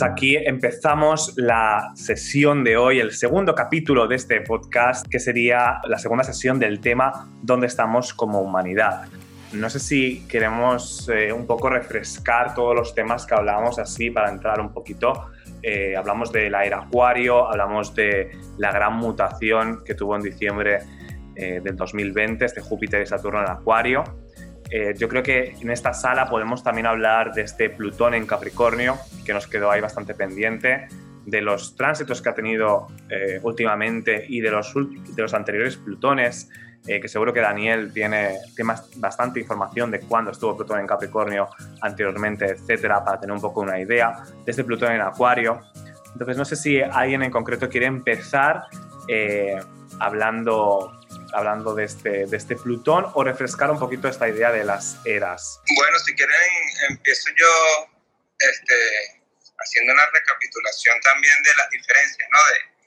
Aquí 0.00 0.36
empezamos 0.36 1.34
la 1.36 1.90
sesión 1.94 2.62
de 2.62 2.76
hoy, 2.76 3.00
el 3.00 3.10
segundo 3.10 3.54
capítulo 3.56 4.06
de 4.06 4.14
este 4.14 4.40
podcast, 4.42 5.04
que 5.08 5.18
sería 5.18 5.80
la 5.88 5.98
segunda 5.98 6.22
sesión 6.22 6.60
del 6.60 6.80
tema 6.80 7.28
¿Dónde 7.42 7.66
estamos 7.66 8.14
como 8.14 8.40
humanidad? 8.40 9.08
No 9.52 9.68
sé 9.68 9.80
si 9.80 10.20
queremos 10.28 11.08
eh, 11.08 11.32
un 11.32 11.46
poco 11.46 11.68
refrescar 11.68 12.54
todos 12.54 12.76
los 12.76 12.94
temas 12.94 13.26
que 13.26 13.34
hablamos 13.34 13.80
así 13.80 14.10
para 14.10 14.30
entrar 14.30 14.60
un 14.60 14.72
poquito. 14.72 15.30
Eh, 15.62 15.96
hablamos 15.96 16.30
de 16.30 16.48
la 16.48 16.60
Acuario, 16.60 17.48
hablamos 17.48 17.92
de 17.94 18.30
la 18.56 18.70
gran 18.70 18.94
mutación 18.94 19.82
que 19.84 19.94
tuvo 19.94 20.14
en 20.14 20.22
diciembre 20.22 20.78
eh, 21.34 21.60
del 21.62 21.74
2020, 21.74 22.44
este 22.44 22.60
Júpiter 22.60 23.02
y 23.02 23.06
Saturno 23.06 23.40
en 23.40 23.50
Acuario. 23.50 24.04
Eh, 24.70 24.94
yo 24.96 25.08
creo 25.08 25.22
que 25.22 25.54
en 25.60 25.70
esta 25.70 25.94
sala 25.94 26.28
podemos 26.28 26.62
también 26.62 26.86
hablar 26.86 27.32
de 27.32 27.42
este 27.42 27.70
Plutón 27.70 28.14
en 28.14 28.26
Capricornio, 28.26 28.98
que 29.24 29.32
nos 29.32 29.46
quedó 29.46 29.70
ahí 29.70 29.80
bastante 29.80 30.14
pendiente, 30.14 30.88
de 31.24 31.40
los 31.40 31.76
tránsitos 31.76 32.22
que 32.22 32.28
ha 32.28 32.34
tenido 32.34 32.86
eh, 33.08 33.38
últimamente 33.42 34.24
y 34.28 34.40
de 34.40 34.50
los, 34.50 34.72
de 34.74 35.22
los 35.22 35.34
anteriores 35.34 35.76
Plutones, 35.76 36.50
eh, 36.86 37.00
que 37.00 37.08
seguro 37.08 37.32
que 37.32 37.40
Daniel 37.40 37.92
tiene, 37.92 38.36
tiene 38.54 38.74
bastante 38.96 39.40
información 39.40 39.90
de 39.90 40.00
cuándo 40.00 40.30
estuvo 40.30 40.56
Plutón 40.56 40.80
en 40.80 40.86
Capricornio 40.86 41.48
anteriormente, 41.82 42.46
etcétera, 42.46 43.04
para 43.04 43.20
tener 43.20 43.34
un 43.34 43.42
poco 43.42 43.60
una 43.60 43.78
idea 43.78 44.22
de 44.44 44.50
este 44.50 44.64
Plutón 44.64 44.92
en 44.92 45.00
Acuario. 45.00 45.60
Entonces, 46.12 46.36
no 46.36 46.44
sé 46.44 46.56
si 46.56 46.80
alguien 46.80 47.22
en 47.22 47.30
concreto 47.30 47.68
quiere 47.68 47.86
empezar 47.86 48.64
hablando 50.00 50.92
hablando 51.32 51.74
de 51.74 51.84
este, 51.84 52.26
de 52.26 52.36
este 52.36 52.56
Plutón 52.56 53.06
o 53.14 53.24
refrescar 53.24 53.70
un 53.70 53.78
poquito 53.78 54.08
esta 54.08 54.28
idea 54.28 54.50
de 54.50 54.64
las 54.64 54.98
eras? 55.04 55.60
Bueno, 55.76 55.98
si 55.98 56.14
quieren, 56.14 56.36
empiezo 56.90 57.30
yo 57.36 57.88
este, 58.38 58.74
haciendo 59.58 59.92
una 59.92 60.06
recapitulación 60.10 61.00
también 61.00 61.42
de 61.42 61.54
las 61.56 61.70
diferencias, 61.70 62.28
¿no? 62.30 62.38
De, 62.38 62.78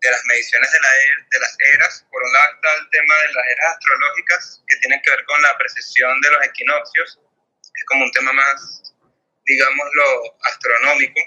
de 0.00 0.10
las 0.10 0.24
mediciones 0.26 0.70
de, 0.70 0.80
la, 0.80 0.96
er, 0.96 1.28
de 1.30 1.40
las 1.40 1.56
eras. 1.74 2.06
Por 2.10 2.22
un 2.22 2.32
lado 2.32 2.54
está 2.54 2.74
el 2.74 2.90
tema 2.90 3.14
de 3.16 3.32
las 3.32 3.46
eras 3.46 3.72
astrológicas, 3.74 4.62
que 4.66 4.76
tienen 4.76 5.02
que 5.02 5.10
ver 5.10 5.24
con 5.24 5.42
la 5.42 5.56
precesión 5.58 6.20
de 6.20 6.30
los 6.30 6.46
equinoccios. 6.46 7.18
Es 7.74 7.84
como 7.86 8.04
un 8.04 8.12
tema 8.12 8.32
más, 8.32 8.94
digámoslo, 9.44 10.36
astronómico. 10.44 11.20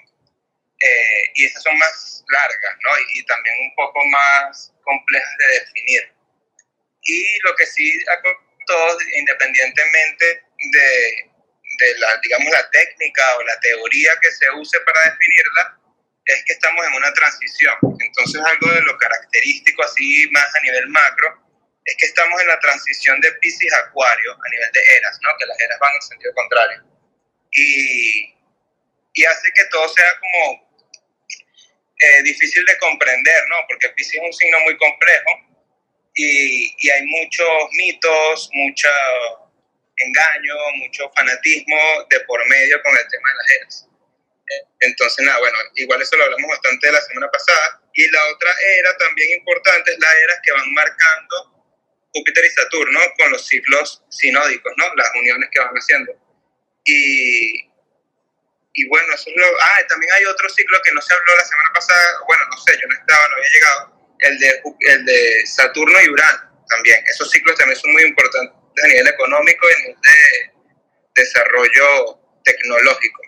Eh, 0.83 1.31
y 1.35 1.45
esas 1.45 1.61
son 1.63 1.77
más 1.77 2.23
largas, 2.27 2.75
¿no? 2.81 2.99
Y, 2.99 3.19
y, 3.19 3.25
también 3.25 3.55
un 3.61 3.75
poco 3.75 3.99
más 4.05 4.73
complejas 4.83 5.37
de 5.37 5.59
definir. 5.59 6.13
Y 7.03 7.39
lo 7.43 7.55
que 7.55 7.65
sí 7.65 7.99
todos, 8.67 9.03
independientemente 9.13 10.43
de, 10.71 11.31
de, 11.79 11.99
la, 11.99 12.07
digamos, 12.21 12.51
la 12.51 12.69
técnica 12.69 13.37
o 13.37 13.43
la 13.43 13.59
teoría 13.59 14.13
que 14.21 14.31
se 14.31 14.49
use 14.51 14.79
para 14.81 14.99
definirla, 15.11 15.77
es 16.25 16.43
que 16.45 16.53
estamos 16.53 16.85
en 16.85 16.93
una 16.93 17.13
transición. 17.13 17.73
Entonces, 17.99 18.41
algo 18.43 18.71
de 18.71 18.81
lo 18.81 18.97
característico, 18.97 19.83
así 19.83 20.29
más 20.31 20.55
a 20.55 20.61
nivel 20.61 20.87
macro, 20.87 21.41
es 21.85 21.95
que 21.97 22.05
estamos 22.05 22.39
en 22.39 22.47
la 22.47 22.59
transición 22.59 23.19
de 23.21 23.31
Pisces 23.33 23.73
a 23.73 23.79
Acuario 23.79 24.33
a 24.33 24.49
nivel 24.49 24.71
de 24.71 24.81
eras, 24.97 25.17
¿no? 25.23 25.29
Que 25.39 25.45
las 25.47 25.59
eras 25.59 25.79
van 25.79 25.95
en 25.95 26.01
sentido 26.01 26.33
contrario. 26.35 26.83
Y, 27.51 28.35
y 29.13 29.25
hace 29.25 29.51
que 29.53 29.65
todo 29.65 29.89
sea 29.89 30.13
como 30.19 30.71
eh, 31.99 32.23
difícil 32.23 32.63
de 32.65 32.77
comprender, 32.77 33.47
¿no? 33.49 33.55
Porque 33.67 33.89
Pisces 33.89 34.13
es 34.13 34.21
un 34.21 34.33
signo 34.33 34.59
muy 34.61 34.77
complejo 34.77 35.50
y, 36.15 36.89
hay 36.89 37.05
muchos 37.05 37.47
mitos, 37.71 38.49
mucho 38.53 38.89
engaño, 39.97 40.55
mucho 40.77 41.11
fanatismo 41.15 41.77
de 42.09 42.19
por 42.21 42.45
medio 42.47 42.81
con 42.81 42.97
el 42.97 43.07
tema 43.07 43.29
de 43.29 43.35
las 43.35 43.51
eras. 43.51 43.87
Entonces, 44.81 45.25
nada, 45.25 45.39
bueno, 45.39 45.57
igual 45.75 46.01
eso 46.01 46.17
lo 46.17 46.25
hablamos 46.25 46.49
bastante 46.49 46.91
la 46.91 47.01
semana 47.01 47.29
pasada. 47.31 47.81
Y 47.93 48.09
la 48.11 48.25
otra 48.27 48.53
era 48.77 48.97
también 48.97 49.39
importante 49.39 49.91
es 49.91 49.99
las 49.99 50.13
eras 50.15 50.39
que 50.43 50.51
van 50.51 50.73
marcando 50.73 51.65
Júpiter 52.13 52.45
y 52.45 52.49
Saturno 52.49 52.99
con 53.17 53.31
los 53.31 53.47
ciclos 53.47 54.03
sinódicos, 54.09 54.73
¿no? 54.77 54.93
Las 54.95 55.09
uniones 55.15 55.49
que 55.51 55.59
van 55.59 55.73
haciendo. 55.73 56.11
Y, 56.83 57.61
y 58.73 58.87
bueno, 58.89 59.13
eso 59.13 59.29
es 59.29 59.35
lo... 59.37 59.45
Ah, 59.61 59.87
también 59.87 60.11
hay 60.13 60.25
otro 60.25 60.49
ciclo 60.49 60.81
que 60.83 60.91
no 60.91 61.01
se 61.01 61.13
habló 61.13 61.37
la 61.37 61.45
semana 61.45 61.71
pasada. 61.73 62.19
Bueno, 62.27 62.43
no 62.49 62.57
sé, 62.57 62.73
yo 62.73 62.87
no 62.87 62.95
estaba, 62.95 63.29
no 63.29 63.35
había 63.35 63.51
llegado 63.53 63.90
el 64.21 64.39
de, 64.39 64.61
el 64.79 65.05
de 65.05 65.45
Saturno 65.45 65.97
y 66.01 66.09
Urano 66.09 66.63
también. 66.69 66.97
Esos 67.09 67.29
ciclos 67.29 67.55
también 67.57 67.77
son 67.77 67.91
muy 67.91 68.03
importantes 68.03 68.55
a 68.83 68.87
nivel 68.87 69.07
económico 69.07 69.67
y 69.69 69.73
a 69.73 69.77
nivel 69.79 69.95
de 70.01 71.21
desarrollo 71.21 72.19
tecnológico. 72.43 73.21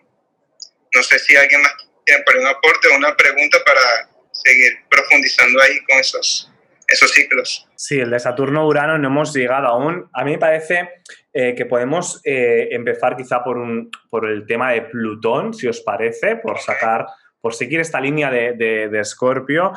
No 0.96 1.04
sé 1.04 1.20
si 1.20 1.36
alguien 1.36 1.62
más 1.62 1.74
tiene 2.06 2.24
por 2.24 2.38
un 2.38 2.48
aporte 2.48 2.88
o 2.88 2.98
una 2.98 3.16
pregunta 3.16 3.58
para 3.66 4.10
seguir 4.32 4.74
profundizando 4.90 5.62
ahí 5.62 5.84
con 5.86 5.98
esos, 6.00 6.52
esos 6.88 7.12
ciclos. 7.12 7.68
Sí, 7.76 8.00
el 8.00 8.10
de 8.10 8.20
Saturno-Urano 8.20 8.98
no 8.98 9.08
hemos 9.08 9.34
llegado 9.34 9.68
aún. 9.68 10.10
A 10.14 10.24
mí 10.24 10.32
me 10.32 10.38
parece 10.38 10.90
eh, 11.34 11.56
que 11.56 11.66
podemos 11.66 12.22
eh, 12.24 12.70
empezar 12.72 13.16
quizá 13.18 13.44
por, 13.44 13.58
un, 13.58 13.90
por 14.10 14.30
el 14.30 14.46
tema 14.46 14.72
de 14.72 14.84
Plutón, 14.84 15.54
si 15.54 15.68
os 15.68 15.82
parece, 15.82 16.36
por 16.38 16.60
sacar 16.60 17.06
por 17.44 17.54
seguir 17.54 17.82
esta 17.82 18.00
línea 18.00 18.32
de, 18.32 18.54
de, 18.54 19.04
Scorpio, 19.04 19.74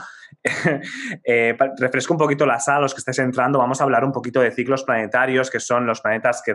eh, 1.24 1.56
refresco 1.78 2.14
un 2.14 2.18
poquito 2.18 2.46
la 2.46 2.60
sala, 2.60 2.80
los 2.80 2.94
que 2.94 2.98
estáis 2.98 3.18
entrando, 3.18 3.58
vamos 3.58 3.80
a 3.80 3.84
hablar 3.84 4.04
un 4.04 4.12
poquito 4.12 4.40
de 4.40 4.50
ciclos 4.50 4.84
planetarios, 4.84 5.50
que 5.50 5.60
son 5.60 5.86
los 5.86 6.00
planetas 6.00 6.42
que, 6.44 6.54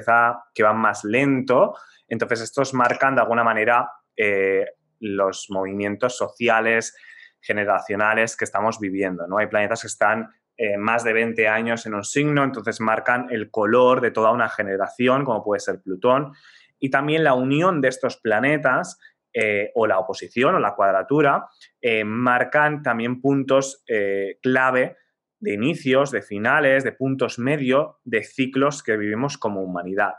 que 0.54 0.64
van 0.64 0.78
más 0.78 1.04
lento. 1.04 1.76
Entonces, 2.08 2.42
estos 2.42 2.74
marcan 2.74 3.16
de 3.16 3.22
alguna 3.22 3.44
manera 3.44 3.90
eh, 4.16 4.66
los 5.00 5.48
movimientos 5.50 6.18
sociales, 6.18 6.96
generacionales 7.40 8.38
que 8.38 8.46
estamos 8.46 8.80
viviendo. 8.80 9.28
¿no? 9.28 9.38
Hay 9.38 9.48
planetas 9.48 9.82
que 9.82 9.88
están 9.88 10.30
eh, 10.58 10.78
más 10.78 11.04
de 11.04 11.14
20 11.14 11.48
años 11.48 11.86
en 11.86 11.96
un 11.96 12.04
signo, 12.04 12.44
entonces 12.44 12.80
marcan 12.80 13.28
el 13.32 13.50
color 13.50 14.00
de 14.00 14.12
toda 14.12 14.32
una 14.32 14.48
generación, 14.48 15.26
como 15.26 15.44
puede 15.44 15.60
ser 15.60 15.82
Plutón. 15.82 16.34
Y 16.80 16.90
también 16.90 17.24
la 17.24 17.34
unión 17.34 17.82
de 17.82 17.88
estos 17.88 18.18
planetas 18.18 19.00
eh, 19.34 19.72
o 19.76 19.88
la 19.88 20.00
oposición 20.00 20.56
o 20.56 20.60
la 20.60 20.76
cuadratura 20.76 21.48
eh, 21.80 22.04
marcan 22.04 22.84
también 22.84 23.22
puntos 23.22 23.84
eh, 23.88 24.40
clave 24.42 24.98
de 25.40 25.54
inicios, 25.54 26.12
de 26.12 26.22
finales, 26.22 26.84
de 26.84 26.92
puntos 26.92 27.40
medio 27.40 28.00
de 28.04 28.24
ciclos 28.24 28.84
que 28.84 28.98
vivimos 28.98 29.38
como 29.38 29.62
humanidad. 29.62 30.16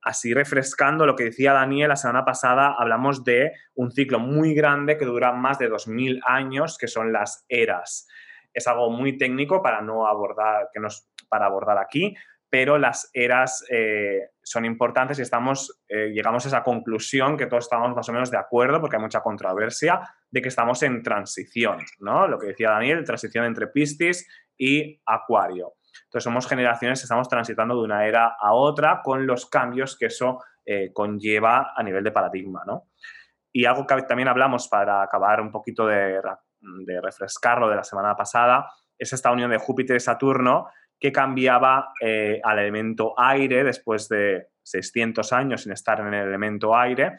Así 0.00 0.32
refrescando 0.32 1.04
lo 1.04 1.14
que 1.14 1.24
decía 1.24 1.52
Daniel 1.52 1.90
la 1.90 1.96
semana 1.96 2.24
pasada, 2.24 2.74
hablamos 2.78 3.24
de 3.24 3.52
un 3.74 3.90
ciclo 3.90 4.18
muy 4.18 4.54
grande 4.54 4.96
que 4.96 5.04
dura 5.04 5.32
más 5.32 5.58
de 5.58 5.68
2000 5.68 6.20
años, 6.24 6.78
que 6.78 6.88
son 6.88 7.12
las 7.12 7.44
eras. 7.48 8.08
Es 8.54 8.66
algo 8.66 8.90
muy 8.90 9.18
técnico 9.18 9.62
para 9.62 9.82
no 9.82 10.06
abordar, 10.06 10.68
que 10.72 10.80
nos, 10.80 11.08
para 11.28 11.46
abordar 11.46 11.76
aquí, 11.78 12.14
pero 12.50 12.78
las 12.78 13.10
eras 13.12 13.64
eh, 13.70 14.30
son 14.42 14.64
importantes 14.64 15.18
y 15.18 15.22
estamos, 15.22 15.82
eh, 15.88 16.10
llegamos 16.12 16.44
a 16.44 16.48
esa 16.48 16.62
conclusión 16.62 17.36
que 17.36 17.46
todos 17.46 17.64
estamos 17.64 17.94
más 17.94 18.08
o 18.08 18.12
menos 18.12 18.30
de 18.30 18.38
acuerdo, 18.38 18.80
porque 18.80 18.96
hay 18.96 19.02
mucha 19.02 19.20
controversia, 19.20 20.00
de 20.30 20.40
que 20.40 20.48
estamos 20.48 20.82
en 20.82 21.02
transición, 21.02 21.78
¿no? 22.00 22.26
Lo 22.26 22.38
que 22.38 22.48
decía 22.48 22.70
Daniel, 22.70 23.04
transición 23.04 23.44
entre 23.44 23.66
Piscis 23.68 24.26
y 24.56 25.00
Acuario. 25.04 25.74
Entonces 26.04 26.24
somos 26.24 26.46
generaciones 26.46 27.00
que 27.00 27.04
estamos 27.04 27.28
transitando 27.28 27.74
de 27.74 27.82
una 27.82 28.06
era 28.06 28.36
a 28.38 28.52
otra 28.54 29.00
con 29.02 29.26
los 29.26 29.46
cambios 29.46 29.96
que 29.98 30.06
eso 30.06 30.38
eh, 30.64 30.90
conlleva 30.92 31.72
a 31.76 31.82
nivel 31.82 32.04
de 32.04 32.12
paradigma, 32.12 32.62
¿no? 32.66 32.88
Y 33.52 33.64
algo 33.64 33.86
que 33.86 34.02
también 34.02 34.28
hablamos 34.28 34.68
para 34.68 35.02
acabar 35.02 35.40
un 35.40 35.50
poquito 35.50 35.86
de, 35.86 36.20
de 36.60 37.00
refrescarlo 37.00 37.68
de 37.68 37.76
la 37.76 37.84
semana 37.84 38.14
pasada 38.14 38.70
es 38.98 39.12
esta 39.12 39.30
unión 39.30 39.50
de 39.50 39.58
Júpiter 39.58 39.96
y 39.96 40.00
Saturno 40.00 40.68
que 40.98 41.12
cambiaba 41.12 41.92
eh, 42.00 42.40
al 42.42 42.58
elemento 42.58 43.14
aire 43.16 43.64
después 43.64 44.08
de 44.08 44.48
600 44.62 45.32
años 45.32 45.62
sin 45.62 45.72
estar 45.72 46.00
en 46.00 46.12
el 46.12 46.26
elemento 46.26 46.76
aire. 46.76 47.16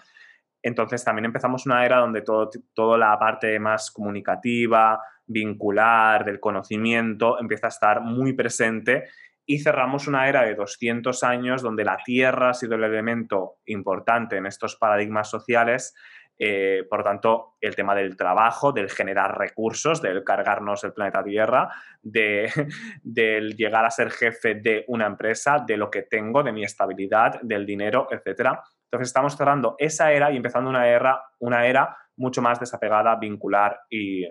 Entonces 0.61 1.03
también 1.03 1.25
empezamos 1.25 1.65
una 1.65 1.85
era 1.85 1.97
donde 1.97 2.21
toda 2.21 2.97
la 2.97 3.17
parte 3.17 3.57
más 3.59 3.91
comunicativa, 3.91 4.99
vincular, 5.25 6.25
del 6.25 6.39
conocimiento, 6.39 7.39
empieza 7.39 7.67
a 7.67 7.69
estar 7.69 8.01
muy 8.01 8.33
presente 8.33 9.05
y 9.45 9.59
cerramos 9.59 10.07
una 10.07 10.27
era 10.27 10.43
de 10.43 10.55
200 10.55 11.23
años 11.23 11.61
donde 11.61 11.85
la 11.85 11.97
Tierra 12.03 12.49
ha 12.49 12.53
sido 12.53 12.75
el 12.75 12.83
elemento 12.83 13.55
importante 13.65 14.37
en 14.37 14.45
estos 14.45 14.75
paradigmas 14.75 15.29
sociales 15.29 15.95
eh, 16.41 16.85
por 16.89 16.99
lo 16.99 17.03
tanto, 17.03 17.57
el 17.59 17.75
tema 17.75 17.93
del 17.93 18.15
trabajo, 18.15 18.71
del 18.71 18.89
generar 18.89 19.37
recursos, 19.37 20.01
del 20.01 20.23
cargarnos 20.23 20.85
el 20.85 20.93
planeta 20.93 21.21
Tierra, 21.21 21.69
de, 22.01 22.49
del 23.03 23.57
llegar 23.57 23.83
a 23.83 23.91
ser 23.91 24.09
jefe 24.09 24.55
de 24.55 24.85
una 24.87 25.05
empresa, 25.05 25.61
de 25.67 25.75
lo 25.75 25.91
que 25.91 26.03
tengo, 26.03 26.41
de 26.41 26.53
mi 26.53 26.63
estabilidad, 26.63 27.41
del 27.41 27.65
dinero, 27.65 28.07
etc. 28.09 28.51
Entonces 28.85 29.09
estamos 29.09 29.35
cerrando 29.35 29.75
esa 29.77 30.13
era 30.13 30.31
y 30.31 30.37
empezando 30.37 30.69
una 30.69 30.87
era, 30.87 31.21
una 31.39 31.67
era 31.67 31.97
mucho 32.15 32.41
más 32.41 32.57
desapegada, 32.57 33.17
vincular 33.17 33.81
y 33.89 34.25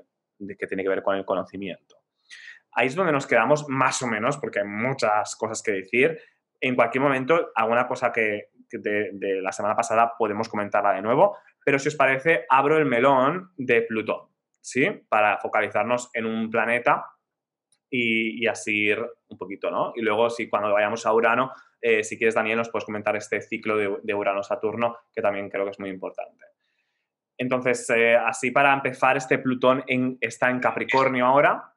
que 0.59 0.67
tiene 0.67 0.83
que 0.83 0.89
ver 0.89 1.03
con 1.03 1.15
el 1.15 1.27
conocimiento. 1.27 1.97
Ahí 2.73 2.87
es 2.87 2.95
donde 2.95 3.13
nos 3.13 3.27
quedamos 3.27 3.69
más 3.69 4.01
o 4.03 4.07
menos, 4.07 4.39
porque 4.39 4.61
hay 4.61 4.67
muchas 4.67 5.37
cosas 5.37 5.63
que 5.63 5.73
decir. 5.73 6.19
En 6.61 6.75
cualquier 6.75 7.03
momento, 7.03 7.51
alguna 7.55 7.87
cosa 7.87 8.13
que 8.13 8.51
de, 8.71 9.11
de 9.13 9.43
la 9.43 9.53
semana 9.53 9.75
pasada 9.75 10.13
podemos 10.19 10.49
comentarla 10.49 10.93
de 10.93 11.03
nuevo, 11.03 11.37
pero 11.69 11.79
si 11.79 11.89
os 11.89 11.97
parece, 11.97 12.47
abro 12.49 12.79
el 12.79 12.87
melón 12.87 13.53
de 13.59 13.83
Plutón, 13.83 14.31
¿sí? 14.59 14.89
Para 15.07 15.37
focalizarnos 15.37 16.09
en 16.15 16.25
un 16.25 16.51
planeta 16.51 17.05
y, 17.91 18.47
así 18.47 18.85
ir 18.85 19.05
un 19.29 19.37
poquito, 19.37 19.71
¿no? 19.71 19.93
Y 19.95 20.01
luego, 20.01 20.31
si 20.31 20.49
cuando 20.49 20.73
vayamos 20.73 21.05
a 21.05 21.13
Urano, 21.13 21.53
eh, 21.79 22.03
si 22.03 22.17
quieres, 22.17 22.37
Daniel, 22.37 22.57
nos 22.57 22.71
puedes 22.71 22.87
comentar 22.87 23.15
este 23.17 23.43
ciclo 23.43 23.77
de, 23.77 24.15
Urano-Saturno, 24.15 24.97
que 25.13 25.21
también 25.21 25.51
creo 25.51 25.67
que 25.67 25.73
es 25.73 25.79
muy 25.79 25.91
importante. 25.91 26.43
Entonces, 27.37 27.91
eh, 27.91 28.17
así 28.17 28.51
para 28.51 28.73
empezar, 28.73 29.19
este 29.19 29.37
Plutón 29.37 29.85
está 30.23 30.49
en 30.49 30.61
Capricornio 30.61 31.27
ahora 31.27 31.75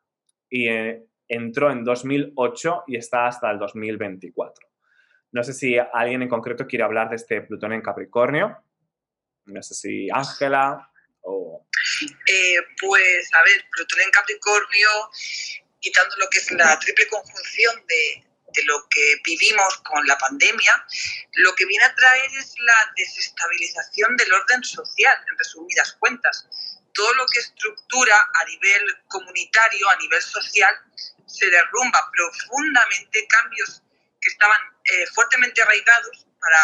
y 0.50 0.70
eh, 0.70 1.04
entró 1.28 1.70
en 1.70 1.84
2008 1.84 2.84
y 2.88 2.96
está 2.96 3.28
hasta 3.28 3.52
el 3.52 3.60
2024. 3.60 4.70
No 5.34 5.44
sé 5.44 5.52
si 5.52 5.78
alguien 5.78 6.22
en 6.22 6.30
concreto 6.30 6.66
quiere 6.66 6.86
hablar 6.86 7.10
de 7.10 7.18
este 7.18 7.42
Plutón 7.42 7.74
en 7.74 7.82
Capricornio. 7.82 8.58
No 9.52 9.62
sé 9.62 9.74
si 9.74 10.10
Ángela 10.12 10.90
o... 11.22 11.66
pues, 12.80 13.34
a 13.34 13.44
ver, 13.44 13.66
Plutón 13.72 14.02
en 14.02 14.12
Capricornio 14.12 14.90
quitando 15.80 16.16
lo 16.18 16.30
que 16.30 16.40
es 16.40 16.52
la 16.52 16.80
triple 16.80 17.08
conjunción 17.08 17.84
de, 17.88 18.24
de 18.54 18.64
lo 18.64 18.88
que 18.90 19.16
vivimos 19.26 19.78
con 19.80 20.06
la 20.08 20.18
pandemia, 20.18 20.86
lo 21.34 21.54
que 21.56 21.66
viene 21.66 21.86
a 21.86 21.96
traer 21.96 22.32
es 22.38 22.54
la 22.60 22.94
desestabilización 22.96 24.16
del 24.16 24.32
orden 24.32 24.64
social, 24.64 25.18
en 25.30 25.38
resumidas 25.38 25.94
cuentas. 26.00 26.48
Todo 26.94 27.14
lo 27.16 27.26
que 27.28 27.40
estructura 27.40 28.16
a 28.34 28.46
nivel 28.46 28.82
comunitario, 29.08 29.90
a 29.90 29.98
nivel 29.98 30.22
social, 30.22 30.76
se 31.26 31.50
derrumba 31.50 32.10
profundamente 32.12 33.26
cambios 33.28 33.82
que 34.20 34.30
estaban 34.30 34.62
eh, 34.84 35.08
fuertemente 35.14 35.62
arraigados 35.62 36.28
para 36.40 36.60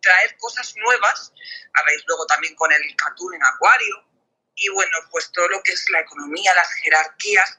traer 0.00 0.36
cosas 0.38 0.74
nuevas, 0.76 1.32
raíz 1.72 2.02
luego 2.06 2.26
también 2.26 2.54
con 2.54 2.72
el 2.72 2.96
Catún 2.96 3.34
en 3.34 3.44
Acuario, 3.44 4.04
y 4.54 4.68
bueno, 4.70 4.98
pues 5.10 5.30
todo 5.32 5.48
lo 5.48 5.62
que 5.62 5.72
es 5.72 5.88
la 5.90 6.00
economía, 6.00 6.54
las 6.54 6.72
jerarquías, 6.82 7.58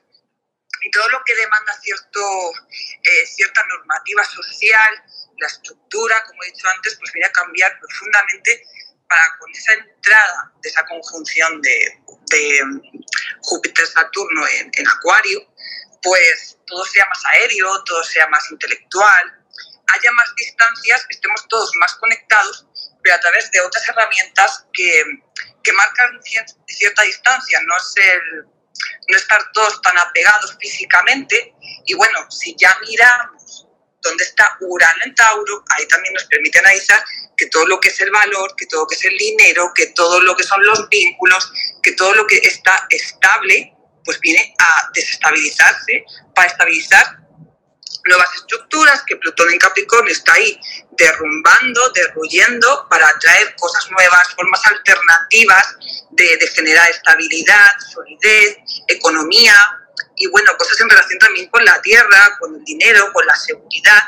y 0.81 0.91
todo 0.91 1.07
lo 1.09 1.23
que 1.23 1.35
demanda 1.35 1.79
cierto, 1.81 2.19
eh, 3.03 3.25
cierta 3.27 3.63
normativa 3.67 4.23
social, 4.23 5.03
la 5.37 5.47
estructura, 5.47 6.23
como 6.25 6.43
he 6.43 6.51
dicho 6.51 6.67
antes, 6.75 6.95
pues 6.97 7.11
viene 7.13 7.27
a 7.27 7.31
cambiar 7.31 7.79
profundamente 7.79 8.63
para 9.07 9.37
con 9.39 9.51
esa 9.51 9.73
entrada 9.73 10.53
de 10.61 10.69
esa 10.69 10.85
conjunción 10.85 11.61
de, 11.61 11.99
de 12.31 12.61
Júpiter-Saturno 13.41 14.47
en, 14.47 14.71
en 14.73 14.87
Acuario, 14.87 15.53
pues 16.01 16.57
todo 16.65 16.85
sea 16.85 17.05
más 17.05 17.25
aéreo, 17.25 17.83
todo 17.83 18.03
sea 18.03 18.27
más 18.27 18.49
intelectual, 18.49 19.40
haya 19.87 20.11
más 20.11 20.33
distancias, 20.35 21.05
estemos 21.09 21.47
todos 21.47 21.71
más 21.75 21.95
conectados, 21.95 22.65
pero 23.03 23.15
a 23.15 23.19
través 23.19 23.51
de 23.51 23.61
otras 23.61 23.87
herramientas 23.87 24.65
que, 24.73 25.03
que 25.63 25.73
marcan 25.73 26.19
cierta 26.67 27.03
distancia, 27.03 27.59
no 27.65 27.77
es 27.77 27.93
el 27.97 28.45
no 29.07 29.17
estar 29.17 29.51
todos 29.53 29.81
tan 29.81 29.97
apegados 29.97 30.57
físicamente. 30.59 31.53
Y 31.85 31.93
bueno, 31.93 32.29
si 32.29 32.55
ya 32.57 32.75
miramos 32.87 33.67
dónde 34.01 34.23
está 34.23 34.57
Urano 34.61 35.03
en 35.05 35.15
Tauro, 35.15 35.63
ahí 35.69 35.87
también 35.87 36.13
nos 36.13 36.25
permite 36.25 36.59
analizar 36.59 37.03
que 37.37 37.47
todo 37.47 37.65
lo 37.67 37.79
que 37.79 37.89
es 37.89 37.99
el 38.01 38.11
valor, 38.11 38.55
que 38.55 38.65
todo 38.67 38.81
lo 38.81 38.87
que 38.87 38.95
es 38.95 39.05
el 39.05 39.17
dinero, 39.17 39.71
que 39.75 39.87
todo 39.87 40.19
lo 40.21 40.35
que 40.35 40.43
son 40.43 40.63
los 40.65 40.87
vínculos, 40.89 41.51
que 41.81 41.93
todo 41.93 42.13
lo 42.13 42.25
que 42.27 42.37
está 42.37 42.85
estable, 42.89 43.73
pues 44.03 44.19
viene 44.19 44.55
a 44.59 44.89
desestabilizarse 44.93 46.03
para 46.33 46.47
estabilizar 46.47 47.20
nuevas 48.07 48.29
estructuras, 48.35 49.03
que 49.05 49.15
Plutón 49.17 49.51
en 49.51 49.59
Capricornio 49.59 50.11
está 50.11 50.33
ahí 50.33 50.59
derrumbando, 50.91 51.89
derruyendo 51.93 52.87
para 52.89 53.17
traer 53.19 53.55
cosas 53.55 53.89
nuevas, 53.91 54.27
formas 54.35 54.61
alternativas 54.65 55.75
de, 56.11 56.37
de 56.37 56.47
generar 56.47 56.89
estabilidad, 56.89 57.71
solidez, 57.93 58.57
economía 58.87 59.55
y 60.15 60.27
bueno, 60.27 60.51
cosas 60.57 60.79
en 60.81 60.89
relación 60.89 61.19
también 61.19 61.47
con 61.49 61.63
la 61.65 61.81
tierra, 61.81 62.37
con 62.39 62.55
el 62.55 62.63
dinero, 62.63 63.11
con 63.13 63.25
la 63.25 63.35
seguridad. 63.35 64.01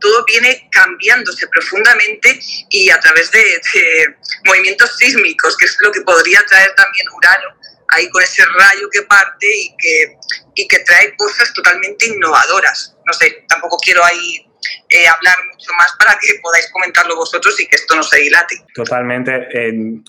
Todo 0.00 0.24
viene 0.24 0.68
cambiándose 0.70 1.48
profundamente 1.48 2.38
y 2.70 2.90
a 2.90 3.00
través 3.00 3.30
de, 3.30 3.40
de 3.40 4.16
movimientos 4.44 4.96
sísmicos, 4.96 5.56
que 5.56 5.66
es 5.66 5.76
lo 5.80 5.90
que 5.90 6.02
podría 6.02 6.44
traer 6.46 6.74
también 6.74 7.06
Urano, 7.16 7.48
ahí 7.88 8.08
con 8.10 8.22
ese 8.22 8.44
rayo 8.44 8.88
que 8.92 9.02
parte 9.02 9.46
y 9.46 9.76
que, 9.76 10.16
y 10.54 10.68
que 10.68 10.78
trae 10.80 11.16
cosas 11.16 11.52
totalmente 11.52 12.06
innovadoras. 12.06 12.95
No 13.06 13.12
sé, 13.12 13.44
tampoco 13.48 13.76
quiero 13.78 14.04
ahí 14.04 14.46
eh, 14.88 15.06
hablar 15.08 15.36
mucho 15.52 15.70
más 15.78 15.96
para 15.98 16.18
que 16.20 16.40
podáis 16.42 16.70
comentarlo 16.72 17.16
vosotros 17.16 17.58
y 17.60 17.66
que 17.66 17.76
esto 17.76 17.94
no 17.94 18.02
se 18.02 18.20
dilate. 18.20 18.56
Totalmente, 18.74 19.48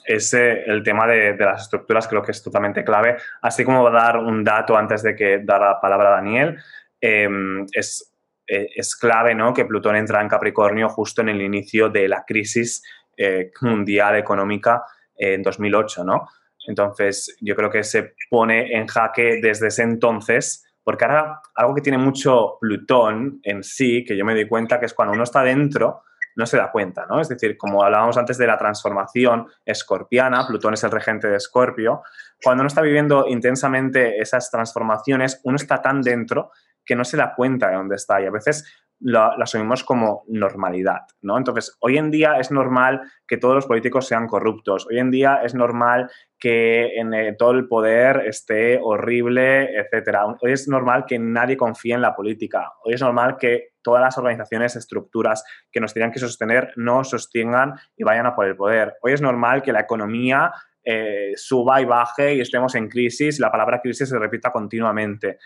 ese, 0.05 0.63
el 0.63 0.83
tema 0.83 1.07
de, 1.07 1.35
las 1.37 1.63
estructuras 1.63 2.07
creo 2.07 2.21
que 2.23 2.31
es 2.31 2.43
totalmente 2.43 2.83
clave, 2.83 3.17
así 3.41 3.63
como 3.63 3.89
dar 3.89 4.17
un 4.17 4.43
dato 4.43 4.77
antes 4.77 5.03
de 5.03 5.15
que 5.15 5.39
dar 5.43 5.61
la 5.61 5.81
palabra 5.81 6.09
a 6.09 6.11
Daniel, 6.17 6.57
em, 7.01 7.65
es, 7.71 8.13
eh, 8.47 8.69
es, 8.75 8.95
clave 8.95 9.35
¿no? 9.35 9.53
que 9.53 9.65
Plutón 9.65 9.95
entra 9.95 10.21
en 10.21 10.29
Capricornio 10.29 10.89
justo 10.89 11.21
en 11.21 11.29
el 11.29 11.41
inicio 11.41 11.89
de 11.89 12.07
la 12.07 12.23
crisis 12.25 12.83
eh, 13.17 13.51
mundial 13.61 14.15
económica 14.15 14.83
en 15.15 15.41
2008, 15.41 16.03
¿no? 16.03 16.29
Entonces, 16.67 17.35
yo 17.41 17.55
creo 17.55 17.69
que 17.71 17.83
se 17.83 18.13
pone 18.29 18.75
en 18.77 18.87
jaque 18.87 19.39
desde 19.41 19.67
ese 19.67 19.83
entonces 19.83 20.66
porque 20.87 21.03
ahora 21.03 21.41
algo 21.53 21.75
que 21.75 21.81
tiene 21.81 21.97
mucho 21.97 22.57
Plutón 22.61 23.41
en 23.43 23.61
sí, 23.61 24.05
que 24.05 24.15
yo 24.15 24.23
me 24.23 24.33
doy 24.33 24.47
cuenta 24.47 24.79
que 24.79 24.85
es 24.85 24.93
cuando 24.93 25.13
uno 25.13 25.25
está 25.25 25.43
dentro, 25.43 26.03
no 26.37 26.45
se 26.45 26.55
da 26.55 26.71
cuenta, 26.71 27.05
¿no? 27.05 27.19
Es 27.19 27.27
decir, 27.27 27.57
como 27.57 27.83
hablábamos 27.83 28.17
antes 28.17 28.37
de 28.37 28.47
la 28.47 28.57
transformación 28.57 29.47
escorpiana, 29.65 30.47
Plutón 30.47 30.75
es 30.75 30.83
el 30.85 30.91
regente 30.91 31.27
de 31.27 31.35
Escorpio, 31.35 32.03
cuando 32.41 32.61
uno 32.61 32.69
está 32.69 32.79
viviendo 32.79 33.27
intensamente 33.27 34.17
esas 34.21 34.49
transformaciones, 34.49 35.41
uno 35.43 35.57
está 35.57 35.81
tan 35.81 36.01
dentro 36.01 36.51
que 36.85 36.95
no 36.95 37.03
se 37.03 37.17
da 37.17 37.35
cuenta 37.35 37.67
de 37.67 37.75
dónde 37.75 37.97
está 37.97 38.21
y 38.21 38.25
a 38.27 38.31
veces 38.31 38.63
lo, 38.99 39.41
asumimos 39.41 39.83
como 39.83 40.23
normalidad, 40.27 41.01
¿no? 41.21 41.37
Entonces, 41.37 41.77
hoy 41.79 41.97
en 41.97 42.11
día 42.11 42.39
es 42.39 42.51
normal 42.51 43.01
que 43.27 43.37
todos 43.37 43.55
los 43.55 43.65
políticos 43.65 44.07
sean 44.07 44.27
corruptos, 44.27 44.87
hoy 44.89 44.99
en 44.99 45.11
día 45.11 45.41
es 45.43 45.53
normal 45.53 46.09
que 46.39 46.97
en 46.97 47.13
eh, 47.13 47.35
todo 47.37 47.51
el 47.51 47.67
poder 47.67 48.23
esté 48.27 48.79
horrible, 48.81 49.77
etcétera. 49.77 50.25
Hoy 50.41 50.51
es 50.51 50.67
normal 50.67 51.05
que 51.07 51.19
nadie 51.19 51.57
confíe 51.57 51.93
en 51.93 52.01
la 52.01 52.15
política, 52.15 52.73
hoy 52.83 52.93
es 52.93 53.01
normal 53.01 53.37
que 53.37 53.69
todas 53.81 54.01
las 54.01 54.17
organizaciones, 54.17 54.75
estructuras 54.75 55.43
que 55.71 55.79
nos 55.79 55.93
tenían 55.93 56.11
que 56.11 56.19
sostener 56.19 56.73
no 56.75 57.03
sostengan 57.03 57.73
y 57.95 58.03
vayan 58.03 58.25
a 58.25 58.35
por 58.35 58.45
el 58.45 58.55
poder. 58.55 58.95
Hoy 59.01 59.13
es 59.13 59.21
normal 59.21 59.61
que 59.61 59.71
la 59.71 59.81
economía 59.81 60.51
eh, 60.83 61.33
suba 61.35 61.81
y 61.81 61.85
baje 61.85 62.35
y 62.35 62.41
estemos 62.41 62.75
en 62.75 62.89
crisis, 62.89 63.39
la 63.39 63.51
palabra 63.51 63.81
crisis 63.81 64.09
se 64.09 64.19
repita 64.19 64.51
continuamente 64.51 65.37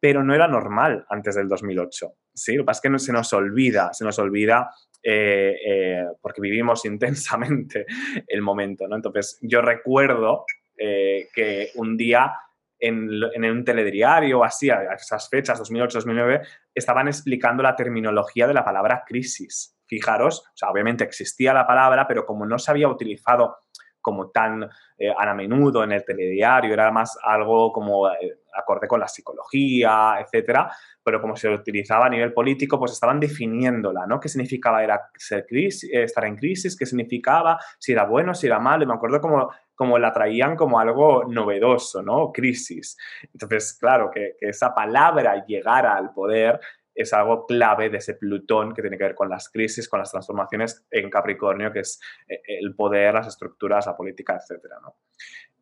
pero 0.00 0.22
no 0.22 0.34
era 0.34 0.48
normal 0.48 1.04
antes 1.08 1.34
del 1.34 1.48
2008. 1.48 2.12
¿Sí? 2.42 2.54
Lo 2.54 2.62
que 2.62 2.66
pasa 2.66 2.78
es 2.78 2.82
que 2.82 2.90
no, 2.90 2.98
se 2.98 3.12
nos 3.12 3.32
olvida, 3.32 3.92
se 3.92 4.04
nos 4.04 4.18
olvida 4.18 4.70
eh, 5.02 5.56
eh, 5.64 6.04
porque 6.20 6.40
vivimos 6.40 6.84
intensamente 6.86 7.86
el 8.26 8.42
momento. 8.42 8.86
¿no? 8.88 8.96
Entonces, 8.96 9.38
yo 9.42 9.62
recuerdo 9.62 10.44
eh, 10.76 11.28
que 11.32 11.70
un 11.74 11.96
día 11.96 12.32
en, 12.80 13.44
un 13.44 13.64
telediario 13.64 14.40
o 14.40 14.44
así, 14.44 14.70
a 14.70 14.94
esas 14.94 15.28
fechas, 15.28 15.60
2008-2009, 15.60 16.46
estaban 16.74 17.08
explicando 17.08 17.62
la 17.62 17.74
terminología 17.74 18.46
de 18.46 18.54
la 18.54 18.64
palabra 18.64 19.02
crisis. 19.06 19.76
Fijaros, 19.86 20.40
o 20.40 20.56
sea, 20.56 20.70
obviamente 20.70 21.02
existía 21.02 21.54
la 21.54 21.66
palabra, 21.66 22.06
pero 22.06 22.26
como 22.26 22.46
no 22.46 22.58
se 22.58 22.70
había 22.70 22.88
utilizado 22.88 23.56
como 24.00 24.30
tan 24.30 24.68
eh, 24.96 25.12
a 25.16 25.34
menudo 25.34 25.84
en 25.84 25.92
el 25.92 26.04
telediario, 26.04 26.72
era 26.72 26.90
más 26.90 27.18
algo 27.22 27.72
como 27.72 28.08
eh, 28.08 28.40
acorde 28.54 28.88
con 28.88 29.00
la 29.00 29.08
psicología, 29.08 30.16
etcétera, 30.20 30.70
pero 31.02 31.20
como 31.20 31.36
se 31.36 31.48
utilizaba 31.48 32.06
a 32.06 32.10
nivel 32.10 32.32
político, 32.32 32.78
pues 32.78 32.92
estaban 32.92 33.20
definiéndola, 33.20 34.06
¿no? 34.06 34.20
¿Qué 34.20 34.28
significaba 34.28 34.82
era 34.82 35.10
ser 35.16 35.46
crisis, 35.46 35.90
eh, 35.92 36.02
estar 36.02 36.24
en 36.24 36.36
crisis? 36.36 36.76
¿Qué 36.76 36.86
significaba? 36.86 37.58
Si 37.78 37.92
era 37.92 38.04
bueno, 38.04 38.34
si 38.34 38.46
era 38.46 38.58
malo. 38.58 38.84
Y 38.84 38.86
me 38.86 38.94
acuerdo 38.94 39.20
como, 39.20 39.50
como 39.74 39.98
la 39.98 40.12
traían 40.12 40.56
como 40.56 40.78
algo 40.78 41.24
novedoso, 41.24 42.02
¿no? 42.02 42.32
Crisis. 42.32 42.96
Entonces, 43.32 43.74
claro, 43.78 44.10
que, 44.12 44.36
que 44.38 44.48
esa 44.48 44.74
palabra 44.74 45.44
llegara 45.46 45.94
al 45.94 46.12
poder 46.12 46.60
es 46.98 47.12
algo 47.12 47.46
clave 47.46 47.90
de 47.90 47.98
ese 47.98 48.14
Plutón 48.14 48.74
que 48.74 48.82
tiene 48.82 48.98
que 48.98 49.04
ver 49.04 49.14
con 49.14 49.28
las 49.28 49.48
crisis, 49.48 49.88
con 49.88 50.00
las 50.00 50.10
transformaciones 50.10 50.84
en 50.90 51.08
Capricornio, 51.08 51.72
que 51.72 51.80
es 51.80 52.00
eh, 52.28 52.42
el 52.60 52.74
poder, 52.74 53.14
las 53.14 53.28
estructuras, 53.28 53.86
la 53.86 53.96
política, 53.96 54.34
etcétera, 54.34 54.76
¿no? 54.82 54.98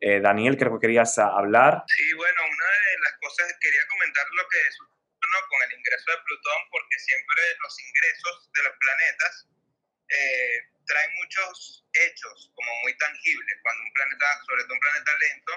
Eh, 0.00 0.20
Daniel, 0.20 0.56
creo 0.56 0.72
que 0.72 0.86
querías 0.86 1.18
hablar. 1.18 1.84
Sí, 1.86 2.12
bueno, 2.14 2.40
una 2.40 2.64
de 2.64 2.98
las 3.04 3.14
cosas 3.20 3.52
que 3.52 3.68
quería 3.68 3.86
comentar 3.88 4.24
lo 4.32 4.48
que 4.48 4.58
es 4.68 4.78
con 5.50 5.60
el 5.68 5.76
ingreso 5.76 6.10
de 6.10 6.22
Plutón, 6.24 6.60
porque 6.70 6.98
siempre 6.98 7.42
los 7.60 7.74
ingresos 7.80 8.50
de 8.54 8.62
los 8.62 8.74
planetas 8.78 9.34
eh, 10.08 10.56
traen 10.86 11.12
muchos 11.20 11.84
hechos 11.92 12.52
como 12.54 12.70
muy 12.82 12.96
tangibles. 12.96 13.60
Cuando 13.62 13.82
un 13.84 13.92
planeta, 13.92 14.26
sobre 14.46 14.62
todo 14.64 14.74
un 14.74 14.80
planeta 14.80 15.12
lento, 15.18 15.52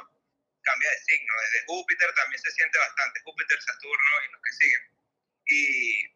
cambia 0.63 0.89
de 0.91 0.99
signo. 0.99 1.33
Desde 1.47 1.65
Júpiter 1.65 2.13
también 2.15 2.41
se 2.41 2.51
siente 2.51 2.77
bastante, 2.77 3.21
Júpiter, 3.23 3.61
Saturno 3.61 4.13
y 4.27 4.31
los 4.33 4.41
que 4.41 4.51
siguen 4.51 4.98
y 5.49 6.07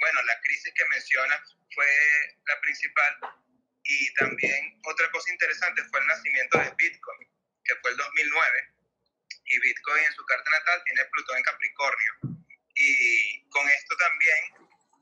bueno, 0.00 0.22
la 0.24 0.40
crisis 0.40 0.72
que 0.74 0.84
mencionas 0.86 1.56
fue 1.72 1.86
la 2.46 2.60
principal 2.60 3.18
Y 3.84 4.14
también 4.14 4.80
otra 4.84 5.10
cosa 5.10 5.30
interesante 5.30 5.82
fue 5.90 6.00
el 6.00 6.06
nacimiento 6.06 6.58
de 6.58 6.74
Bitcoin, 6.76 7.28
que 7.64 7.74
fue 7.82 7.90
el 7.90 7.96
2009. 7.98 8.74
Y 9.46 9.60
Bitcoin 9.60 10.04
en 10.04 10.14
su 10.14 10.24
carta 10.24 10.50
natal 10.50 10.82
tiene 10.84 11.04
Plutón 11.04 11.36
en 11.36 11.42
Capricornio. 11.44 12.12
Y 12.74 13.48
con 13.50 13.68
esto 13.68 13.96
también 13.96 14.40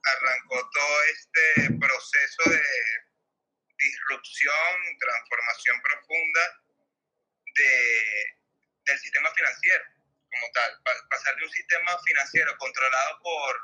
arrancó 0.05 0.69
todo 0.71 1.03
este 1.05 1.79
proceso 1.79 2.51
de 2.51 2.63
disrupción, 3.79 4.99
transformación 4.99 5.81
profunda 5.81 6.65
de, 7.55 8.37
del 8.85 8.99
sistema 8.99 9.33
financiero 9.33 9.92
como 10.33 10.51
tal. 10.53 10.83
pasar 11.11 11.37
de 11.37 11.45
un 11.45 11.51
sistema 11.51 11.99
financiero 12.05 12.57
controlado 12.59 13.21
por 13.23 13.61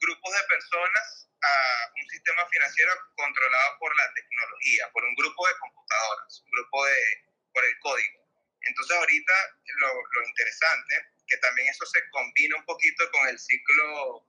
grupos 0.00 0.32
de 0.32 0.48
personas 0.48 1.28
a 1.42 1.92
un 1.94 2.08
sistema 2.08 2.48
financiero 2.48 2.92
controlado 3.16 3.78
por 3.78 3.94
la 3.96 4.12
tecnología, 4.14 4.90
por 4.92 5.04
un 5.04 5.14
grupo 5.14 5.46
de 5.46 5.58
computadoras, 5.58 6.40
un 6.44 6.50
grupo 6.50 6.86
de, 6.86 7.24
por 7.52 7.64
el 7.64 7.78
código. 7.80 8.22
Entonces 8.62 8.96
ahorita 8.96 9.34
lo, 9.80 9.88
lo 9.88 10.28
interesante, 10.28 10.94
que 11.26 11.36
también 11.38 11.68
eso 11.68 11.84
se 11.86 12.08
combina 12.10 12.56
un 12.56 12.64
poquito 12.64 13.10
con 13.10 13.28
el 13.28 13.38
ciclo 13.38 14.26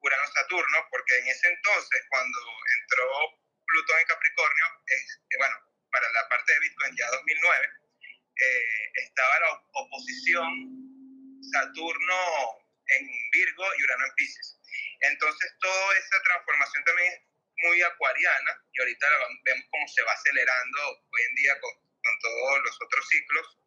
Urano-Saturno, 0.00 0.86
porque 0.90 1.18
en 1.18 1.28
ese 1.28 1.48
entonces, 1.48 2.06
cuando 2.08 2.38
entró 2.80 3.40
Plutón 3.66 4.00
en 4.00 4.06
Capricornio, 4.06 4.66
es, 4.86 5.20
bueno, 5.38 5.56
para 5.92 6.10
la 6.10 6.28
parte 6.28 6.52
de 6.52 6.60
Bitcoin 6.60 6.96
ya 6.96 7.10
2009, 7.10 7.68
eh, 8.40 8.92
estaba 8.94 9.40
la 9.40 9.52
oposición 9.72 10.48
Saturno 11.52 12.16
en 12.86 13.08
Virgo 13.32 13.64
y 13.78 13.84
Urano 13.84 14.06
en 14.06 14.14
Pisces. 14.14 14.58
Entonces, 15.00 15.56
toda 15.60 15.98
esa 15.98 16.22
transformación 16.22 16.84
también 16.84 17.12
es 17.12 17.20
muy 17.56 17.82
acuariana 17.82 18.64
y 18.72 18.80
ahorita 18.80 19.06
vemos 19.44 19.64
cómo 19.70 19.88
se 19.88 20.02
va 20.02 20.12
acelerando 20.12 20.80
hoy 21.12 21.22
en 21.28 21.34
día 21.34 21.60
con, 21.60 21.72
con 21.74 22.18
todos 22.20 22.62
los 22.64 22.82
otros 22.82 23.08
ciclos, 23.08 23.58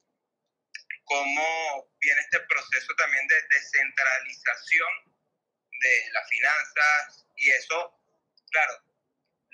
cómo 1.05 1.91
viene 1.99 2.21
este 2.21 2.39
proceso 2.41 2.95
también 2.95 3.27
de 3.27 3.41
descentralización 3.49 4.93
de 5.81 6.09
las 6.13 6.29
finanzas 6.29 7.27
y 7.35 7.49
eso, 7.51 7.99
claro, 8.51 8.73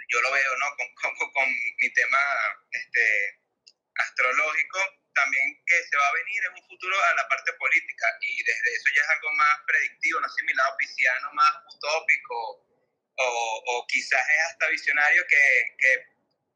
yo 0.09 0.21
lo 0.21 0.31
veo, 0.31 0.57
¿no? 0.57 0.75
Con, 0.75 0.87
con, 1.17 1.31
con 1.31 1.49
mi 1.49 1.93
tema 1.93 2.19
este, 2.71 3.41
astrológico, 3.95 4.79
también 5.19 5.47
que 5.65 5.77
se 5.83 5.97
va 5.97 6.07
a 6.07 6.13
venir 6.13 6.39
en 6.47 6.53
un 6.55 6.63
futuro 6.67 6.95
a 6.95 7.13
la 7.15 7.27
parte 7.27 7.51
política. 7.53 8.07
Y 8.21 8.43
desde 8.43 8.69
eso 8.75 8.87
ya 8.95 9.03
es 9.03 9.09
algo 9.09 9.31
más 9.35 9.55
predictivo, 9.67 10.19
no 10.19 10.29
sé, 10.29 10.43
mi 10.43 10.53
lado 10.53 10.75
pisciano 10.77 11.33
más 11.33 11.53
utópico. 11.75 12.65
O, 13.21 13.63
o 13.67 13.87
quizás 13.87 14.21
es 14.31 14.41
hasta 14.47 14.69
visionario 14.69 15.25
que, 15.27 15.75
que 15.77 15.91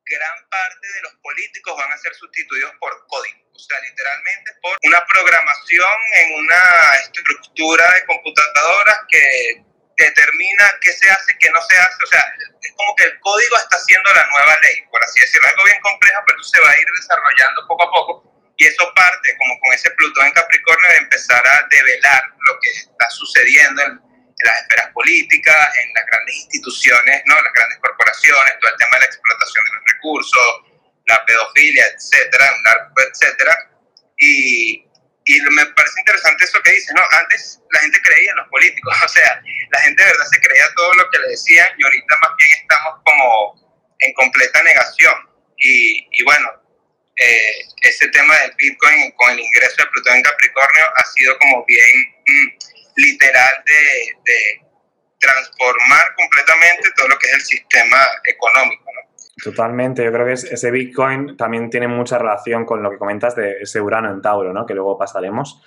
gran 0.06 0.50
parte 0.50 0.88
de 0.88 1.02
los 1.02 1.14
políticos 1.16 1.76
van 1.76 1.92
a 1.92 1.98
ser 1.98 2.14
sustituidos 2.16 2.72
por 2.80 2.92
código, 3.08 3.40
o 3.52 3.60
sea, 3.60 3.80
literalmente 3.82 4.52
por 4.62 4.78
una 4.84 5.06
programación 5.06 5.98
en 6.16 6.36
una 6.40 6.64
estructura 7.04 7.84
de 7.94 8.06
computadoras 8.06 8.98
que 9.10 9.64
determina 9.98 10.72
qué 10.82 10.94
se 10.94 11.10
hace, 11.10 11.38
qué 11.40 11.50
no 11.52 11.62
se 11.62 11.76
hace, 11.76 12.04
o 12.04 12.08
sea, 12.08 12.24
es 12.62 12.72
como 12.78 12.96
que 12.96 13.04
el 13.06 13.20
código 13.20 13.58
está 13.58 13.80
siendo 13.80 14.10
la 14.14 14.26
nueva 14.28 14.60
ley, 14.62 14.82
por 14.90 15.04
así 15.04 15.20
decirlo, 15.20 15.48
algo 15.50 15.64
bien 15.66 15.82
complejo, 15.82 16.22
pero 16.28 16.44
se 16.44 16.62
va 16.62 16.70
a 16.70 16.80
ir 16.80 16.88
desarrollando 16.96 17.68
poco 17.68 17.84
a 17.84 17.92
poco 17.92 18.33
y 18.58 18.66
eso 18.66 18.92
parte 18.96 19.36
como 19.38 19.60
con 19.60 19.74
ese 19.74 19.90
Plutón 19.92 20.28
en 20.28 20.34
Capricornio 20.34 20.90
de 20.90 20.98
empezar 20.98 21.46
a 21.48 21.68
develar 21.70 22.22
lo 22.48 22.60
que 22.62 22.70
está 22.70 23.10
sucediendo 23.10 23.82
en, 23.84 24.00
las 24.44 24.62
esferas 24.64 24.90
políticas, 24.92 25.56
en 25.78 25.94
las 25.94 26.06
grandes 26.06 26.36
instituciones, 26.36 27.24
¿no? 27.26 27.36
las 27.36 27.54
grandes 27.54 27.78
corporaciones, 27.80 28.60
todo 28.60 28.72
el 28.72 28.78
tema 28.78 28.92
de 28.96 29.00
la 29.00 29.06
explotación 29.06 29.64
de 29.64 29.72
los 29.72 29.84
recursos, 29.94 30.64
la 31.08 31.26
pedofilia, 31.26 31.86
etcétera, 31.88 32.50
etcétera. 33.10 33.72
Y, 34.18 34.84
y 35.26 35.42
me 35.42 35.66
parece 35.68 36.00
interesante 36.00 36.44
eso 36.44 36.62
que 36.62 36.72
dice, 36.72 36.94
¿no? 36.94 37.02
Antes 37.12 37.62
la 37.72 37.80
gente 37.80 38.02
creía 38.02 38.32
en 38.32 38.38
los 38.38 38.48
políticos, 38.50 38.94
o 39.06 39.08
sea, 39.08 39.42
la 39.72 39.80
gente 39.80 40.04
de 40.04 40.12
verdad 40.12 40.26
se 40.26 40.42
creía 40.42 40.66
todo 40.76 40.94
lo 40.96 41.10
que 41.10 41.20
le 41.20 41.28
decían 41.30 41.68
y 41.78 41.84
ahorita 41.86 42.18
más 42.22 42.32
bien 42.38 42.50
estamos 42.60 43.02
como 43.06 43.96
en 44.00 44.14
completa 44.14 44.62
negación. 44.64 45.14
Y, 45.58 46.06
y 46.12 46.24
bueno, 46.26 46.50
eh, 47.16 47.66
ese 47.82 48.08
tema 48.10 48.34
del 48.40 48.54
Bitcoin 48.58 49.12
con 49.12 49.32
el 49.32 49.40
ingreso 49.40 49.84
de 49.84 49.90
Plutón 49.92 50.16
en 50.16 50.24
Capricornio 50.24 50.84
ha 50.96 51.04
sido 51.06 51.38
como 51.38 51.64
bien 51.66 51.86
mm, 52.26 52.48
literal 52.96 53.64
de, 53.66 54.32
de, 54.32 54.64
transformar 55.20 56.04
completamente 56.18 56.90
todo 56.98 57.08
lo 57.08 57.18
que 57.18 57.28
es 57.28 57.34
el 57.36 57.42
sistema 57.42 57.98
económico. 58.26 58.84
Totalmente, 59.42 60.04
yo 60.04 60.12
creo 60.12 60.26
que 60.26 60.34
ese 60.34 60.72
Bitcoin 60.72 61.38
también 61.38 61.70
tiene 61.70 61.88
mucha 61.88 62.18
relación 62.18 62.66
con 62.66 62.84
lo 62.84 62.92
que 62.92 62.98
comentas 62.98 63.34
de 63.36 63.60
ese 63.62 63.80
Urano 63.80 64.12
en 64.12 64.22
Tauro, 64.22 64.52
¿no? 64.52 64.66
que 64.66 64.74
luego 64.74 64.98
pasaremos. 64.98 65.62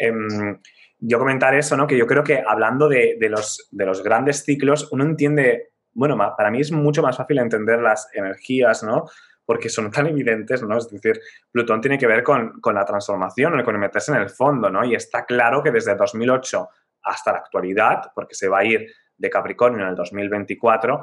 Em, 0.00 0.58
yo 0.98 1.18
comentar 1.18 1.54
eso, 1.54 1.76
¿no? 1.76 1.86
que 1.86 1.98
yo 1.98 2.06
creo 2.06 2.24
que 2.24 2.42
hablando 2.46 2.88
de, 2.88 3.16
de, 3.20 3.28
los, 3.28 3.68
de 3.70 3.84
los 3.84 4.02
grandes 4.02 4.44
ciclos, 4.44 4.88
uno 4.92 5.04
entiende, 5.04 5.72
bueno, 5.92 6.16
para 6.36 6.50
mí 6.50 6.60
es 6.60 6.72
mucho 6.72 7.02
más 7.02 7.18
fácil 7.18 7.38
entender 7.38 7.80
las 7.80 8.08
energías, 8.14 8.82
¿no? 8.82 9.04
Porque 9.46 9.68
son 9.70 9.90
tan 9.90 10.08
evidentes, 10.08 10.62
¿no? 10.62 10.76
Es 10.76 10.90
decir, 10.90 11.20
Plutón 11.50 11.80
tiene 11.80 11.96
que 11.96 12.06
ver 12.06 12.22
con, 12.22 12.60
con 12.60 12.74
la 12.74 12.84
transformación, 12.84 13.62
con 13.62 13.78
meterse 13.78 14.12
en 14.12 14.18
el 14.18 14.28
fondo, 14.28 14.68
¿no? 14.68 14.84
Y 14.84 14.94
está 14.94 15.24
claro 15.24 15.62
que 15.62 15.70
desde 15.70 15.94
2008 15.94 16.68
hasta 17.04 17.32
la 17.32 17.38
actualidad, 17.38 18.10
porque 18.14 18.34
se 18.34 18.48
va 18.48 18.58
a 18.58 18.64
ir 18.64 18.92
de 19.16 19.30
Capricornio 19.30 19.82
en 19.82 19.90
el 19.90 19.94
2024, 19.94 21.02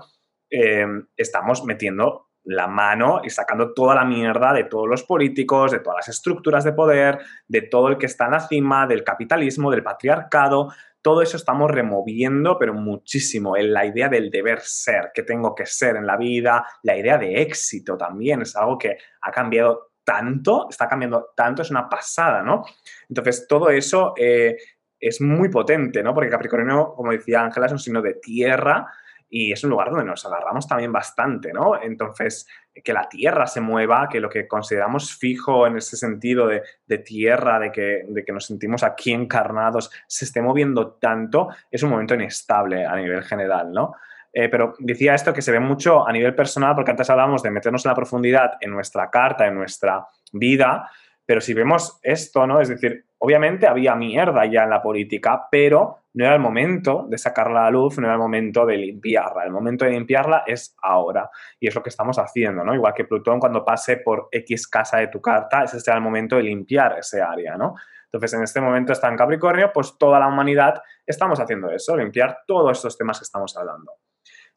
eh, 0.52 0.86
estamos 1.16 1.64
metiendo 1.64 2.28
la 2.44 2.68
mano 2.68 3.22
y 3.24 3.30
sacando 3.30 3.74
toda 3.74 3.96
la 3.96 4.04
mierda 4.04 4.52
de 4.54 4.66
todos 4.66 4.88
los 4.88 5.04
políticos, 5.04 5.72
de 5.72 5.80
todas 5.80 6.00
las 6.00 6.10
estructuras 6.10 6.66
de 6.66 6.74
poder, 6.74 7.20
de 7.48 7.62
todo 7.62 7.88
el 7.88 7.98
que 7.98 8.06
está 8.06 8.26
en 8.26 8.32
la 8.32 8.42
cima, 8.42 8.86
del 8.86 9.04
capitalismo, 9.04 9.72
del 9.72 9.82
patriarcado, 9.82 10.74
todo 11.04 11.22
eso 11.22 11.38
estamos 11.38 11.70
removiendo, 11.70 12.58
pero 12.58 12.74
muchísimo, 12.74 13.56
en 13.56 13.74
la 13.74 13.86
idea 13.86 14.10
del 14.10 14.32
deber 14.32 14.62
ser, 14.62 15.12
que 15.14 15.22
tengo 15.22 15.54
que 15.54 15.66
ser 15.66 15.98
en 15.98 16.08
la 16.08 16.18
vida, 16.18 16.66
la 16.82 16.98
idea 16.98 17.18
de 17.18 17.42
éxito 17.42 17.98
también, 17.98 18.42
es 18.42 18.56
algo 18.56 18.78
que 18.78 18.98
ha 19.22 19.32
cambiado 19.32 19.92
tanto, 20.04 20.68
está 20.70 20.88
cambiando 20.88 21.34
tanto, 21.36 21.62
es 21.62 21.70
una 21.70 21.88
pasada, 21.90 22.42
¿no? 22.42 22.64
Entonces, 23.10 23.46
todo 23.48 23.70
eso 23.70 24.14
eh, 24.18 24.58
es 25.00 25.22
muy 25.22 25.50
potente, 25.50 26.02
¿no? 26.02 26.14
Porque 26.14 26.30
Capricornio, 26.30 26.94
como 26.96 27.12
decía 27.12 27.42
Ángela, 27.42 27.66
es 27.68 27.74
un 27.74 27.80
signo 27.80 28.02
de 28.02 28.16
tierra, 28.16 28.88
y 29.36 29.52
es 29.52 29.64
un 29.64 29.72
lugar 29.72 29.90
donde 29.90 30.06
nos 30.06 30.24
agarramos 30.28 30.68
también 30.68 30.92
bastante, 30.92 31.52
¿no? 31.52 31.82
Entonces, 31.82 32.48
que 32.82 32.94
la 32.94 33.08
tierra 33.08 33.46
se 33.46 33.62
mueva, 33.62 34.08
que 34.10 34.20
lo 34.20 34.30
que 34.30 34.48
consideramos 34.48 35.16
fijo 35.16 35.68
en 35.68 35.78
ese 35.78 35.98
sentido 35.98 36.48
de, 36.48 36.98
tierra, 37.00 37.60
de 37.60 37.72
que, 37.72 38.06
de 38.08 38.24
que, 38.24 38.32
nos 38.32 38.46
sentimos 38.46 38.84
aquí 38.84 39.12
encarnados, 39.12 39.92
se 40.08 40.26
esté 40.26 40.42
moviendo 40.42 40.94
tanto, 40.94 41.50
es 41.70 41.84
un 41.84 41.90
momento 41.90 42.16
inestable 42.16 42.86
a 42.86 42.96
nivel 42.96 43.24
general, 43.24 43.72
¿no? 43.72 43.94
Eh, 44.36 44.50
pero 44.50 44.74
decía 44.80 45.14
esto 45.14 45.32
que 45.32 45.44
se 45.44 45.52
ve 45.52 45.60
mucho 45.60 46.08
a 46.08 46.12
nivel 46.12 46.34
personal, 46.34 46.74
porque 46.74 46.90
antes 46.90 47.10
hablábamos 47.10 47.44
de 47.44 47.52
meternos 47.52 47.86
en 47.86 47.90
la 47.90 47.96
profundidad 47.96 48.54
en 48.60 48.72
nuestra 48.72 49.12
carta, 49.12 49.46
en 49.46 49.54
nuestra 49.54 50.08
vida, 50.32 50.90
pero 51.26 51.40
si 51.40 51.54
vemos 51.54 52.00
esto, 52.02 52.48
¿no? 52.48 52.60
Es 52.60 52.70
decir, 52.70 53.06
obviamente 53.20 53.68
había 53.68 53.96
mierda 53.96 54.46
ya 54.46 54.64
en 54.64 54.72
la 54.72 54.82
política, 54.82 55.48
pero 55.52 56.03
no 56.14 56.26
era 56.26 56.36
el 56.36 56.40
momento 56.40 57.06
de 57.10 57.18
sacarla 57.18 57.62
a 57.62 57.64
la 57.66 57.72
luz, 57.72 57.98
no 57.98 58.06
era 58.06 58.14
el 58.14 58.20
momento 58.20 58.66
de 58.66 58.78
limpiarla. 58.78 59.46
El 59.46 59.52
momento 59.52 59.86
de 59.86 59.92
limpiarla 59.92 60.44
es 60.46 60.76
ahora. 60.82 61.30
Y 61.60 61.68
es 61.68 61.76
lo 61.76 61.82
que 61.82 61.90
estamos 61.90 62.18
haciendo, 62.18 62.64
¿no? 62.64 62.76
Igual 62.76 62.94
que 62.94 63.06
Plutón 63.06 63.40
cuando 63.40 63.66
pase 63.66 63.98
por 63.98 64.28
X 64.32 64.68
casa 64.68 64.98
de 64.98 65.08
tu 65.08 65.20
carta, 65.20 65.64
ese 65.64 65.80
será 65.80 65.98
el 65.98 66.04
momento 66.04 66.36
de 66.36 66.44
limpiar 66.44 67.00
ese 67.00 67.22
área, 67.22 67.56
¿no? 67.58 67.76
Entonces, 68.06 68.34
en 68.34 68.44
este 68.44 68.62
momento 68.62 68.94
está 68.94 69.08
en 69.08 69.18
Capricornio, 69.18 69.72
pues 69.74 69.98
toda 69.98 70.20
la 70.20 70.28
humanidad 70.28 70.84
estamos 71.06 71.40
haciendo 71.40 71.72
eso, 71.72 71.98
limpiar 71.98 72.44
todos 72.46 72.78
estos 72.78 72.96
temas 72.96 73.18
que 73.18 73.24
estamos 73.24 73.58
hablando. 73.58 73.94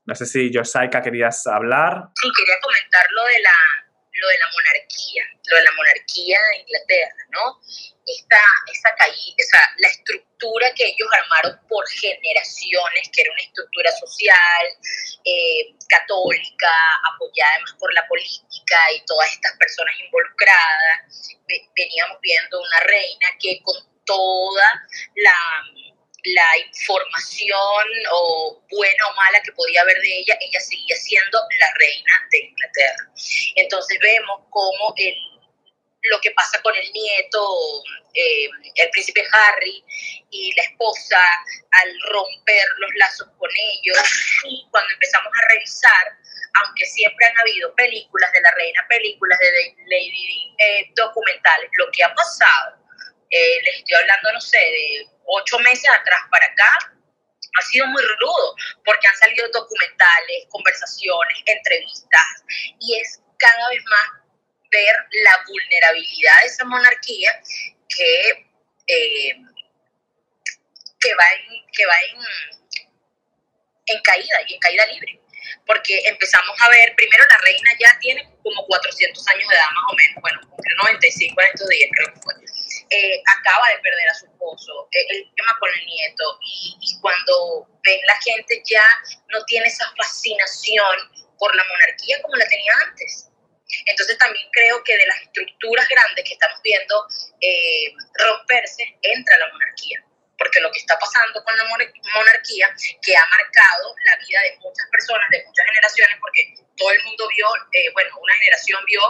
No 0.05 0.15
sé 0.15 0.27
si 0.27 0.53
Yosaika 0.53 1.01
querías 1.01 1.47
hablar. 1.47 2.11
Sí, 2.15 2.29
quería 2.37 2.57
comentar 2.61 3.03
de 3.09 3.43
la 3.43 3.87
lo 4.21 4.29
de 4.29 4.39
la 4.39 4.47
monarquía, 4.49 5.25
lo 5.51 5.57
de 5.57 5.65
la 5.65 5.73
monarquía 5.73 6.39
de 6.51 6.61
Inglaterra, 6.61 7.23
¿no? 7.33 7.61
Esta, 8.07 8.39
esa 8.73 8.95
caída, 8.95 9.75
la 9.79 9.89
estructura 9.89 10.73
que 10.75 10.85
ellos 10.85 11.09
armaron 11.13 11.59
por 11.69 11.85
generaciones, 11.89 13.11
que 13.13 13.23
era 13.23 13.33
una 13.33 13.43
estructura 13.43 13.91
social, 13.93 14.67
eh, 15.25 15.75
católica, 15.89 16.71
apoyada 17.13 17.51
además 17.55 17.75
por 17.81 17.93
la 17.95 18.07
política 18.07 18.77
y 18.95 19.05
todas 19.07 19.33
estas 19.33 19.57
personas 19.59 19.95
involucradas, 19.99 21.37
veníamos 21.75 22.19
viendo 22.21 22.61
una 22.61 22.81
reina 22.81 23.29
que 23.41 23.61
con 23.63 23.77
toda 24.05 24.83
la 25.17 25.35
la 26.27 26.59
información 26.67 27.87
o 28.11 28.61
buena 28.71 29.07
o 29.09 29.15
mala 29.15 29.41
que 29.43 29.53
podía 29.53 29.81
haber 29.83 30.01
de 30.01 30.19
ella, 30.19 30.37
ella 30.41 30.61
seguía 30.61 30.97
siendo 30.97 31.39
la 31.59 31.67
reina 31.79 32.13
de 32.31 32.39
Inglaterra. 32.39 33.13
Entonces 33.55 33.99
vemos 34.01 34.41
cómo 34.51 34.95
el, 34.97 35.15
lo 36.11 36.21
que 36.21 36.31
pasa 36.33 36.61
con 36.63 36.75
el 36.75 36.93
nieto, 36.93 37.49
eh, 38.15 38.49
el 38.75 38.91
príncipe 38.91 39.27
Harry 39.33 39.85
y 40.31 40.55
la 40.57 40.63
esposa, 40.63 41.21
al 41.71 41.89
romper 42.11 42.67
los 42.79 42.91
lazos 42.97 43.29
con 43.39 43.51
ellos, 43.51 43.99
y 44.45 44.67
cuando 44.71 44.93
empezamos 44.93 45.33
a 45.33 45.49
revisar 45.49 46.17
aunque 46.65 46.85
siempre 46.87 47.27
han 47.27 47.39
habido 47.39 47.75
películas 47.75 48.33
de 48.33 48.41
la 48.41 48.51
reina, 48.53 48.87
películas 48.89 49.39
de 49.39 49.75
Lady 49.87 50.55
eh, 50.59 50.91
documentales, 50.95 51.71
lo 51.79 51.91
que 51.93 52.03
ha 52.03 52.15
pasado, 52.15 52.77
eh, 53.31 53.61
les 53.63 53.77
estoy 53.77 53.97
hablando, 53.97 54.33
no 54.33 54.41
sé, 54.41 54.59
de 54.59 55.07
ocho 55.25 55.59
meses 55.61 55.89
atrás 55.91 56.21
para 56.31 56.47
acá, 56.47 56.93
ha 57.59 57.63
sido 57.63 57.87
muy 57.87 58.03
rudo, 58.03 58.55
porque 58.85 59.07
han 59.09 59.17
salido 59.17 59.49
documentales, 59.49 60.47
conversaciones, 60.51 61.39
entrevistas, 61.47 62.45
y 62.81 62.99
es 63.01 63.21
cada 63.39 63.69
vez 63.71 63.83
más 63.85 64.26
ver 64.71 64.95
la 65.25 65.45
vulnerabilidad 65.47 66.33
de 66.43 66.49
esa 66.49 66.65
monarquía 66.65 67.31
que, 67.89 68.31
eh, 68.87 69.37
que 71.01 71.15
va, 71.15 71.25
en, 71.35 71.67
que 71.73 71.87
va 71.87 71.95
en, 72.11 72.21
en 73.87 74.03
caída 74.03 74.37
y 74.47 74.55
en 74.55 74.61
caída 74.61 74.87
libre 74.87 75.21
porque 75.67 76.01
empezamos 76.07 76.57
a 76.61 76.69
ver, 76.71 76.95
primero 76.97 77.25
la 77.29 77.39
reina 77.39 77.71
ya 77.79 77.99
tiene 78.01 78.29
como 78.43 78.65
400 78.67 79.29
años 79.29 79.49
de 79.49 79.55
edad 79.55 79.71
más 79.75 79.85
o 79.91 79.95
menos, 79.95 80.23
bueno, 80.23 80.41
cumplió 80.49 80.77
95 80.79 81.41
en 81.41 81.47
estos 81.49 81.69
días 81.69 81.91
creo 81.95 82.15
que 82.15 82.21
fue, 82.21 82.35
eh, 82.91 83.23
acaba 83.39 83.69
de 83.71 83.79
perder 83.79 84.09
a 84.09 84.15
su 84.15 84.27
esposo, 84.27 84.89
eh, 84.93 85.07
el 85.11 85.35
tema 85.35 85.57
con 85.59 85.71
el 85.75 85.87
nieto, 85.87 86.39
y 86.43 86.99
cuando 87.01 87.69
ven 87.83 88.01
la 88.07 88.21
gente 88.21 88.63
ya 88.65 88.85
no 89.29 89.45
tiene 89.45 89.67
esa 89.67 89.93
fascinación 89.97 90.97
por 91.39 91.55
la 91.55 91.65
monarquía 91.65 92.23
como 92.23 92.37
la 92.37 92.47
tenía 92.49 92.73
antes. 92.87 93.26
Entonces 93.87 94.17
también 94.19 94.49
creo 94.53 94.83
que 94.85 94.97
de 94.97 95.07
las 95.07 95.23
estructuras 95.23 95.89
grandes 95.89 96.25
que 96.25 96.35
estamos 96.35 96.61
viendo 96.63 97.07
eh, 97.41 97.93
romperse 98.15 98.97
entra 99.03 99.39
la 99.39 99.53
monarquía 99.53 100.05
porque 100.39 100.61
lo 100.61 100.71
que 100.71 100.81
está 100.81 100.99
pasando 100.99 101.43
con 101.45 101.57
la 101.57 101.65
monarquía, 101.65 102.75
que 103.03 103.17
ha 103.17 103.27
marcado 103.27 103.95
la 104.05 104.17
vida 104.17 104.41
de 104.43 104.59
muchas 104.59 104.87
personas, 104.91 105.29
de 105.31 105.45
muchas 105.45 105.67
generaciones, 105.67 106.17
porque 106.21 106.55
todo 106.77 106.91
el 106.91 107.03
mundo 107.05 107.29
vio, 107.29 107.47
eh, 107.73 107.91
bueno, 107.93 108.11
una 108.21 108.35
generación 108.35 108.85
vio 108.85 109.01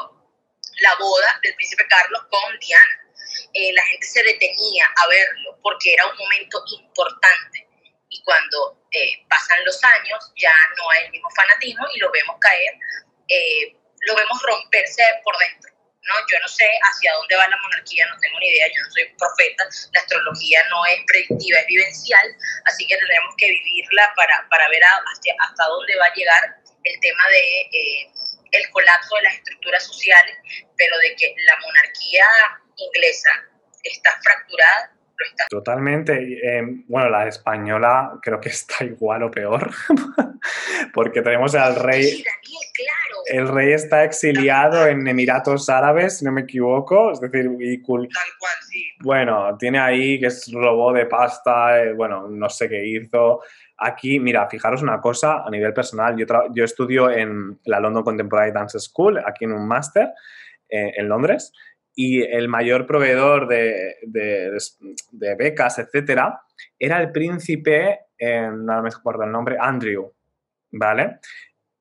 la 0.80 0.94
boda 0.96 1.38
del 1.42 1.54
príncipe 1.54 1.86
Carlos 1.88 2.22
con 2.30 2.58
Diana. 2.58 3.02
Eh, 3.52 3.72
la 3.72 3.84
gente 3.86 4.06
se 4.06 4.22
detenía 4.22 4.86
a 4.96 5.06
verlo 5.08 5.58
porque 5.62 5.94
era 5.94 6.06
un 6.06 6.16
momento 6.16 6.62
importante. 6.78 7.66
Y 8.08 8.22
cuando 8.22 8.86
eh, 8.92 9.26
pasan 9.28 9.64
los 9.64 9.82
años 9.82 10.32
ya 10.36 10.54
no 10.76 10.90
hay 10.90 11.06
el 11.06 11.10
mismo 11.10 11.28
fanatismo 11.30 11.86
y 11.92 11.98
lo 11.98 12.10
vemos 12.12 12.36
caer, 12.40 12.74
lo 14.06 14.14
vemos 14.14 14.42
romperse 14.42 15.02
por 15.22 15.36
dentro. 15.38 15.70
¿no? 16.06 16.14
Yo 16.30 16.38
no 16.40 16.48
sé 16.48 16.64
hacia 16.64 17.12
dónde 17.14 17.36
va 17.36 17.48
la 17.48 17.56
monarquía, 17.58 18.06
no 18.06 18.18
tengo 18.20 18.38
ni 18.38 18.48
idea, 18.48 18.66
yo 18.68 18.82
no 18.82 18.90
soy 18.90 19.04
profeta, 19.18 19.64
la 19.92 20.00
astrología 20.00 20.62
no 20.70 20.86
es 20.86 21.02
predictiva, 21.06 21.58
es 21.58 21.66
vivencial, 21.66 22.26
así 22.64 22.86
que 22.86 22.96
tenemos 22.96 23.34
que 23.36 23.50
vivirla 23.50 24.12
para, 24.14 24.46
para 24.48 24.68
ver 24.68 24.82
hasta 24.84 25.64
dónde 25.66 25.96
va 25.96 26.06
a 26.06 26.14
llegar 26.14 26.56
el 26.84 27.00
tema 27.00 27.28
de 27.28 27.42
eh, 27.42 28.10
el 28.52 28.70
colapso 28.70 29.16
de 29.16 29.22
las 29.22 29.34
estructuras 29.34 29.84
sociales, 29.84 30.36
pero 30.76 30.96
de 30.98 31.16
que 31.16 31.34
la 31.44 31.56
monarquía 31.56 32.24
inglesa 32.76 33.30
está 33.82 34.10
fracturada, 34.22 34.95
Totalmente. 35.48 36.12
Eh, 36.42 36.62
bueno, 36.88 37.08
la 37.08 37.26
española 37.26 38.18
creo 38.22 38.40
que 38.40 38.48
está 38.50 38.84
igual 38.84 39.22
o 39.24 39.30
peor, 39.30 39.70
porque 40.94 41.22
tenemos 41.22 41.54
al 41.54 41.76
rey. 41.76 42.24
El 43.26 43.48
rey 43.48 43.72
está 43.72 44.04
exiliado 44.04 44.86
en 44.86 45.06
Emiratos 45.06 45.68
Árabes, 45.68 46.18
si 46.18 46.24
no 46.24 46.32
me 46.32 46.42
equivoco, 46.42 47.10
es 47.12 47.20
decir, 47.20 47.50
y 47.60 47.78
Tal 47.78 47.86
cual, 47.86 48.52
sí. 48.68 48.84
Bueno, 49.02 49.56
tiene 49.58 49.78
ahí 49.78 50.20
que 50.20 50.26
es 50.26 50.50
robó 50.52 50.92
de 50.92 51.06
pasta, 51.06 51.82
eh, 51.82 51.92
bueno, 51.92 52.28
no 52.28 52.48
sé 52.48 52.68
qué 52.68 52.84
hizo. 52.86 53.42
Aquí, 53.78 54.20
mira, 54.20 54.48
fijaros 54.48 54.82
una 54.82 55.00
cosa 55.00 55.42
a 55.44 55.50
nivel 55.50 55.74
personal. 55.74 56.16
Yo, 56.16 56.24
yo 56.54 56.64
estudio 56.64 57.10
en 57.10 57.58
la 57.64 57.80
London 57.80 58.04
Contemporary 58.04 58.52
Dance 58.52 58.78
School, 58.78 59.18
aquí 59.18 59.44
en 59.44 59.52
un 59.52 59.66
máster 59.66 60.08
eh, 60.68 60.92
en 60.96 61.08
Londres, 61.08 61.52
y 61.98 62.22
el 62.22 62.46
mayor 62.46 62.86
proveedor 62.86 63.48
de, 63.48 63.96
becas, 65.38 65.78
etcétera, 65.78 66.42
era 66.78 67.00
el 67.00 67.10
príncipe, 67.10 68.00
eh, 68.18 68.50
no 68.52 68.82
me 68.82 68.90
acuerdo 68.90 69.24
el 69.24 69.32
nombre, 69.32 69.56
Andrew, 69.58 70.12
¿vale? 70.72 71.18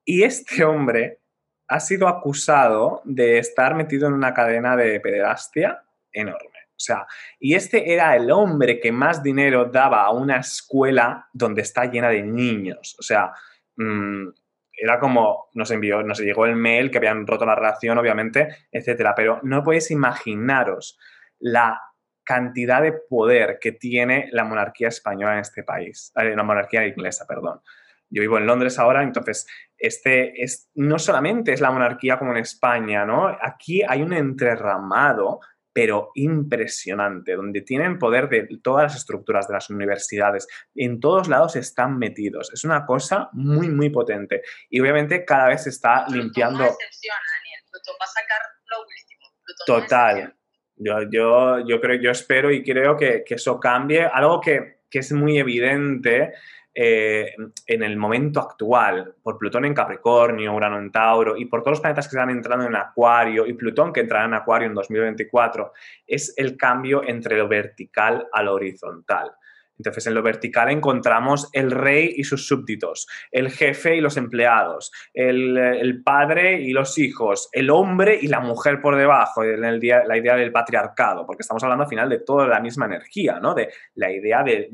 Y 0.06 0.24
este 0.24 0.64
hombre 0.64 1.20
ha 1.68 1.80
sido 1.82 2.08
acusado 2.08 3.02
de 3.04 3.40
estar 3.40 3.76
metido 3.76 4.08
en 4.08 4.14
una 4.14 4.34
cadena 4.34 4.78
de 4.78 5.02
pederastia 5.02 5.84
enorme. 6.14 6.60
O 6.70 6.80
sea, 6.80 7.06
y 7.40 7.56
este 7.56 7.94
era 7.94 8.16
el 8.16 8.32
hombre 8.32 8.80
que 8.80 8.92
más 8.94 9.22
dinero 9.22 9.66
daba 9.66 10.04
a 10.04 10.12
una 10.12 10.38
escuela 10.38 11.28
donde 11.34 11.62
está 11.62 11.86
llena 11.86 12.10
de 12.10 12.22
niños. 12.22 12.96
O 13.00 13.04
sea, 13.04 13.34
mm, 13.76 14.30
era 14.78 15.00
como, 15.00 15.50
nos 15.54 15.72
envió, 15.72 16.04
nos 16.04 16.20
llegó 16.20 16.46
el 16.46 16.56
mail 16.56 16.92
que 16.92 16.98
habían 16.98 17.26
roto 17.26 17.46
la 17.46 17.56
relación, 17.56 17.98
obviamente, 17.98 18.68
etcétera. 18.72 19.14
Pero 19.16 19.40
no 19.44 19.64
podéis 19.64 19.92
imaginaros 19.92 20.98
la 21.40 21.80
cantidad 22.24 22.82
de 22.82 22.92
poder 22.92 23.60
que 23.62 23.72
tiene 23.72 24.30
la 24.32 24.44
monarquía 24.44 24.88
española 24.88 25.34
en 25.34 25.40
este 25.40 25.64
país, 25.64 26.12
eh, 26.16 26.36
la 26.36 26.44
monarquía 26.44 26.86
inglesa, 26.86 27.26
perdón. 27.28 27.62
Yo 28.10 28.22
vivo 28.22 28.38
en 28.38 28.46
Londres 28.46 28.78
ahora, 28.80 29.04
entonces 29.04 29.48
este 29.78 30.42
es 30.44 30.70
no 30.76 31.00
solamente 31.00 31.54
es 31.54 31.62
la 31.62 31.72
monarquía 31.72 32.18
como 32.18 32.32
en 32.32 32.38
España, 32.38 33.06
¿no? 33.06 33.28
Aquí 33.28 33.82
hay 33.88 34.02
un 34.02 34.14
entrerramado 34.14 35.40
pero 35.76 36.12
impresionante, 36.14 37.36
donde 37.36 37.60
tienen 37.60 38.00
poder 38.00 38.30
de 38.30 38.48
todas 38.64 38.84
las 38.84 38.96
estructuras 38.96 39.50
de 39.50 39.56
las 39.56 39.70
universidades. 39.70 40.48
En 40.74 41.02
todos 41.02 41.28
lados 41.28 41.58
están 41.58 42.00
metidos. 42.00 42.50
Es 42.54 42.64
una 42.64 42.86
cosa 42.86 43.28
muy, 43.34 43.68
muy 43.68 43.90
potente. 43.90 44.42
Y 44.70 44.80
obviamente 44.80 45.26
cada 45.26 45.50
vez 45.50 45.64
se 45.64 45.72
está 45.72 46.06
limpiando. 46.08 46.60
No 46.60 46.64
Daniel. 46.64 47.62
Plutón 47.70 47.96
va 48.02 48.06
a 48.06 48.08
sacar 48.08 48.42
lo 48.68 48.78
último. 48.84 49.26
Total. 49.68 50.34
Yo, 50.78 51.10
yo, 51.12 51.68
yo, 51.68 51.82
creo, 51.82 52.02
yo 52.02 52.12
espero 52.12 52.52
y 52.52 52.64
creo 52.64 52.96
que, 52.96 53.26
que 53.26 53.36
eso 53.36 53.60
cambie. 53.60 54.06
Algo 54.06 54.40
que, 54.40 54.80
que 54.90 55.00
es 55.00 55.12
muy 55.12 55.38
evidente 55.38 56.36
eh, 56.78 57.34
en 57.68 57.84
el 57.84 57.96
momento 57.96 58.42
actual, 58.42 59.16
por 59.24 59.38
Plutón 59.38 59.64
en 59.64 59.74
Capricornio, 59.74 60.54
Urano 60.54 60.78
en 60.78 60.92
Tauro 60.92 61.38
y 61.38 61.46
por 61.46 61.62
todos 61.62 61.78
los 61.78 61.80
planetas 61.80 62.10
que 62.10 62.18
están 62.18 62.30
entrando 62.30 62.66
en 62.66 62.76
Acuario 62.76 63.48
y 63.48 63.54
Plutón 63.54 63.94
que 63.94 64.02
entrará 64.02 64.26
en 64.26 64.34
Acuario 64.34 64.68
en 64.68 64.74
2024, 64.74 65.72
es 66.06 66.34
el 66.36 66.58
cambio 66.58 67.02
entre 67.08 67.38
lo 67.38 67.48
vertical 67.48 68.28
a 68.30 68.44
lo 68.44 68.56
horizontal. 68.56 69.32
Entonces, 69.78 70.08
en 70.08 70.16
lo 70.16 70.22
vertical 70.22 70.70
encontramos 70.70 71.50
el 71.54 71.72
rey 71.72 72.14
y 72.18 72.26
sus 72.26 72.46
súbditos, 72.46 73.08
el 73.32 73.52
jefe 73.52 73.96
y 73.96 74.02
los 74.02 74.18
empleados, 74.18 74.92
el, 75.14 76.02
padre 76.04 76.62
y 76.62 76.72
los 76.72 76.98
hijos, 76.98 77.50
el 77.54 77.70
hombre 77.70 78.20
y 78.22 78.28
la 78.28 78.42
mujer 78.42 78.82
por 78.82 78.98
debajo, 78.98 79.46
en 79.46 79.64
el 79.64 79.80
día, 79.80 80.04
la 80.06 80.18
idea 80.18 80.36
del 80.36 80.52
patriarcado, 80.52 81.26
porque 81.26 81.42
estamos 81.42 81.64
hablando 81.64 81.84
al 81.84 81.90
final 81.90 82.10
de 82.10 82.20
toda 82.20 82.48
la 82.48 82.60
misma 82.60 82.86
energía, 82.86 83.40
¿no? 83.40 83.54
De 83.54 83.70
la 83.96 84.12
idea 84.12 84.44
de 84.44 84.70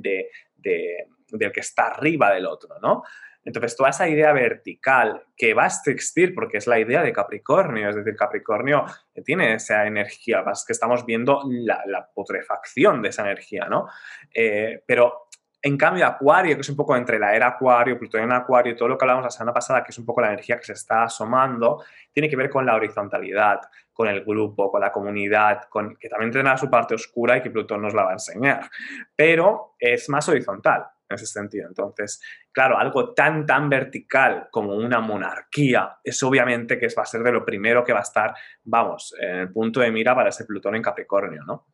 del 1.32 1.52
que 1.52 1.62
está 1.62 1.88
arriba 1.88 2.32
del 2.32 2.46
otro, 2.46 2.80
¿no? 2.82 3.04
Entonces, 3.44 3.76
toda 3.76 3.89
esa 3.89 4.08
idea 4.08 4.34
vertical 4.34 5.24
que 5.36 5.54
va 5.54 5.63
a 5.63 5.67
existir, 5.67 6.36
porque 6.36 6.58
es 6.58 6.67
la 6.67 6.80
idea 6.80 7.02
de 7.02 7.12
Capricornio, 7.12 7.89
es 7.89 7.96
decir, 7.96 8.15
Capricornio 8.15 8.86
tiene 9.26 9.56
esa 9.56 9.88
energía, 9.88 10.44
es 10.52 10.63
que 10.65 10.74
estamos 10.74 11.06
viendo 11.06 11.41
la, 11.50 12.08
putrefacción 12.13 13.02
de 13.02 13.10
esa 13.10 13.24
energía, 13.24 13.65
¿no? 13.65 13.88
Eh, 14.34 14.84
pero 14.86 15.28
en 15.63 15.78
cambio, 15.78 16.06
Acuario, 16.06 16.56
que 16.56 16.62
es 16.62 16.70
un 16.70 16.76
poco 16.76 16.96
entre 16.96 17.20
la 17.20 17.36
era 17.36 17.48
Acuario, 17.48 17.98
Plutón 17.98 18.22
en 18.22 18.32
Acuario, 18.32 18.76
todo 18.76 18.89
lo 18.89 18.98
que 18.98 19.06
hablamos 19.06 19.24
la 19.24 19.30
semana 19.30 19.54
pasada, 19.54 19.84
que 19.84 19.91
es 19.91 19.98
un 19.98 20.06
poco 20.06 20.22
la 20.22 20.28
energía 20.28 20.58
que 20.58 20.65
se 20.65 20.74
está 20.74 21.04
asomando, 21.04 21.84
tiene 22.12 22.30
que 22.30 22.36
ver 22.36 22.50
con 22.50 22.65
la 22.65 22.76
horizontalidad, 22.76 23.62
con 23.94 24.08
el 24.08 24.24
grupo, 24.24 24.72
con 24.72 24.82
la 24.82 24.91
comunidad, 24.91 25.63
con, 25.70 25.96
que 25.98 26.10
también 26.10 26.32
tendrá 26.32 26.58
su 26.58 26.70
parte 26.70 26.96
oscura 26.96 27.38
y 27.38 27.41
que 27.41 27.52
Plutón 27.52 27.82
nos 27.82 27.94
la 27.94 28.04
va 28.04 28.10
a 28.12 28.13
enseñar. 28.13 28.70
Pero 29.15 29.76
es 29.80 30.10
más 30.10 30.28
horizontal 30.30 30.86
en 31.12 31.15
ese 31.15 31.28
sentido. 31.28 31.67
Entonces, 31.67 32.21
claro, 32.52 32.78
algo 32.78 33.13
tan, 33.13 33.45
tan 33.45 33.69
vertical 33.69 34.47
como 34.52 34.76
una 34.76 35.00
monarquía 35.00 35.97
es 36.04 36.21
obviamente 36.24 36.80
que 36.80 36.88
va 36.97 37.04
a 37.04 37.06
ser 37.06 37.21
de 37.21 37.32
lo 37.32 37.45
primero 37.45 37.84
que 37.84 37.93
va 37.93 38.00
a 38.00 38.04
estar, 38.04 38.34
vamos, 38.63 39.15
en 39.19 39.39
el 39.39 39.52
punto 39.52 39.80
de 39.80 39.91
mira 39.91 40.15
para 40.15 40.30
ese 40.30 40.45
Plutón 40.45 40.76
en 40.76 40.82
Capricornio, 40.82 41.43
¿no? 41.43 41.67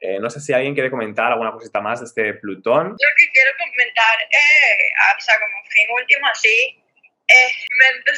Eh, 0.00 0.18
no 0.20 0.28
sé 0.28 0.40
si 0.40 0.52
alguien 0.52 0.74
quiere 0.74 0.90
comentar 0.90 1.32
alguna 1.32 1.52
cosita 1.52 1.80
más 1.80 2.00
de 2.00 2.06
este 2.06 2.34
Plutón. 2.34 2.88
Lo 2.90 3.12
que 3.16 3.32
quiero 3.32 3.50
comentar, 3.56 4.20
eh, 4.22 4.92
o 5.16 5.20
sea, 5.20 5.34
como 5.40 5.64
fin 5.70 5.86
último 5.90 6.26
así, 6.26 6.82
es 7.26 7.66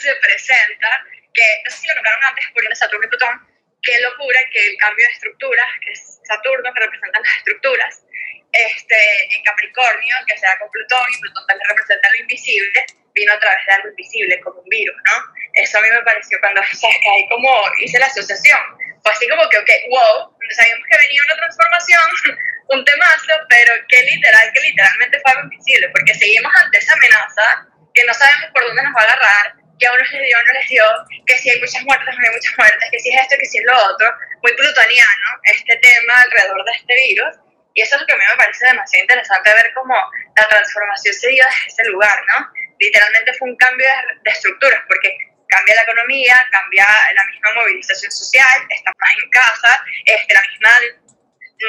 se 0.00 0.14
presenta 0.16 0.88
que, 1.32 1.42
no 1.64 1.70
sé 1.70 1.76
si 1.78 1.88
lo 1.88 1.94
notaron 1.94 2.24
antes, 2.24 2.44
por 2.52 2.76
Saturno 2.76 3.06
y 3.06 3.08
Plutón, 3.08 3.48
qué 3.82 4.00
locura 4.00 4.38
que 4.52 4.66
el 4.66 4.76
cambio 4.76 5.06
de 5.06 5.12
estructuras, 5.12 5.66
que 5.84 5.92
es 5.92 6.20
Saturno 6.24 6.74
que 6.74 6.80
representa 6.80 7.20
las 7.20 7.36
estructuras, 7.38 8.04
este, 8.52 9.34
en 9.34 9.42
Capricornio, 9.42 10.16
que 10.26 10.38
sea 10.38 10.58
con 10.58 10.70
Plutón, 10.70 11.06
y 11.12 11.20
Plutón 11.20 11.46
también 11.46 11.68
representa 11.68 12.08
lo 12.10 12.20
invisible, 12.22 12.84
vino 13.14 13.32
a 13.32 13.38
través 13.38 13.66
de 13.66 13.72
algo 13.72 13.88
invisible, 13.88 14.40
como 14.40 14.60
un 14.60 14.68
virus, 14.68 14.96
¿no? 15.06 15.16
Eso 15.54 15.78
a 15.78 15.82
mí 15.82 15.88
me 15.90 16.02
pareció 16.02 16.38
cuando, 16.40 16.62
¿sabes? 16.72 16.96
Que 17.02 17.10
ahí 17.10 17.28
como 17.28 17.50
hice 17.78 17.98
la 17.98 18.06
asociación. 18.06 18.60
Fue 19.02 19.12
así 19.12 19.28
como 19.28 19.48
que, 19.48 19.58
ok, 19.58 19.70
wow, 19.90 20.36
sabíamos 20.50 20.84
que 20.90 20.98
venía 20.98 21.22
una 21.24 21.36
transformación, 21.36 22.02
un 22.68 22.84
temazo, 22.84 23.34
pero 23.48 23.72
que 23.88 24.02
literal, 24.02 24.52
que 24.52 24.60
literalmente 24.60 25.20
fue 25.20 25.32
algo 25.32 25.44
invisible, 25.44 25.88
porque 25.90 26.14
seguimos 26.14 26.52
ante 26.56 26.78
esa 26.78 26.92
amenaza 26.94 27.66
que 27.94 28.04
no 28.04 28.14
sabemos 28.14 28.50
por 28.52 28.64
dónde 28.64 28.82
nos 28.82 28.94
va 28.94 29.00
a 29.00 29.04
agarrar, 29.04 29.54
que 29.78 29.86
a 29.86 29.92
unos 29.92 30.10
les 30.10 30.22
dio, 30.22 30.36
a 30.36 30.42
unos 30.42 30.54
les 30.54 30.68
dio, 30.68 30.84
que 31.26 31.38
si 31.38 31.50
hay 31.50 31.60
muchas 31.60 31.82
muertes, 31.82 32.14
no 32.18 32.24
hay 32.26 32.34
muchas 32.34 32.58
muertes, 32.58 32.88
que 32.90 32.98
si 32.98 33.14
es 33.14 33.22
esto, 33.22 33.36
que 33.38 33.46
si 33.46 33.58
es 33.58 33.64
lo 33.64 33.76
otro, 33.76 34.06
muy 34.42 34.52
plutoniano 34.54 35.28
este 35.44 35.76
tema 35.76 36.22
alrededor 36.22 36.64
de 36.64 36.72
este 36.72 36.94
virus. 36.94 37.34
Y 37.78 37.82
eso 37.82 37.94
es 37.94 38.00
lo 38.00 38.06
que 38.08 38.14
a 38.14 38.16
mí 38.16 38.24
me 38.28 38.36
parece 38.36 38.66
demasiado 38.66 39.02
interesante 39.04 39.54
ver 39.54 39.72
cómo 39.72 39.94
la 40.34 40.48
transformación 40.48 41.14
se 41.14 41.28
dio 41.28 41.44
desde 41.46 41.66
ese 41.68 41.84
lugar, 41.90 42.18
¿no? 42.26 42.50
Literalmente 42.80 43.32
fue 43.34 43.50
un 43.50 43.56
cambio 43.56 43.86
de, 43.86 44.18
de 44.24 44.30
estructuras, 44.32 44.82
porque 44.88 45.16
cambia 45.46 45.76
la 45.76 45.82
economía, 45.82 46.34
cambia 46.50 46.84
la 47.14 47.24
misma 47.26 47.52
movilización 47.54 48.10
social, 48.10 48.66
estás 48.68 48.94
más 48.98 49.10
en 49.22 49.30
casa, 49.30 49.84
este, 50.06 50.34
la 50.34 50.42
misma 50.42 50.70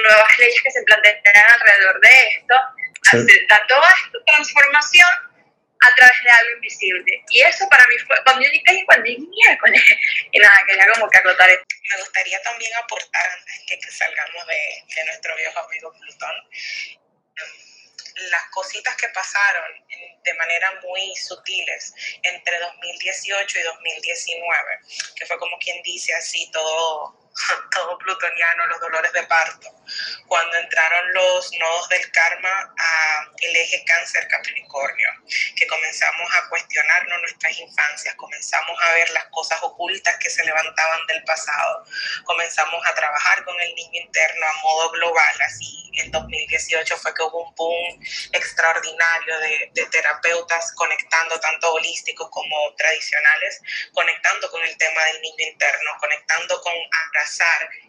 nuevas 0.02 0.38
leyes 0.40 0.62
que 0.64 0.72
se 0.72 0.82
plantean 0.82 1.14
alrededor 1.54 2.02
de 2.02 2.28
esto, 2.30 2.56
sí. 3.12 3.46
da 3.48 3.68
toda 3.68 3.88
esta 3.90 4.18
transformación 4.34 5.29
a 5.82 5.96
través 5.96 6.24
de 6.24 6.30
algo 6.32 6.52
invisible. 6.56 7.24
Y 7.30 7.42
eso 7.42 7.68
para 7.70 7.88
mí 7.88 7.96
fue, 8.06 8.18
cuando 8.24 8.42
yo 8.44 8.52
llegué, 8.52 8.86
cuando 8.86 9.06
llegué 9.06 9.22
miércoles, 9.22 9.82
y 10.32 10.40
nada, 10.40 10.64
quería 10.68 10.88
como 10.94 11.10
que 11.10 11.18
acotar 11.18 11.50
esto. 11.50 11.66
Me 11.90 11.98
gustaría 11.98 12.42
también 12.42 12.72
aportar, 12.76 13.30
antes 13.30 13.62
que, 13.68 13.80
que 13.80 13.92
salgamos 13.92 14.48
de, 14.48 14.96
de 14.96 15.06
nuestro 15.06 15.36
viejo 15.36 15.60
amigo 15.60 15.94
Plutón, 15.94 16.36
las 18.32 18.44
cositas 18.52 18.96
que 18.98 19.08
pasaron 19.10 19.86
de 20.24 20.34
manera 20.34 20.72
muy 20.84 21.16
sutiles 21.16 21.94
entre 22.24 22.60
2018 22.60 23.60
y 23.60 23.64
2019, 23.64 24.80
que 25.16 25.26
fue 25.26 25.38
como 25.38 25.58
quien 25.60 25.82
dice 25.84 26.14
así 26.14 26.52
todo 26.52 27.30
todo 27.72 27.98
plutoniano, 27.98 28.68
los 28.68 28.80
dolores 28.80 29.12
de 29.14 29.24
parto, 29.24 29.70
cuando 30.28 30.58
entraron 30.58 31.14
los 31.14 31.52
nodos 31.60 31.90
del 31.90 32.12
karma 32.12 32.74
a 32.78 33.28
el 33.38 33.56
eje 33.56 33.84
cáncer 33.86 34.28
capricornio, 34.28 35.10
que 35.56 35.68
comenzamos 35.68 36.30
a 36.36 36.50
cuestionarnos 36.50 37.22
nuestras 37.22 37.60
infancias, 37.60 38.16
comenzamos 38.16 38.78
a 38.82 38.94
ver 38.94 39.10
las 39.12 39.26
cosas 39.26 39.60
ocultas 39.62 40.18
que 40.18 40.30
se 40.30 40.44
levantaban 40.44 41.08
del 41.08 41.24
pasado, 41.24 41.86
comenzamos 42.26 42.86
a 42.86 42.94
trabajar 42.96 43.44
con 43.44 43.60
el 43.60 43.74
niño 43.76 44.02
interno 44.02 44.46
a 44.46 44.62
modo 44.62 44.92
global, 44.92 45.42
así 45.42 45.90
en 45.96 46.12
2018 46.12 46.98
fue 46.98 47.14
que 47.14 47.24
hubo 47.24 47.50
un 47.50 47.56
boom 47.56 48.00
extraordinario 48.34 49.40
de, 49.40 49.72
de 49.74 49.86
terapeutas 49.88 50.72
conectando 50.74 51.40
tanto 51.40 51.74
holísticos 51.74 52.30
como 52.30 52.74
tradicionales, 52.76 53.62
conectando 53.94 54.50
con 54.50 54.62
el 54.64 54.78
tema 54.78 55.04
del 55.06 55.22
niño 55.22 55.46
interno, 55.48 55.92
conectando 56.00 56.62
con 56.62 56.74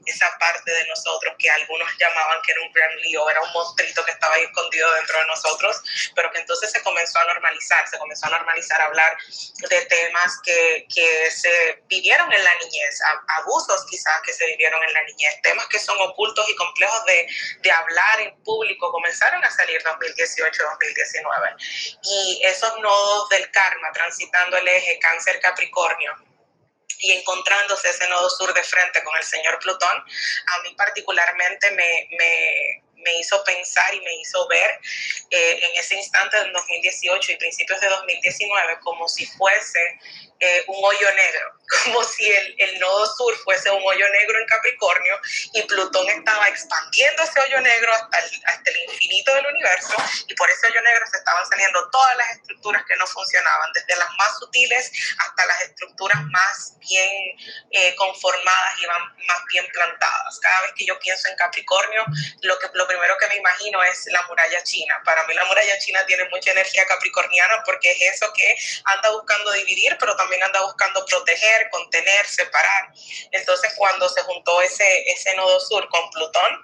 esa 0.06 0.38
parte 0.38 0.70
de 0.70 0.86
nosotros 0.86 1.34
que 1.38 1.50
algunos 1.50 1.89
llamaban 1.98 2.38
que 2.42 2.52
era 2.52 2.60
un 2.62 2.72
gran 2.72 2.96
lío, 3.00 3.28
era 3.28 3.40
un 3.40 3.52
monstruito 3.52 4.04
que 4.04 4.12
estaba 4.12 4.34
ahí 4.34 4.44
escondido 4.44 4.92
dentro 4.94 5.18
de 5.18 5.26
nosotros, 5.26 5.82
pero 6.14 6.30
que 6.30 6.38
entonces 6.38 6.70
se 6.70 6.82
comenzó 6.82 7.18
a 7.18 7.24
normalizar, 7.26 7.88
se 7.88 7.98
comenzó 7.98 8.26
a 8.26 8.30
normalizar 8.30 8.80
a 8.80 8.86
hablar 8.86 9.16
de 9.68 9.80
temas 9.86 10.38
que, 10.42 10.86
que 10.94 11.30
se 11.30 11.82
vivieron 11.86 12.32
en 12.32 12.44
la 12.44 12.54
niñez, 12.56 12.98
abusos 13.28 13.84
quizás 13.88 14.20
que 14.24 14.32
se 14.32 14.46
vivieron 14.46 14.82
en 14.82 14.92
la 14.92 15.02
niñez, 15.04 15.40
temas 15.42 15.66
que 15.68 15.78
son 15.78 15.96
ocultos 16.00 16.48
y 16.48 16.56
complejos 16.56 17.04
de, 17.06 17.26
de 17.60 17.70
hablar 17.70 18.20
en 18.20 18.42
público, 18.42 18.90
comenzaron 18.92 19.44
a 19.44 19.50
salir 19.50 19.82
2018-2019. 19.82 21.56
Y 22.02 22.40
esos 22.44 22.78
nodos 22.80 23.28
del 23.28 23.50
karma 23.50 23.92
transitando 23.92 24.56
el 24.56 24.68
eje 24.68 24.98
cáncer-capricornio 24.98 26.29
y 27.00 27.12
encontrándose 27.12 27.90
ese 27.90 28.08
nodo 28.08 28.28
sur 28.30 28.52
de 28.52 28.62
frente 28.62 29.02
con 29.02 29.16
el 29.16 29.24
señor 29.24 29.58
Plutón, 29.58 29.98
a 29.98 30.62
mí 30.62 30.74
particularmente 30.76 31.70
me, 31.72 32.08
me, 32.18 32.82
me 33.02 33.18
hizo 33.18 33.42
pensar 33.44 33.94
y 33.94 34.00
me 34.00 34.14
hizo 34.16 34.46
ver 34.48 34.80
eh, 35.30 35.60
en 35.62 35.76
ese 35.78 35.96
instante 35.96 36.36
del 36.38 36.52
2018 36.52 37.32
y 37.32 37.36
principios 37.36 37.80
de 37.80 37.88
2019 37.88 38.78
como 38.80 39.08
si 39.08 39.26
fuese 39.26 39.98
eh, 40.40 40.64
un 40.68 40.84
hoyo 40.84 41.14
negro, 41.14 41.52
como 41.84 42.02
si 42.04 42.26
el, 42.30 42.54
el, 42.58 42.80
nodo 42.80 43.06
sur 43.14 43.36
fuese 43.44 43.70
un 43.70 43.82
hoyo 43.84 44.08
negro 44.08 44.38
en 44.40 44.46
Capricornio 44.46 45.20
y 45.52 45.62
Plutón 45.62 46.08
estaba 46.08 46.48
expandiendo 46.48 47.22
ese 47.22 47.40
hoyo 47.40 47.60
negro 47.60 47.92
hasta 47.92 48.18
el, 48.18 48.42
hasta 48.46 48.70
el 48.70 48.76
infinito 48.90 49.34
del 49.34 49.46
universo 49.46 49.94
y 50.26 50.34
por 50.34 50.48
ese 50.50 50.68
hoyo 50.68 50.80
negro 50.80 51.04
se 51.10 51.18
estaban 51.18 51.46
saliendo 51.46 51.90
todas 51.90 52.16
las 52.16 52.30
estructuras 52.32 52.82
que 52.86 52.96
no 52.96 53.06
funcionaban, 53.06 53.70
desde 53.74 53.96
las 53.96 54.08
más 54.16 54.38
sutiles 54.38 54.90
hasta 55.18 55.46
las 55.46 55.62
estructuras 55.62 56.22
más 56.30 56.76
bien 56.80 57.36
eh, 57.70 57.94
conformadas 57.96 58.74
y 58.82 58.86
más 58.86 59.44
bien 59.52 59.66
plantadas. 59.72 60.38
Cada 60.40 60.62
vez 60.62 60.72
que 60.74 60.86
yo 60.86 60.98
pienso 60.98 61.28
en 61.28 61.36
Capricornio, 61.36 62.04
lo, 62.42 62.58
que, 62.58 62.68
lo 62.72 62.86
primero 62.86 63.16
que 63.18 63.26
me 63.28 63.36
imagino 63.36 63.82
es 63.84 64.06
la 64.06 64.22
muralla 64.22 64.62
china. 64.64 65.00
Para 65.04 65.24
mí 65.26 65.34
la 65.34 65.44
muralla 65.44 65.78
china 65.78 66.04
tiene 66.06 66.24
mucha 66.30 66.52
energía 66.52 66.86
capricorniana 66.86 67.62
porque 67.64 67.90
es 67.90 68.14
eso 68.14 68.32
que 68.32 68.56
anda 68.84 69.10
buscando 69.10 69.52
dividir, 69.52 69.96
pero 69.98 70.16
también 70.16 70.29
también 70.30 70.44
anda 70.44 70.62
buscando 70.62 71.04
proteger, 71.06 71.68
contener, 71.70 72.24
separar. 72.24 72.92
Entonces, 73.32 73.72
cuando 73.76 74.08
se 74.08 74.22
juntó 74.22 74.62
ese, 74.62 75.10
ese 75.10 75.34
nodo 75.34 75.58
sur 75.58 75.88
con 75.88 76.08
Plutón, 76.10 76.62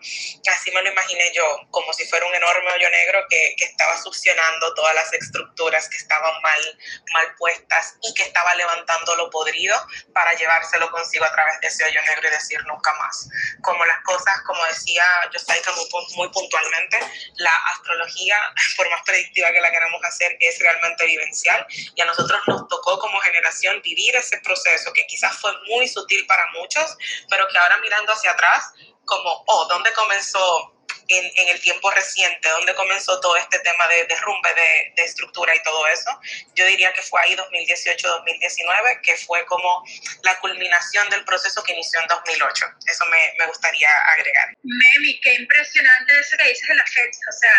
así 0.52 0.70
me 0.70 0.82
lo 0.82 0.92
imaginé 0.92 1.32
yo, 1.34 1.44
como 1.70 1.92
si 1.92 2.06
fuera 2.06 2.24
un 2.26 2.34
enorme 2.34 2.70
hoyo 2.70 2.88
negro 2.90 3.24
que, 3.28 3.56
que 3.58 3.64
estaba 3.64 4.00
succionando 4.00 4.72
todas 4.74 4.94
las 4.94 5.12
estructuras 5.14 5.88
que 5.88 5.96
estaban 5.96 6.40
mal, 6.42 6.78
mal 7.12 7.34
puestas 7.36 7.96
y 8.02 8.14
que 8.14 8.22
estaba 8.22 8.54
levantando 8.54 9.16
lo 9.16 9.30
podrido 9.30 9.76
para 10.14 10.34
llevárselo 10.34 10.88
consigo 10.92 11.24
a 11.24 11.32
través 11.32 11.60
de 11.60 11.66
ese 11.66 11.84
hoyo 11.86 12.00
negro 12.02 12.28
y 12.28 12.30
decir 12.30 12.64
nunca 12.66 12.94
más. 12.94 13.28
Como 13.62 13.84
las 13.84 14.00
cosas, 14.04 14.42
como 14.46 14.64
decía 14.66 15.04
Yosaika 15.32 15.72
muy, 15.72 15.88
muy 16.14 16.28
puntualmente, 16.28 17.00
la 17.34 17.54
astrología, 17.72 18.36
por 18.76 18.88
más 18.90 19.02
predictiva 19.04 19.50
que 19.50 19.60
la 19.60 19.72
queramos 19.72 20.04
hacer, 20.04 20.36
es 20.38 20.56
realmente 20.60 21.04
vivencial 21.04 21.66
y 21.96 22.00
a 22.00 22.04
nosotros 22.04 22.40
nos 22.46 22.68
tocó 22.68 23.00
como 23.00 23.18
generación 23.18 23.55
vivir 23.82 24.16
ese 24.16 24.38
proceso 24.38 24.92
que 24.92 25.06
quizás 25.06 25.36
fue 25.38 25.52
muy 25.66 25.88
sutil 25.88 26.26
para 26.26 26.46
muchos, 26.52 26.96
pero 27.30 27.46
que 27.48 27.58
ahora 27.58 27.78
mirando 27.78 28.12
hacia 28.12 28.32
atrás, 28.32 28.72
como, 29.04 29.44
oh, 29.46 29.66
¿dónde 29.68 29.92
comenzó 29.92 30.72
en, 31.08 31.24
en, 31.24 31.48
el 31.48 31.60
tiempo 31.60 31.90
reciente, 31.90 32.48
dónde 32.48 32.74
comenzó 32.74 33.20
todo 33.20 33.36
este 33.36 33.58
tema 33.60 33.86
de 33.88 34.04
derrumbe 34.06 34.52
de, 34.54 34.92
de, 34.96 35.04
estructura 35.04 35.54
y 35.54 35.62
todo 35.62 35.86
eso, 35.86 36.10
yo 36.54 36.66
diría 36.66 36.92
que 36.92 37.02
fue 37.02 37.20
ahí 37.20 37.36
2018-2019, 37.36 39.00
que 39.02 39.16
fue 39.18 39.44
como 39.46 39.84
la 40.22 40.38
culminación 40.40 41.08
del 41.10 41.24
proceso 41.24 41.62
que 41.62 41.72
inició 41.74 42.00
en 42.00 42.08
2008. 42.08 42.66
Eso 42.86 43.04
me, 43.06 43.34
me 43.38 43.46
gustaría 43.46 43.88
agregar. 44.14 44.54
Memi, 44.62 45.20
qué 45.20 45.34
impresionante 45.34 46.18
eso 46.18 46.36
que 46.36 46.48
dices 46.48 46.68
de 46.68 46.74
la 46.74 46.86
fecha, 46.86 47.20
o 47.28 47.32
sea, 47.32 47.54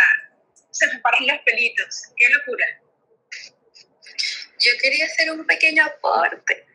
se 0.72 0.88
me 0.88 1.00
paran 1.00 1.26
los 1.26 1.40
pelitos, 1.40 2.02
qué 2.18 2.28
locura. 2.30 2.66
Yo 4.68 4.78
quería 4.82 5.06
hacer 5.06 5.32
un 5.32 5.46
pequeño 5.46 5.84
aporte. 5.84 6.66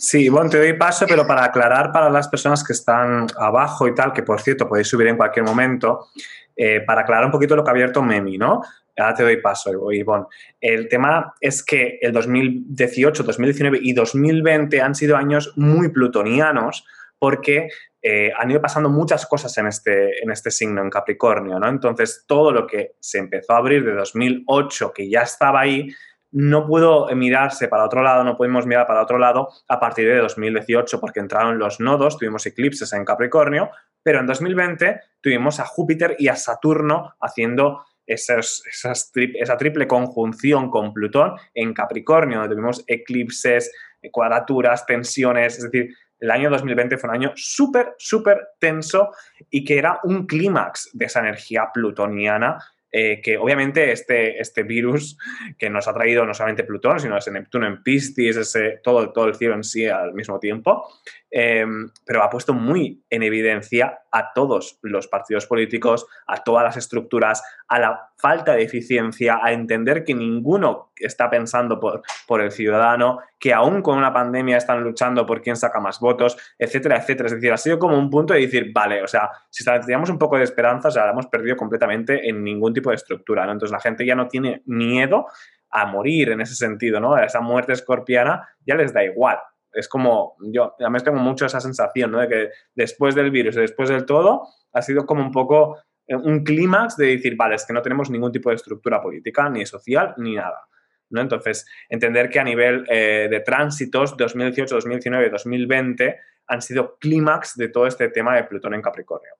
Sí, 0.00 0.28
bueno, 0.28 0.50
te 0.50 0.58
doy 0.58 0.72
paso, 0.72 1.06
pero 1.06 1.26
para 1.26 1.44
aclarar 1.44 1.92
para 1.92 2.08
las 2.10 2.28
personas 2.28 2.64
que 2.64 2.72
están 2.72 3.26
abajo 3.38 3.86
y 3.86 3.94
tal, 3.94 4.12
que 4.12 4.22
por 4.22 4.40
cierto 4.40 4.68
podéis 4.68 4.88
subir 4.88 5.08
en 5.08 5.16
cualquier 5.16 5.44
momento, 5.44 6.08
eh, 6.56 6.80
para 6.80 7.02
aclarar 7.02 7.26
un 7.26 7.30
poquito 7.30 7.54
lo 7.54 7.62
que 7.62 7.70
ha 7.70 7.72
abierto 7.72 8.02
Memi, 8.02 8.38
¿no? 8.38 8.62
Ahora 8.96 9.14
te 9.14 9.22
doy 9.24 9.36
paso, 9.38 9.92
Ivonne. 9.92 10.26
El 10.60 10.88
tema 10.88 11.34
es 11.40 11.64
que 11.64 11.98
el 12.00 12.12
2018, 12.12 13.22
2019 13.24 13.78
y 13.82 13.92
2020 13.92 14.80
han 14.80 14.94
sido 14.94 15.16
años 15.16 15.52
muy 15.56 15.88
plutonianos 15.88 16.86
porque 17.18 17.68
eh, 18.00 18.30
han 18.36 18.50
ido 18.50 18.60
pasando 18.60 18.88
muchas 18.88 19.26
cosas 19.26 19.56
en 19.58 19.66
este, 19.66 20.22
en 20.22 20.30
este 20.30 20.50
signo, 20.50 20.82
en 20.82 20.90
Capricornio, 20.90 21.58
¿no? 21.58 21.68
Entonces, 21.68 22.24
todo 22.26 22.52
lo 22.52 22.66
que 22.66 22.96
se 23.00 23.18
empezó 23.18 23.54
a 23.54 23.58
abrir 23.58 23.84
de 23.84 23.94
2008, 23.94 24.92
que 24.92 25.08
ya 25.08 25.22
estaba 25.22 25.60
ahí, 25.60 25.88
no 26.34 26.66
pudo 26.66 27.06
mirarse 27.14 27.68
para 27.68 27.84
otro 27.84 28.02
lado, 28.02 28.24
no 28.24 28.36
pudimos 28.36 28.66
mirar 28.66 28.88
para 28.88 29.02
otro 29.02 29.18
lado 29.18 29.50
a 29.68 29.78
partir 29.78 30.08
de 30.08 30.18
2018 30.18 31.00
porque 31.00 31.20
entraron 31.20 31.60
los 31.60 31.78
nodos, 31.78 32.18
tuvimos 32.18 32.44
eclipses 32.44 32.92
en 32.92 33.04
Capricornio, 33.04 33.70
pero 34.02 34.18
en 34.18 34.26
2020 34.26 35.00
tuvimos 35.20 35.60
a 35.60 35.64
Júpiter 35.64 36.16
y 36.18 36.26
a 36.26 36.34
Saturno 36.34 37.14
haciendo 37.20 37.84
esa 38.04 39.56
triple 39.56 39.86
conjunción 39.86 40.70
con 40.70 40.92
Plutón 40.92 41.36
en 41.54 41.72
Capricornio, 41.72 42.40
donde 42.40 42.56
tuvimos 42.56 42.82
eclipses, 42.88 43.70
cuadraturas, 44.10 44.84
tensiones, 44.86 45.58
es 45.58 45.70
decir, 45.70 45.94
el 46.18 46.32
año 46.32 46.50
2020 46.50 46.98
fue 46.98 47.10
un 47.10 47.16
año 47.16 47.32
súper, 47.36 47.94
súper 47.96 48.48
tenso 48.58 49.12
y 49.50 49.64
que 49.64 49.78
era 49.78 50.00
un 50.02 50.26
clímax 50.26 50.90
de 50.94 51.04
esa 51.04 51.20
energía 51.20 51.70
plutoniana 51.72 52.58
eh, 52.96 53.20
que 53.20 53.36
obviamente 53.36 53.90
este, 53.90 54.40
este 54.40 54.62
virus 54.62 55.18
que 55.58 55.68
nos 55.68 55.88
ha 55.88 55.92
traído 55.92 56.24
no 56.24 56.32
solamente 56.32 56.62
Plutón, 56.62 57.00
sino 57.00 57.16
ese 57.16 57.32
Neptuno 57.32 57.66
en 57.66 57.82
Piscis, 57.82 58.36
ese, 58.36 58.78
todo, 58.84 59.12
todo 59.12 59.26
el 59.26 59.34
cielo 59.34 59.56
en 59.56 59.64
sí 59.64 59.88
al 59.88 60.14
mismo 60.14 60.38
tiempo, 60.38 60.86
eh, 61.28 61.66
pero 62.06 62.22
ha 62.22 62.30
puesto 62.30 62.54
muy 62.54 63.02
en 63.10 63.24
evidencia 63.24 63.98
a 64.12 64.32
todos 64.32 64.78
los 64.82 65.08
partidos 65.08 65.46
políticos, 65.46 66.06
a 66.28 66.44
todas 66.44 66.62
las 66.62 66.76
estructuras, 66.76 67.42
a 67.66 67.80
la 67.80 68.10
falta 68.16 68.54
de 68.54 68.62
eficiencia, 68.62 69.40
a 69.42 69.52
entender 69.52 70.04
que 70.04 70.14
ninguno 70.14 70.92
está 70.96 71.28
pensando 71.28 71.80
por, 71.80 72.02
por 72.28 72.40
el 72.40 72.52
ciudadano, 72.52 73.18
que 73.40 73.52
aún 73.52 73.82
con 73.82 73.98
una 73.98 74.12
pandemia 74.12 74.56
están 74.56 74.84
luchando 74.84 75.26
por 75.26 75.42
quién 75.42 75.56
saca 75.56 75.80
más 75.80 75.98
votos, 75.98 76.36
etcétera, 76.56 76.98
etcétera. 76.98 77.26
Es 77.26 77.34
decir, 77.34 77.52
ha 77.52 77.56
sido 77.56 77.80
como 77.80 77.98
un 77.98 78.08
punto 78.08 78.32
de 78.32 78.40
decir, 78.40 78.70
vale, 78.72 79.02
o 79.02 79.08
sea, 79.08 79.30
si 79.50 79.64
teníamos 79.64 80.10
un 80.10 80.18
poco 80.18 80.38
de 80.38 80.44
esperanza, 80.44 80.88
o 80.88 80.90
sea, 80.92 81.04
la 81.06 81.10
hemos 81.10 81.26
perdido 81.26 81.56
completamente 81.56 82.28
en 82.28 82.44
ningún 82.44 82.72
tipo 82.72 82.83
de 82.90 82.96
estructura, 82.96 83.46
¿no? 83.46 83.52
Entonces 83.52 83.72
la 83.72 83.80
gente 83.80 84.06
ya 84.06 84.14
no 84.14 84.28
tiene 84.28 84.62
miedo 84.66 85.26
a 85.70 85.86
morir 85.86 86.30
en 86.30 86.40
ese 86.40 86.54
sentido, 86.54 87.00
¿no? 87.00 87.18
Esa 87.18 87.40
muerte 87.40 87.72
escorpiana 87.72 88.48
ya 88.64 88.74
les 88.76 88.92
da 88.92 89.04
igual. 89.04 89.38
Es 89.72 89.88
como, 89.88 90.36
yo 90.40 90.74
además 90.78 91.02
tengo 91.02 91.18
mucho 91.18 91.46
esa 91.46 91.60
sensación, 91.60 92.12
¿no? 92.12 92.20
De 92.20 92.28
que 92.28 92.50
después 92.74 93.14
del 93.14 93.30
virus 93.30 93.56
después 93.56 93.88
del 93.88 94.06
todo, 94.06 94.46
ha 94.72 94.82
sido 94.82 95.04
como 95.04 95.22
un 95.22 95.32
poco 95.32 95.78
eh, 96.06 96.14
un 96.14 96.44
clímax 96.44 96.96
de 96.96 97.06
decir, 97.06 97.36
vale, 97.36 97.56
es 97.56 97.66
que 97.66 97.72
no 97.72 97.82
tenemos 97.82 98.10
ningún 98.10 98.32
tipo 98.32 98.50
de 98.50 98.56
estructura 98.56 99.00
política, 99.02 99.48
ni 99.50 99.66
social, 99.66 100.14
ni 100.18 100.36
nada. 100.36 100.68
¿no? 101.10 101.20
Entonces, 101.20 101.66
entender 101.88 102.28
que 102.28 102.40
a 102.40 102.44
nivel 102.44 102.84
eh, 102.88 103.28
de 103.30 103.40
tránsitos, 103.40 104.16
2018, 104.16 104.74
2019, 104.74 105.30
2020 105.30 106.20
han 106.46 106.62
sido 106.62 106.98
clímax 106.98 107.56
de 107.56 107.68
todo 107.68 107.86
este 107.86 108.08
tema 108.08 108.36
de 108.36 108.44
Plutón 108.44 108.74
en 108.74 108.82
Capricornio. 108.82 109.32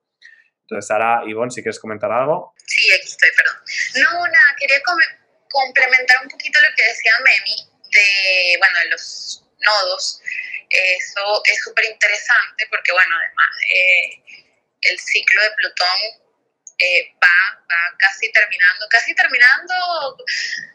Entonces, 0.64 0.88
Sara, 0.88 1.22
Ivonne, 1.27 1.50
si 1.50 1.62
quieres 1.62 1.79
comentar 1.79 2.11
algo. 2.11 2.55
Sí, 2.66 2.90
aquí 2.92 3.07
estoy, 3.07 3.31
perdón. 3.37 3.57
No, 4.00 4.27
nada, 4.27 4.57
quería 4.59 4.81
complementar 5.50 6.22
un 6.22 6.29
poquito 6.29 6.61
lo 6.61 6.74
que 6.74 6.88
decía 6.88 7.12
Memi 7.22 7.57
de, 7.92 8.57
bueno, 8.59 8.79
de 8.81 8.88
los 8.90 9.44
nodos. 9.61 10.20
Eso 10.70 11.42
es 11.44 11.62
súper 11.62 11.85
interesante 11.85 12.66
porque, 12.70 12.92
bueno, 12.92 13.14
además, 13.14 13.53
eh, 13.74 14.22
el 14.81 14.98
ciclo 14.98 15.42
de 15.42 15.50
Plutón 15.53 16.00
eh, 16.79 17.12
va, 17.22 17.61
va 17.61 17.96
casi 17.98 18.33
terminando, 18.33 18.87
casi 18.88 19.14
terminando, 19.14 20.16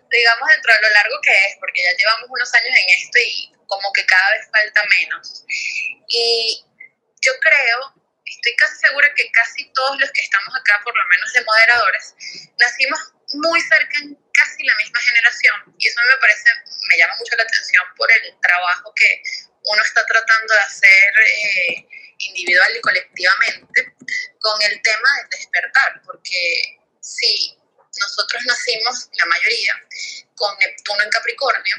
digamos, 0.09 0.49
dentro 0.49 0.73
de 0.73 0.81
lo 0.81 0.89
largo 0.91 1.21
que 1.21 1.33
es, 1.33 1.57
porque 1.59 1.83
ya 1.83 1.97
llevamos 1.97 2.29
unos 2.29 2.53
años 2.53 2.77
en 2.77 2.89
esto 2.95 3.19
y 3.19 3.51
como 3.67 3.91
que 3.93 4.05
cada 4.05 4.31
vez 4.31 4.47
falta 4.51 4.83
menos. 4.99 5.43
Y 6.07 6.63
yo 7.21 7.33
creo, 7.41 7.93
estoy 8.29 8.55
casi 8.55 8.75
segura 8.77 9.13
que 9.15 9.31
casi 9.31 9.71
todos 9.73 9.99
los 9.99 10.11
que 10.11 10.21
estamos 10.21 10.53
acá, 10.55 10.81
por 10.83 10.95
lo 10.95 11.07
menos 11.07 11.33
de 11.33 11.43
moderadores, 11.43 12.15
nacimos 12.57 12.99
muy 13.33 13.59
cerca 13.61 13.99
en 14.01 14.17
casi 14.33 14.63
la 14.63 14.75
misma 14.75 14.99
generación. 15.01 15.75
Y 15.77 15.87
eso 15.87 15.99
me 16.07 16.17
parece, 16.17 16.49
me 16.89 16.97
llama 16.97 17.15
mucho 17.17 17.35
la 17.35 17.43
atención 17.43 17.83
por 17.95 18.11
el 18.11 18.35
trabajo 18.41 18.93
que 18.95 19.21
uno 19.65 19.83
está 19.83 20.05
tratando 20.05 20.53
de 20.53 20.59
hacer 20.61 21.13
eh, 21.19 21.87
individual 22.19 22.75
y 22.75 22.81
colectivamente 22.81 23.95
con 24.39 24.61
el 24.63 24.81
tema 24.81 25.09
del 25.17 25.29
despertar, 25.29 26.01
porque 26.03 26.79
si 27.01 27.57
nosotros 27.99 28.43
nacimos, 28.45 29.09
la 29.13 29.25
mayoría, 29.25 29.73
con 30.35 30.57
Neptuno 30.57 31.03
en 31.03 31.09
Capricornio, 31.09 31.75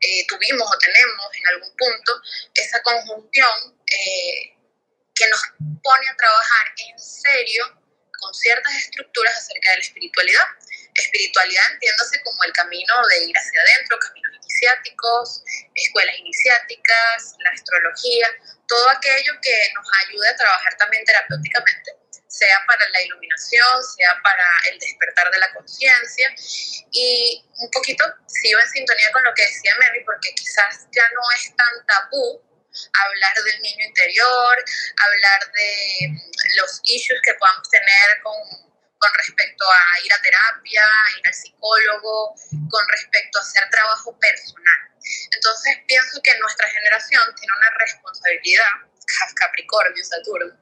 eh, 0.00 0.26
tuvimos 0.28 0.68
o 0.70 0.78
tenemos 0.78 1.26
en 1.34 1.46
algún 1.48 1.76
punto 1.76 2.22
esa 2.54 2.80
conjunción 2.82 3.76
eh, 3.86 4.57
que 5.18 5.28
nos 5.28 5.42
pone 5.82 6.08
a 6.08 6.16
trabajar 6.16 6.66
en 6.88 6.98
serio 6.98 7.64
con 8.20 8.34
ciertas 8.34 8.74
estructuras 8.74 9.36
acerca 9.36 9.70
de 9.70 9.76
la 9.76 9.82
espiritualidad. 9.82 10.46
Espiritualidad 10.94 11.72
entiéndase 11.72 12.22
como 12.22 12.42
el 12.44 12.52
camino 12.52 12.94
de 13.08 13.24
ir 13.24 13.36
hacia 13.36 13.60
adentro, 13.60 13.98
caminos 13.98 14.34
iniciáticos, 14.34 15.42
escuelas 15.74 16.18
iniciáticas, 16.18 17.34
la 17.38 17.50
astrología, 17.50 18.26
todo 18.66 18.90
aquello 18.90 19.32
que 19.40 19.72
nos 19.74 19.86
ayude 20.06 20.28
a 20.28 20.36
trabajar 20.36 20.76
también 20.76 21.04
terapéuticamente, 21.04 21.92
sea 22.26 22.58
para 22.66 22.88
la 22.90 23.02
iluminación, 23.02 23.84
sea 23.96 24.18
para 24.22 24.44
el 24.70 24.78
despertar 24.78 25.30
de 25.30 25.38
la 25.38 25.52
conciencia. 25.54 26.34
Y 26.90 27.44
un 27.58 27.70
poquito 27.70 28.04
sigo 28.26 28.60
en 28.60 28.68
sintonía 28.68 29.12
con 29.12 29.24
lo 29.24 29.34
que 29.34 29.42
decía 29.42 29.76
Mary, 29.78 30.02
porque 30.04 30.34
quizás 30.34 30.86
ya 30.92 31.04
no 31.14 31.22
es 31.36 31.56
tan 31.56 31.86
tabú 31.86 32.47
hablar 32.92 33.34
del 33.44 33.60
niño 33.62 33.86
interior, 33.86 34.64
hablar 34.96 35.52
de 35.52 36.08
los 36.56 36.80
issues 36.84 37.20
que 37.22 37.34
podamos 37.34 37.68
tener 37.70 38.22
con, 38.22 38.34
con 38.98 39.12
respecto 39.14 39.64
a 39.70 40.00
ir 40.04 40.12
a 40.12 40.22
terapia, 40.22 40.82
ir 41.18 41.26
al 41.26 41.34
psicólogo, 41.34 42.34
con 42.70 42.88
respecto 42.88 43.38
a 43.38 43.42
hacer 43.42 43.68
trabajo 43.70 44.18
personal. 44.18 44.88
Entonces 45.34 45.78
pienso 45.86 46.20
que 46.22 46.38
nuestra 46.38 46.68
generación 46.68 47.34
tiene 47.36 47.56
una 47.56 47.70
responsabilidad, 47.78 48.70
Capricornio, 49.34 50.04
Saturno, 50.04 50.52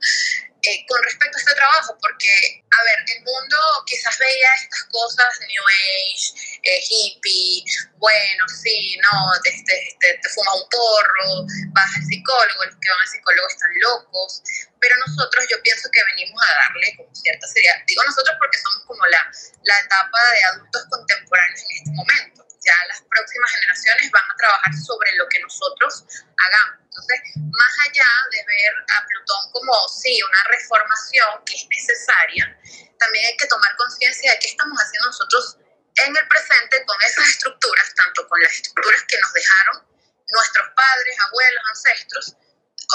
eh, 0.62 0.84
con 0.88 1.02
respecto 1.02 1.36
a 1.36 1.40
este 1.40 1.54
trabajo, 1.54 1.96
porque, 2.00 2.64
a 2.66 2.82
ver, 2.82 2.98
el 3.16 3.22
mundo 3.22 3.56
quizás 3.86 4.18
veía 4.18 4.48
estas 4.54 4.84
cosas, 4.90 5.38
New 5.40 5.62
Age, 5.62 6.58
eh, 6.62 6.80
hippie, 6.88 7.64
bueno, 7.98 8.44
sí, 8.48 8.98
no, 8.98 9.30
te, 9.42 10.28
fumas 10.34 10.54
un 10.54 10.68
porro, 10.68 11.46
vas 11.70 11.96
al 11.96 12.02
psicólogo, 12.02 12.64
los 12.64 12.76
que 12.76 12.90
van 12.90 13.00
al 13.00 13.08
psicólogo 13.08 13.48
están 13.48 13.70
locos, 13.80 14.42
pero 14.80 14.96
nosotros 15.06 15.46
yo 15.48 15.62
pienso 15.62 15.88
que 15.92 16.02
venimos 16.16 16.42
a 16.42 16.54
darle 16.66 16.96
como 16.96 17.14
cierta 17.14 17.46
seriedad. 17.46 17.76
Digo 17.86 18.02
nosotros 18.04 18.36
porque 18.38 18.58
somos 18.58 18.84
como 18.86 19.06
la, 19.06 19.30
la 19.62 19.78
etapa 19.80 20.18
de 20.32 20.44
adultos 20.50 20.82
contemporáneos 20.90 21.60
en 21.62 21.76
este 21.78 21.90
momento 21.92 22.46
ya 22.66 22.74
las 22.88 23.00
próximas 23.08 23.50
generaciones 23.52 24.10
van 24.10 24.26
a 24.26 24.36
trabajar 24.36 24.74
sobre 24.74 25.14
lo 25.16 25.28
que 25.28 25.40
nosotros 25.40 26.04
hagamos. 26.36 26.85
Entonces, 26.96 27.20
más 27.52 27.74
allá 27.84 28.08
de 28.30 28.38
ver 28.38 28.72
a 28.88 29.04
Plutón 29.04 29.52
como, 29.52 29.88
sí, 29.88 30.18
una 30.22 30.44
reformación 30.48 31.44
que 31.44 31.54
es 31.54 31.66
necesaria, 31.68 32.58
también 32.98 33.26
hay 33.26 33.36
que 33.36 33.46
tomar 33.46 33.76
conciencia 33.76 34.32
de 34.32 34.38
qué 34.38 34.48
estamos 34.48 34.78
haciendo 34.80 35.08
nosotros 35.08 35.58
en 35.96 36.16
el 36.16 36.28
presente 36.28 36.84
con 36.86 36.96
esas 37.02 37.28
estructuras, 37.28 37.92
tanto 37.94 38.26
con 38.28 38.40
las 38.40 38.52
estructuras 38.52 39.02
que 39.08 39.18
nos 39.18 39.32
dejaron 39.32 39.86
nuestros 40.28 40.68
padres, 40.74 41.16
abuelos, 41.20 41.62
ancestros. 41.68 42.36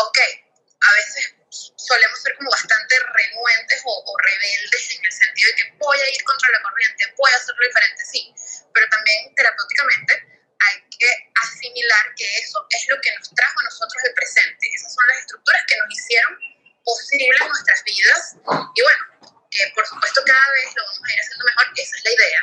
Ok, 0.01 0.17
a 0.17 0.93
veces 0.93 1.35
solemos 1.77 2.21
ser 2.21 2.35
como 2.37 2.49
bastante 2.49 2.95
renuentes 2.97 3.81
o, 3.85 4.17
rebeldes 4.17 4.95
en 4.95 5.05
el 5.05 5.11
sentido 5.11 5.49
de 5.49 5.55
que 5.55 5.77
voy 5.77 5.99
a 5.99 6.09
ir 6.09 6.23
contra 6.23 6.49
la 6.49 6.61
corriente, 6.63 7.13
voy 7.17 7.31
a 7.31 7.35
hacerlo 7.35 7.67
diferente, 7.67 8.03
sí, 8.05 8.33
pero 8.73 8.89
también 8.89 9.35
terapéuticamente 9.35 10.40
hay 10.67 10.81
que 10.97 11.09
asimilar 11.41 12.13
que 12.15 12.25
eso 12.37 12.65
es 12.69 12.85
lo 12.89 12.99
que 13.01 13.11
nos 13.17 13.29
trajo 13.33 13.59
a 13.59 13.63
nosotros 13.63 14.03
el 14.05 14.13
presente. 14.13 14.67
Esas 14.73 14.93
son 14.93 15.07
las 15.07 15.17
estructuras 15.19 15.63
que 15.67 15.77
nos 15.77 15.89
hicieron 15.91 16.37
posibles 16.83 17.39
nuestras 17.41 17.83
vidas 17.83 18.35
y 18.75 18.81
bueno, 18.81 19.03
que 19.49 19.71
por 19.75 19.85
supuesto 19.85 20.21
cada 20.25 20.47
vez 20.53 20.75
lo 20.75 20.83
vamos 20.85 21.01
a 21.05 21.13
ir 21.13 21.19
haciendo 21.19 21.45
mejor, 21.45 21.65
esa 21.75 21.95
es 21.97 22.03
la 22.03 22.11
idea. 22.11 22.41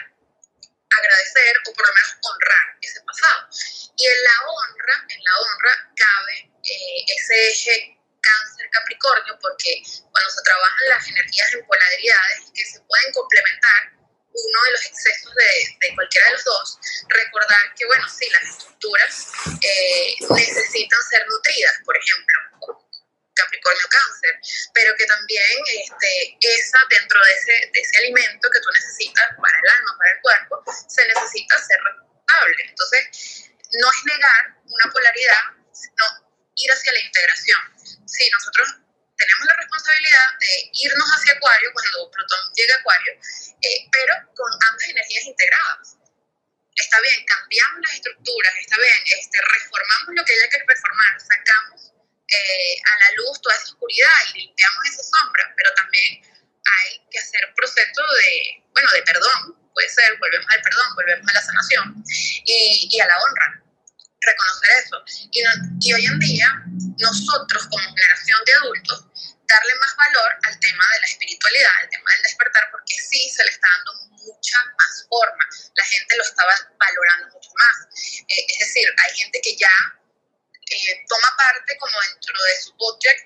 Agradecer 0.98 1.56
o 1.66 1.72
por 1.72 1.86
lo 1.86 1.94
menos 1.94 2.16
honrar 2.22 2.66
ese 2.80 3.00
pasado. 3.02 3.48
Y 3.96 4.06
en 4.06 4.24
la 4.24 4.36
honra, 4.46 4.94
en 5.08 5.20
la 5.22 5.34
honra 5.38 5.74
cabe 5.96 6.36
eh, 6.64 7.04
ese 7.08 7.48
eje 7.48 7.98
cáncer 8.20 8.68
capricornio 8.70 9.38
porque 9.40 9.82
cuando 10.10 10.30
se 10.30 10.42
trabajan 10.42 10.88
las 10.88 11.08
energías 11.08 11.54
en 11.54 11.66
polaridades 11.66 12.50
que 12.54 12.64
se 12.64 12.80
pueden 12.80 13.12
complementar 13.12 13.97
uno 14.38 14.58
de 14.64 14.70
los 14.72 14.86
excesos 14.86 15.34
de, 15.34 15.94
cualquiera 15.94 16.26
de 16.26 16.32
los 16.32 16.44
dos, 16.44 16.78
recordar 17.08 17.74
que, 17.76 17.86
bueno, 17.86 18.08
sí, 18.08 18.28
las 18.30 18.42
estructuras 18.44 19.32
eh, 19.62 20.14
necesitan 20.30 21.02
ser 21.04 21.26
nutridas, 21.26 21.74
por 21.84 21.96
ejemplo, 21.96 22.38
Capricornio 23.34 23.86
Cáncer, 23.88 24.34
pero 24.74 24.94
que 24.96 25.06
también 25.06 25.58
este, 25.66 26.38
esa, 26.40 26.78
dentro 26.90 27.18
de 27.24 27.32
ese, 27.32 27.70
de 27.72 27.80
ese 27.80 27.98
alimento 27.98 28.50
que 28.50 28.60
tú 28.60 28.68
necesitas 28.74 29.26
para 29.40 29.58
el 29.58 29.68
alma, 29.78 29.96
para 29.98 30.10
el 30.14 30.20
cuerpo, 30.20 30.64
se 30.88 31.06
necesita 31.06 31.54
ser 31.58 31.78
responsable. 31.82 32.62
Entonces, 32.66 33.48
no 33.78 33.88
es 33.90 34.04
negar 34.04 34.42
una 34.64 34.92
polaridad, 34.92 35.44
sino 35.72 36.04
ir 36.56 36.72
hacia 36.72 36.92
la 36.92 37.00
integración. 37.00 37.60
Sí, 38.06 38.28
nosotros 38.30 38.68
tenemos 39.18 39.44
la 39.46 39.56
responsabilidad 39.58 40.28
de 40.38 40.70
irnos 40.72 41.08
hacia 41.10 41.32
Acuario 41.34 41.72
cuando 41.72 42.10
Plutón 42.10 42.42
llegue 42.54 42.72
a 42.72 42.76
Acuario, 42.76 43.12
eh, 43.62 43.88
pero 43.90 44.14
con 44.34 44.50
ambas 44.70 44.88
energías 44.88 45.24
integradas. 45.24 45.96
Está 46.76 47.00
bien, 47.00 47.26
cambiamos 47.26 47.80
las 47.82 47.94
estructuras, 47.94 48.54
está 48.60 48.76
bien, 48.78 49.00
este, 49.18 49.38
reformamos 49.42 50.14
lo 50.14 50.24
que 50.24 50.32
haya 50.32 50.48
que 50.48 50.62
reformar, 50.62 51.12
sacamos 51.18 51.92
eh, 52.28 52.74
a 52.86 52.94
la 53.02 53.10
luz 53.16 53.42
toda 53.42 53.56
esa 53.56 53.74
oscuridad 53.74 54.18
y 54.30 54.46
limpiamos 54.46 54.86
esa 54.86 55.02
sombra, 55.02 55.52
pero 55.56 55.74
también 55.74 56.22
hay 56.22 57.02
que 57.10 57.18
hacer 57.18 57.42
proceso 57.56 58.02
de, 58.22 58.62
bueno, 58.70 58.88
de 58.92 59.02
perdón, 59.02 59.58
puede 59.74 59.88
ser, 59.88 60.16
volvemos 60.18 60.46
al 60.54 60.62
perdón, 60.62 60.94
volvemos 60.94 61.26
a 61.28 61.34
la 61.34 61.42
sanación 61.42 62.04
y, 62.06 62.88
y 62.92 63.00
a 63.00 63.06
la 63.08 63.18
honra 63.18 63.67
reconocer 64.20 64.70
eso. 64.84 64.96
Y, 65.30 65.92
hoy 65.92 66.04
en 66.06 66.18
día, 66.18 66.48
nosotros 66.98 67.66
como 67.68 67.94
generación 67.94 68.38
de 68.44 68.52
adultos, 68.54 69.04
darle 69.46 69.74
más 69.80 69.96
valor 69.96 70.30
al 70.44 70.58
tema 70.60 70.84
de 70.94 71.00
la 71.00 71.06
espiritualidad, 71.06 71.72
al 71.80 71.88
tema 71.88 72.10
del 72.12 72.22
despertar, 72.22 72.68
porque 72.70 72.94
sí 72.94 73.28
se 73.30 73.44
le 73.44 73.50
está 73.50 73.66
dando 73.76 73.94
mucha 74.24 74.58
más 74.76 75.06
forma. 75.08 75.44
La 75.74 75.84
gente 75.84 76.16
lo 76.16 76.22
estaba 76.22 76.52
valorando 76.78 77.26
mucho 77.32 77.50
más. 77.56 77.88
Eh, 78.28 78.46
es 78.48 78.58
decir, 78.66 78.88
hay 79.04 79.16
gente 79.16 79.40
que 79.40 79.56
ya 79.56 79.72
eh, 80.70 81.04
toma 81.08 81.34
parte 81.36 81.76
como 81.78 81.94
dentro 82.12 82.44
de 82.44 82.62
su 82.62 82.74
budget 82.76 83.16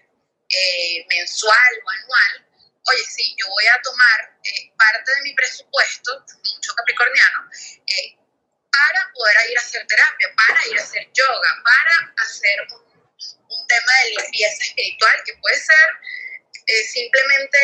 eh, 0.48 1.05
mensual 1.09 1.72
o 1.85 1.90
anual. 1.90 2.48
Oye, 2.85 3.05
sí, 3.05 3.37
yo 3.38 3.48
voy 3.48 3.66
a 3.66 3.81
tomar 3.83 4.38
parte 4.76 5.11
de 5.14 5.22
mi 5.22 5.35
presupuesto, 5.35 6.24
mucho 6.55 6.74
capricorniano, 6.74 7.48
para 8.72 9.12
poder 9.12 9.37
ir 9.50 9.58
a 9.58 9.61
hacer 9.61 9.87
terapia, 9.87 10.28
para 10.35 10.66
ir 10.66 10.78
a 10.78 10.82
hacer 10.82 11.04
yoga, 11.12 11.50
para 11.62 12.12
hacer 12.24 12.56
un, 12.72 12.92
tema 13.68 13.92
de 14.04 14.11
limpieza 14.11 14.64
espiritual 14.64 15.22
que 15.24 15.35
puede 15.40 15.56
ser 15.56 15.88
eh, 16.66 16.85
simplemente, 16.88 17.58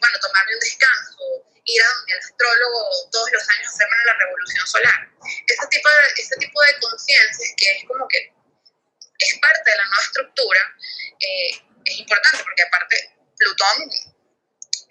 bueno, 0.00 0.18
tomarme 0.18 0.54
un 0.54 0.60
descanso, 0.60 1.46
ir 1.64 1.82
a 1.82 1.86
el 2.08 2.18
astrólogo 2.18 3.10
todos 3.12 3.30
los 3.32 3.48
años 3.48 3.68
hacerme 3.68 3.96
la 4.06 4.14
revolución 4.14 4.66
solar. 4.66 5.08
Ese 5.46 5.66
tipo 5.68 5.88
de, 5.88 6.22
ese 6.22 6.36
tipo 6.36 6.62
de 6.62 6.80
conciencia 6.80 7.54
que 7.56 7.72
es 7.76 7.84
como 7.84 8.08
que 8.08 8.18
es 9.18 9.38
parte 9.40 9.70
de 9.70 9.76
la 9.76 9.84
nueva 9.84 10.02
estructura, 10.02 10.74
eh, 11.20 11.50
es 11.84 11.98
importante 11.98 12.42
porque 12.42 12.62
aparte 12.62 13.16
Plutón 13.38 13.90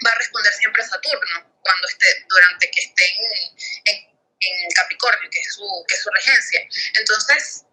va 0.06 0.12
a 0.12 0.16
responder 0.16 0.54
siempre 0.54 0.84
a 0.84 0.88
Saturno 0.88 1.56
cuando 1.62 1.88
esté, 1.88 2.26
durante 2.30 2.72
que 2.72 2.82
esté 2.82 3.06
en, 3.20 3.96
en, 3.96 4.15
en 4.48 4.72
Capricornio, 4.72 5.30
que 5.30 5.40
es, 5.40 5.54
su, 5.54 5.86
que 5.88 5.96
es 5.96 6.02
su 6.02 6.10
regencia. 6.10 6.62
Entonces, 7.00 7.66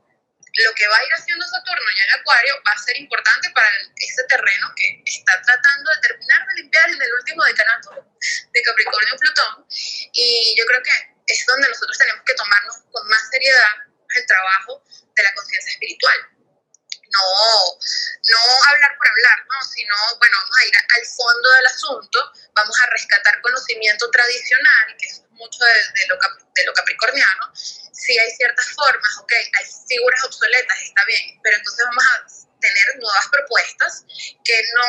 lo 0.61 0.75
que 0.75 0.87
va 0.87 0.97
a 0.97 1.05
ir 1.05 1.13
haciendo 1.17 1.47
Saturno 1.47 1.91
ya 1.97 2.05
en 2.05 2.21
Acuario 2.21 2.55
va 2.67 2.73
a 2.73 2.85
ser 2.85 2.97
importante 2.99 3.51
para 3.51 3.69
ese 3.97 4.23
terreno 4.25 4.73
que 4.77 5.03
está 5.07 5.41
tratando 5.41 5.91
de 5.95 6.09
terminar 6.09 6.47
de 6.47 6.55
limpiar 6.63 6.91
en 6.91 7.03
el 7.03 7.15
último 7.15 7.45
decanato 7.45 7.91
de 8.53 8.63
Capricornio-Plutón. 8.63 9.67
Y 10.13 10.55
yo 10.59 10.67
creo 10.67 10.83
que 10.83 11.13
es 11.27 11.47
donde 11.47 11.69
nosotros 11.69 11.97
tenemos 11.97 12.23
que 12.27 12.35
tomarnos 12.35 12.77
con 12.91 13.09
más 13.09 13.31
seriedad 13.31 13.77
el 14.15 14.27
trabajo 14.27 14.85
de 15.17 15.23
la 15.23 15.35
conciencia 15.35 15.73
espiritual. 15.73 16.19
No, 17.13 17.21
no 18.29 18.65
hablar 18.69 18.97
por 18.97 19.09
hablar, 19.09 19.47
¿no? 19.47 19.67
sino, 19.69 19.95
bueno, 20.19 20.37
vamos 20.41 20.59
a 20.59 20.65
ir 20.65 20.73
al 20.77 21.07
fondo 21.07 21.51
del 21.51 21.67
asunto, 21.67 22.33
vamos 22.55 22.81
a 22.81 22.87
rescatar 22.87 23.41
conocimiento 23.43 24.11
tradicional, 24.11 24.97
que 24.99 25.07
es 25.09 25.23
mucho 25.43 25.59
de, 25.59 26.07
lo, 26.07 26.17
de 26.17 26.65
lo 26.65 26.73
capricorniano, 26.73 27.45
si 27.55 28.19
hay 28.19 28.31
ciertas 28.31 28.67
formas, 28.75 29.13
ok, 29.21 29.33
hay 29.33 29.65
figuras 29.89 30.25
obsoletas, 30.25 30.79
está 30.79 31.05
bien, 31.05 31.39
pero 31.43 31.57
entonces 31.57 31.85
vamos 31.87 32.05
a 32.07 32.15
tener 32.61 32.87
nuevas 32.99 33.27
propuestas 33.31 34.05
que 34.45 34.57
no, 34.75 34.89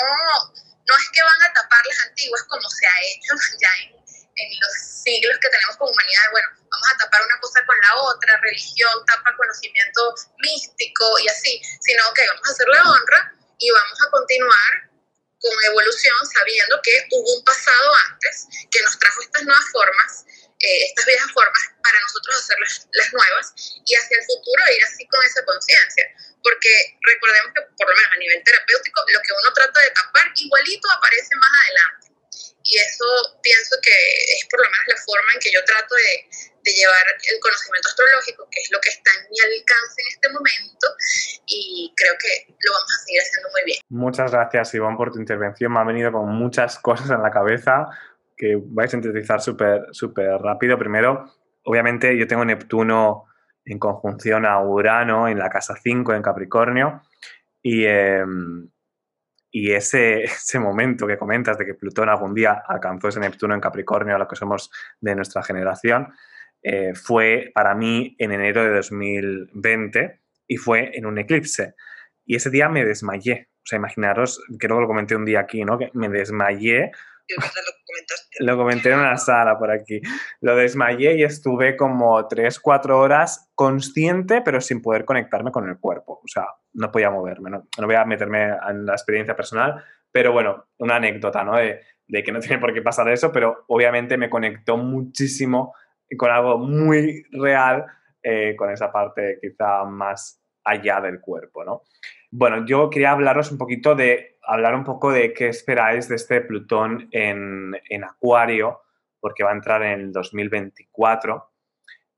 no 0.85 0.93
es 0.97 1.09
que 1.09 1.23
van 1.23 1.41
a 1.41 1.53
tapar 1.53 1.81
las 1.89 1.99
antiguas 2.07 2.43
como 2.43 2.69
se 2.69 2.85
ha 2.85 2.97
hecho 3.09 3.33
ya 3.61 3.69
en, 3.81 3.91
en 3.97 4.49
los 4.61 4.73
siglos 5.03 5.37
que 5.41 5.49
tenemos 5.49 5.77
como 5.77 5.91
humanidad, 5.91 6.31
bueno, 6.31 6.47
vamos 6.69 6.87
a 6.93 6.97
tapar 6.97 7.21
una 7.25 7.39
cosa 7.39 7.59
con 7.65 7.77
la 7.81 7.95
otra, 8.01 8.37
religión 8.41 9.05
tapa 9.05 9.35
conocimiento 9.35 10.15
místico 10.37 11.19
y 11.19 11.27
así, 11.29 11.61
sino 11.81 12.03
que 12.13 12.27
vamos 12.27 12.47
a 12.47 12.51
hacerle 12.51 12.79
honra 12.79 13.33
y 13.57 13.69
vamos 13.69 13.99
a 14.01 14.11
continuar 14.11 14.92
con 15.43 15.65
evolución 15.65 16.15
sabiendo 16.31 16.79
que 16.81 17.07
hubo 17.11 17.37
un 17.37 17.43
pasado 17.43 17.91
antes 18.09 18.47
que 18.71 18.81
nos 18.81 18.97
trajo 18.97 19.21
estas 19.21 19.43
nuevas 19.43 19.65
formas 19.71 20.25
eh, 20.63 20.85
estas 20.87 21.05
viejas 21.05 21.31
formas 21.33 21.63
para 21.83 21.99
nosotros 21.99 22.39
hacer 22.39 22.57
las, 22.93 23.11
nuevas 23.11 23.53
y 23.83 23.95
hacia 23.95 24.17
el 24.17 24.23
futuro 24.23 24.63
ir 24.71 24.83
así 24.85 25.05
con 25.07 25.21
esa 25.21 25.43
conciencia. 25.43 26.07
Porque 26.41 26.71
recordemos 27.01 27.51
que 27.53 27.61
por 27.75 27.89
lo 27.89 27.95
menos 27.95 28.11
a 28.13 28.17
nivel 28.17 28.43
terapéutico 28.43 29.03
lo 29.11 29.19
que 29.19 29.33
uno 29.43 29.53
trata 29.53 29.81
de 29.81 29.91
tapar 29.91 30.31
igualito 30.33 30.89
aparece 30.89 31.35
más 31.35 31.51
adelante. 31.67 32.07
Y 32.63 32.79
eso 32.79 33.39
pienso 33.43 33.75
que 33.83 33.91
es 33.91 34.47
por 34.49 34.63
lo 34.63 34.71
menos 34.71 34.87
la 34.87 34.97
forma 35.03 35.33
en 35.33 35.39
que 35.41 35.51
yo 35.51 35.65
trato 35.65 35.95
de, 35.95 36.29
de 36.63 36.71
llevar 36.71 37.05
el 37.11 37.39
conocimiento 37.39 37.89
astrológico, 37.89 38.47
que 38.49 38.59
es 38.61 38.69
lo 38.71 38.79
que 38.79 38.89
está 38.89 39.11
en 39.19 39.29
mi 39.29 39.39
alcance 39.39 40.01
en 40.01 40.07
este 40.07 40.27
momento, 40.29 40.87
y 41.45 41.93
creo 41.95 42.13
que 42.19 42.53
lo 42.59 42.71
vamos 42.71 42.91
a 42.93 43.05
seguir 43.05 43.21
haciendo 43.21 43.49
muy 43.51 43.63
bien. 43.65 43.79
Muchas 43.89 44.31
gracias, 44.31 44.73
Iván, 44.73 44.97
por 44.97 45.11
tu 45.11 45.19
intervención. 45.19 45.73
Me 45.73 45.79
ha 45.79 45.83
venido 45.83 46.11
con 46.11 46.29
muchas 46.29 46.79
cosas 46.79 47.09
en 47.09 47.21
la 47.21 47.31
cabeza 47.31 47.87
que 48.35 48.57
vais 48.57 48.89
a 48.89 48.91
sintetizar 48.91 49.41
súper 49.41 49.87
super 49.91 50.41
rápido. 50.41 50.77
Primero, 50.77 51.31
obviamente 51.63 52.17
yo 52.17 52.27
tengo 52.27 52.45
Neptuno 52.45 53.25
en 53.65 53.79
conjunción 53.79 54.45
a 54.45 54.59
Urano 54.61 55.27
en 55.27 55.39
la 55.39 55.49
casa 55.49 55.75
5 55.81 56.13
en 56.13 56.21
Capricornio 56.21 57.01
y, 57.61 57.85
em, 57.85 58.69
y 59.51 59.71
ese, 59.71 60.23
ese, 60.23 60.59
momento 60.59 61.07
que 61.07 61.17
comentas 61.17 61.57
de 61.57 61.65
que 61.65 61.73
Plutón 61.73 62.09
algún 62.09 62.33
día 62.33 62.63
alcanzó 62.67 63.07
ese 63.07 63.19
Neptuno 63.19 63.53
en 63.53 63.61
Capricornio, 63.61 64.15
a 64.15 64.19
lo 64.19 64.27
que 64.27 64.35
somos 64.35 64.69
de 64.99 65.15
nuestra 65.15 65.43
generación, 65.43 66.13
eh, 66.63 66.93
fue 66.95 67.51
para 67.53 67.75
mí 67.75 68.15
en 68.19 68.31
enero 68.31 68.63
de 68.63 68.73
2020 68.75 70.19
y 70.47 70.57
fue 70.57 70.97
en 70.97 71.05
un 71.05 71.17
eclipse. 71.17 71.75
Y 72.25 72.35
ese 72.35 72.49
día 72.49 72.69
me 72.69 72.85
desmayé. 72.85 73.49
O 73.57 73.65
sea, 73.65 73.77
imaginaros, 73.77 74.41
creo 74.59 74.77
que 74.77 74.81
lo 74.81 74.87
comenté 74.87 75.15
un 75.15 75.25
día 75.25 75.41
aquí, 75.41 75.63
¿no? 75.63 75.77
Que 75.77 75.89
me 75.93 76.09
desmayé 76.09 76.91
lo 78.39 78.57
comenté 78.57 78.91
en 78.91 78.99
una 78.99 79.17
sala 79.17 79.57
por 79.57 79.71
aquí. 79.71 80.01
Lo 80.41 80.55
desmayé 80.55 81.15
y 81.17 81.23
estuve 81.23 81.75
como 81.75 82.27
3, 82.27 82.59
4 82.59 82.99
horas 82.99 83.51
consciente, 83.55 84.41
pero 84.41 84.61
sin 84.61 84.81
poder 84.81 85.05
conectarme 85.05 85.51
con 85.51 85.67
el 85.69 85.77
cuerpo. 85.77 86.21
O 86.23 86.27
sea, 86.27 86.47
no 86.73 86.91
podía 86.91 87.09
moverme. 87.09 87.49
No, 87.49 87.67
voy 87.77 87.95
a 87.95 88.05
meterme 88.05 88.55
en 88.69 88.85
la 88.85 88.93
experiencia 88.93 89.35
personal, 89.35 89.83
pero 90.11 90.31
bueno, 90.31 90.65
una 90.77 90.95
anécdota, 90.95 91.43
¿no? 91.43 91.57
De, 91.57 91.81
que 92.23 92.31
no 92.31 92.39
tiene 92.39 92.59
por 92.59 92.73
qué 92.73 92.81
pasar 92.81 93.09
eso, 93.09 93.31
pero 93.31 93.65
obviamente 93.67 94.17
me 94.17 94.29
conectó 94.29 94.77
muchísimo 94.77 95.73
con 96.17 96.31
algo 96.31 96.57
muy 96.57 97.23
real, 97.31 97.85
eh, 98.21 98.55
con 98.55 98.71
esa 98.71 98.91
parte 98.91 99.39
quizá 99.41 99.83
más 99.85 100.41
allá 100.63 101.01
del 101.01 101.19
cuerpo, 101.19 101.63
¿no? 101.63 101.83
Bueno, 102.31 102.65
yo 102.65 102.89
quería 102.89 103.11
hablaros 103.11 103.51
un 103.51 103.57
poquito 103.57 103.95
de, 103.95 104.37
hablar 104.43 104.75
un 104.75 104.83
poco 104.83 105.11
de 105.11 105.33
qué 105.33 105.47
esperáis 105.47 106.07
de 106.07 106.15
este 106.15 106.41
Plutón 106.41 107.09
en, 107.11 107.75
Acuario, 108.03 108.81
porque 109.19 109.43
va 109.43 109.51
a 109.51 109.55
entrar 109.55 109.83
en 109.83 109.99
el 109.99 110.11
2024, 110.11 111.51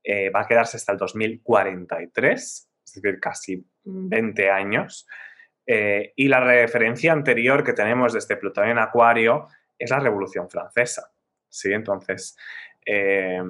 eh, 0.02 0.30
va 0.30 0.40
a 0.40 0.46
quedarse 0.46 0.76
hasta 0.76 0.92
el 0.92 0.98
2043, 0.98 2.70
es 2.84 2.94
decir, 2.94 3.20
casi 3.20 3.66
20 3.84 4.50
años. 4.50 5.06
Eh, 5.66 6.12
y 6.16 6.28
la 6.28 6.40
referencia 6.40 7.12
anterior 7.12 7.64
que 7.64 7.72
tenemos 7.72 8.12
de 8.12 8.20
este 8.20 8.36
Plutón 8.36 8.68
en 8.68 8.78
Acuario 8.78 9.48
es 9.78 9.90
la 9.90 9.98
Revolución 9.98 10.48
Francesa. 10.48 11.10
¿sí? 11.48 11.72
Entonces, 11.72 12.36
eh, 12.86 13.42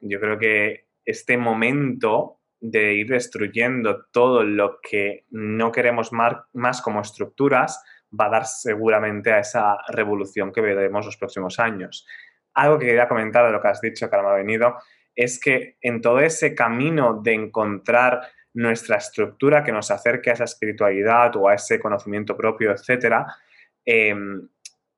yo 0.00 0.20
creo 0.20 0.38
que 0.38 0.86
este 1.04 1.36
momento 1.36 2.38
de 2.60 2.94
ir 2.94 3.08
destruyendo 3.08 4.06
todo 4.06 4.42
lo 4.42 4.80
que 4.80 5.26
no 5.30 5.70
queremos 5.70 6.12
más 6.12 6.80
como 6.80 7.02
estructuras 7.02 7.82
va 8.18 8.26
a 8.26 8.30
dar 8.30 8.46
seguramente 8.46 9.32
a 9.32 9.40
esa 9.40 9.76
revolución 9.88 10.52
que 10.52 10.60
veremos 10.60 11.04
los 11.04 11.16
próximos 11.16 11.58
años. 11.58 12.06
Algo 12.54 12.78
que 12.78 12.86
quería 12.86 13.08
comentar 13.08 13.44
de 13.44 13.52
lo 13.52 13.60
que 13.60 13.68
has 13.68 13.80
dicho, 13.80 14.08
que 14.08 14.16
ha 14.16 14.34
venido, 14.34 14.76
es 15.14 15.38
que 15.40 15.76
en 15.80 16.00
todo 16.00 16.20
ese 16.20 16.54
camino 16.54 17.20
de 17.22 17.34
encontrar 17.34 18.20
nuestra 18.54 18.96
estructura 18.96 19.64
que 19.64 19.72
nos 19.72 19.90
acerque 19.90 20.30
a 20.30 20.34
esa 20.34 20.44
espiritualidad 20.44 21.34
o 21.36 21.48
a 21.48 21.54
ese 21.54 21.80
conocimiento 21.80 22.36
propio, 22.36 22.72
etc., 22.72 23.26
em, 23.84 24.48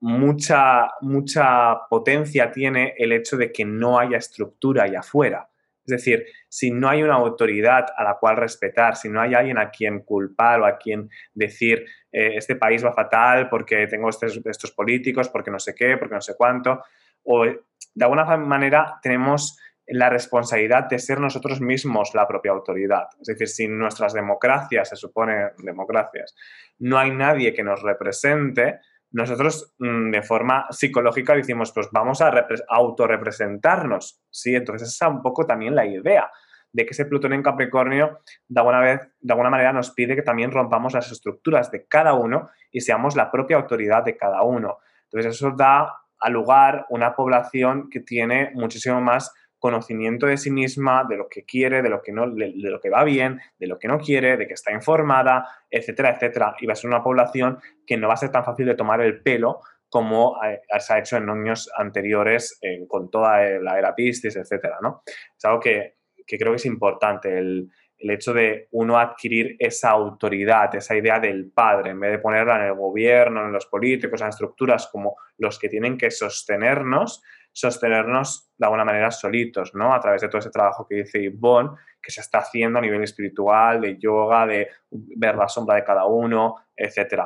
mucha, 0.01 0.89
mucha 1.01 1.87
potencia 1.89 2.51
tiene 2.51 2.95
el 2.99 3.13
hecho 3.13 3.37
de 3.37 3.53
que 3.53 3.65
no 3.65 3.99
haya 3.99 4.19
estructura 4.19 4.85
allá 4.85 5.01
afuera. 5.01 5.49
Es 5.87 5.93
decir, 5.93 6.27
si 6.49 6.73
no 6.73 6.89
hay 6.89 7.03
una 7.03 7.15
autoridad 7.15 7.87
a 7.97 8.03
la 8.03 8.17
cual 8.19 8.37
respetar, 8.37 8.97
si 8.97 9.09
no 9.09 9.21
hay 9.21 9.35
alguien 9.35 9.57
a 9.57 9.71
quien 9.71 10.01
culpar 10.01 10.61
o 10.61 10.67
a 10.67 10.79
quien 10.79 11.09
decir 11.33 11.87
eh, 12.11 12.33
este 12.37 12.57
país 12.57 12.85
va 12.85 12.93
fatal 12.93 13.49
porque 13.49 13.87
tengo 13.87 14.09
estos, 14.09 14.41
estos, 14.45 14.73
políticos, 14.73 15.29
porque 15.29 15.51
no 15.51 15.61
sé 15.61 15.75
qué, 15.75 15.97
porque 15.97 16.17
no 16.17 16.21
sé 16.21 16.35
cuánto, 16.37 16.83
o 17.23 17.45
de 17.45 18.05
alguna 18.05 18.25
manera 18.37 18.99
tenemos 19.01 19.59
la 19.87 20.11
responsabilidad 20.11 20.89
de 20.89 20.99
ser 20.99 21.21
nosotros 21.21 21.61
mismos 21.61 22.15
la 22.15 22.27
propia 22.27 22.51
autoridad. 22.51 23.07
Es 23.21 23.29
decir, 23.29 23.49
si 23.49 23.69
nuestras 23.69 24.13
democracias, 24.13 24.89
se 24.89 24.97
supone 24.97 25.51
democracias, 25.59 26.35
no 26.79 26.99
hay 26.99 27.13
nadie 27.13 27.55
que 27.55 27.63
nos 27.63 27.83
represente, 27.83 28.81
nosotros 29.17 29.75
mm, 29.79 30.11
de 30.11 30.23
forma 30.23 30.67
psicológica 30.71 31.35
decimos, 31.35 31.73
pues 31.73 31.89
vamos 31.91 32.21
a 32.21 32.47
autorrepresentarnos, 32.69 34.23
¿sí? 34.31 34.55
Entonces 34.55 34.89
esa 34.91 35.07
es 35.07 35.13
un 35.13 35.23
poco 35.23 35.47
también 35.47 35.75
la 35.75 35.87
idea 35.87 36.31
de 36.71 36.85
que 36.85 36.91
ese 36.91 37.07
Plutón 37.07 37.33
en 37.33 37.43
Capricornio 37.43 38.21
de 38.47 38.61
alguna, 38.61 38.81
vez, 38.81 39.09
de 39.19 39.33
alguna 39.33 39.49
manera 39.49 39.73
nos 39.73 39.93
pide 39.93 40.17
que 40.17 40.23
también 40.23 40.51
rompamos 40.53 40.93
las 40.93 41.11
estructuras 41.11 41.71
de 41.71 41.87
cada 41.87 42.13
uno 42.13 42.51
y 42.71 42.83
seamos 42.83 43.17
la 43.17 43.31
propia 43.31 43.57
autoridad 43.57 44.05
de 44.05 44.19
cada 44.19 44.43
uno. 44.43 44.77
Entonces 45.05 45.35
eso 45.35 45.51
da 45.57 45.95
a 46.21 46.31
lugar 46.31 46.85
una 46.91 47.17
población 47.17 47.89
que 47.89 48.01
tiene 48.01 48.51
muchísimo 48.55 49.01
más 49.01 49.33
conocimiento 49.59 50.27
de 50.27 50.37
sí 50.37 50.51
misma, 50.51 51.05
de 51.09 51.17
lo 51.17 51.29
que 51.29 51.45
quiere, 51.45 51.83
de 51.83 51.89
lo 51.89 52.03
que 52.03 52.13
no, 52.13 52.31
de, 52.31 52.53
lo 52.57 52.81
que 52.81 52.91
va 52.91 53.05
bien, 53.05 53.41
de 53.59 53.67
lo 53.67 53.79
que 53.79 53.89
no 53.89 53.99
quiere, 53.99 54.37
de 54.37 54.47
que 54.47 54.55
está 54.55 54.73
informada, 54.73 55.47
etcétera, 55.71 56.11
etcétera. 56.11 56.55
Y 56.61 56.67
va 56.67 56.75
a 56.75 56.77
ser 56.77 56.89
una 56.89 57.03
población 57.03 57.59
que 57.87 57.97
no 57.97 58.09
va 58.09 58.15
a 58.15 58.19
ser 58.19 58.31
tan 58.31 58.45
fácil 58.45 58.67
de 58.67 58.75
tomar 58.75 59.01
el 59.01 59.23
pelo 59.23 59.61
como 59.89 60.37
eh, 60.45 60.61
se 60.81 60.93
ha 60.93 60.99
hecho 60.99 61.17
en 61.17 61.31
años 61.31 61.71
anteriores 61.77 62.61
con 62.89 63.11
toda 63.11 63.39
la 63.61 63.79
era 63.79 63.95
Piscis, 63.95 64.37
etcétera, 64.37 64.79
¿no? 64.83 65.03
Es 65.07 65.45
algo 65.45 65.61
que, 65.61 65.95
creo 66.27 66.53
que 66.53 66.57
es 66.57 66.67
importante, 66.67 67.39
el, 67.39 67.71
el 67.99 68.11
hecho 68.11 68.35
de 68.35 68.69
uno 68.73 68.99
adquirir 68.99 69.57
esa 69.59 69.91
autoridad, 69.91 70.75
esa 70.75 70.97
idea 70.97 71.19
del 71.19 71.51
padre, 71.51 71.91
en 71.91 72.01
vez 72.01 72.13
de 72.13 72.19
ponerla 72.19 72.57
en 72.57 72.67
el 72.67 72.75
gobierno, 72.75 73.45
en 73.45 73.53
los 73.53 73.67
políticos, 73.67 74.21
en 74.21 74.29
estructuras 74.29 74.89
como 74.91 75.17
los 75.39 75.59
que 75.59 75.69
tienen 75.69 75.97
que 75.97 76.11
sostenernos, 76.11 77.23
sostenernos 77.57 78.51
de 78.59 78.67
alguna 78.67 78.85
manera 78.85 79.11
solitos, 79.11 79.75
¿no? 79.75 79.95
A 79.95 79.99
través 79.99 80.21
de 80.21 80.29
todo 80.29 80.41
ese 80.41 80.51
trabajo 80.51 80.87
que 80.87 80.97
dice 80.97 81.23
Yvonne, 81.23 81.71
que 82.03 82.11
se 82.11 82.21
está 82.21 82.41
haciendo 82.41 82.79
a 82.79 82.83
nivel 82.83 83.03
espiritual, 83.03 83.81
de 83.81 83.97
yoga, 83.97 84.47
de 84.47 84.69
ver 84.91 85.37
la 85.37 85.49
sombra 85.49 85.77
de 85.77 85.85
cada 85.85 86.05
uno, 86.05 86.57
etc. 86.77 87.23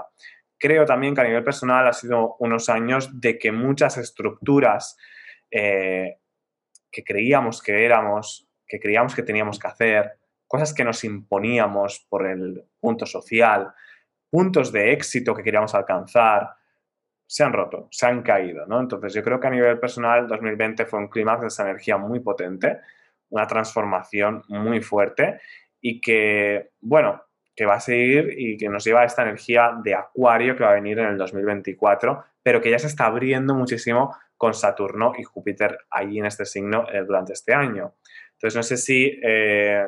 Creo 0.57 0.85
también 0.85 1.17
que 1.17 1.23
a 1.23 1.25
nivel 1.25 1.43
personal 1.43 1.89
ha 1.89 1.93
sido 1.93 2.37
unos 2.39 2.69
años 2.69 3.21
de 3.21 3.41
que 3.41 3.51
muchas 3.51 3.97
estructuras 3.97 4.97
eh, 5.51 6.19
que 6.93 7.03
creíamos 7.03 7.61
que 7.61 7.85
éramos, 7.85 8.49
que 8.69 8.79
creíamos 8.79 9.17
que 9.17 9.25
teníamos 9.25 9.59
que 9.59 9.67
hacer, 9.67 10.13
cosas 10.47 10.73
que 10.73 10.85
nos 10.85 11.03
imponíamos 11.03 12.07
por 12.09 12.29
el 12.29 12.69
punto 12.79 13.05
social, 13.05 13.75
puntos 14.31 14.71
de 14.71 14.93
éxito 14.93 15.35
que 15.35 15.43
queríamos 15.43 15.75
alcanzar, 15.75 16.51
se 17.31 17.45
han 17.45 17.53
roto, 17.53 17.87
se 17.93 18.07
han 18.07 18.23
caído, 18.23 18.67
¿no? 18.67 18.81
Entonces 18.81 19.15
yo 19.15 19.23
creo 19.23 19.39
que 19.39 19.47
a 19.47 19.51
nivel 19.51 19.79
personal 19.79 20.27
2020 20.27 20.85
fue 20.85 20.99
un 20.99 21.07
clímax 21.07 21.43
de 21.43 21.47
esa 21.47 21.63
energía 21.63 21.97
muy 21.97 22.19
potente, 22.19 22.79
una 23.29 23.47
transformación 23.47 24.43
muy 24.49 24.81
fuerte 24.81 25.41
y 25.81 26.01
que, 26.01 26.71
bueno, 26.81 27.23
que 27.55 27.67
va 27.67 27.75
a 27.75 27.81
seguir 27.81 28.35
y 28.37 28.57
que 28.57 28.69
nos 28.69 28.83
lleva 28.85 29.03
a 29.03 29.05
esta 29.05 29.23
energía 29.23 29.79
de 29.81 29.95
acuario 29.95 30.57
que 30.57 30.65
va 30.65 30.73
a 30.73 30.75
venir 30.75 30.99
en 30.99 31.07
el 31.07 31.19
2024, 31.19 32.25
pero 32.43 32.61
que 32.61 32.69
ya 32.69 32.81
se 32.81 32.89
está 32.89 33.07
abriendo 33.07 33.55
muchísimo 33.55 34.13
con 34.37 34.53
Saturno 34.53 35.13
y 35.17 35.23
Júpiter 35.23 35.79
ahí 35.89 36.19
en 36.19 36.27
este 36.27 36.45
signo 36.45 36.89
eh, 36.93 37.05
durante 37.07 37.35
este 37.35 37.55
año. 37.55 37.95
Entonces 38.33 38.57
no 38.57 38.65
sé 38.65 38.77
si 38.77 39.21
eh, 39.23 39.87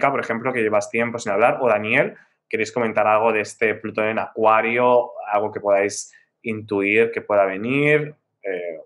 por 0.00 0.20
ejemplo, 0.20 0.50
que 0.54 0.62
llevas 0.62 0.88
tiempo 0.88 1.18
sin 1.18 1.32
hablar, 1.32 1.58
o 1.60 1.68
Daniel, 1.68 2.16
queréis 2.48 2.72
comentar 2.72 3.06
algo 3.06 3.34
de 3.34 3.42
este 3.42 3.74
Plutón 3.74 4.06
en 4.06 4.18
acuario, 4.18 5.10
algo 5.30 5.52
que 5.52 5.60
podáis 5.60 6.14
intuir 6.42 7.10
que 7.12 7.20
pueda 7.20 7.44
venir, 7.44 8.14
eh, 8.42 8.80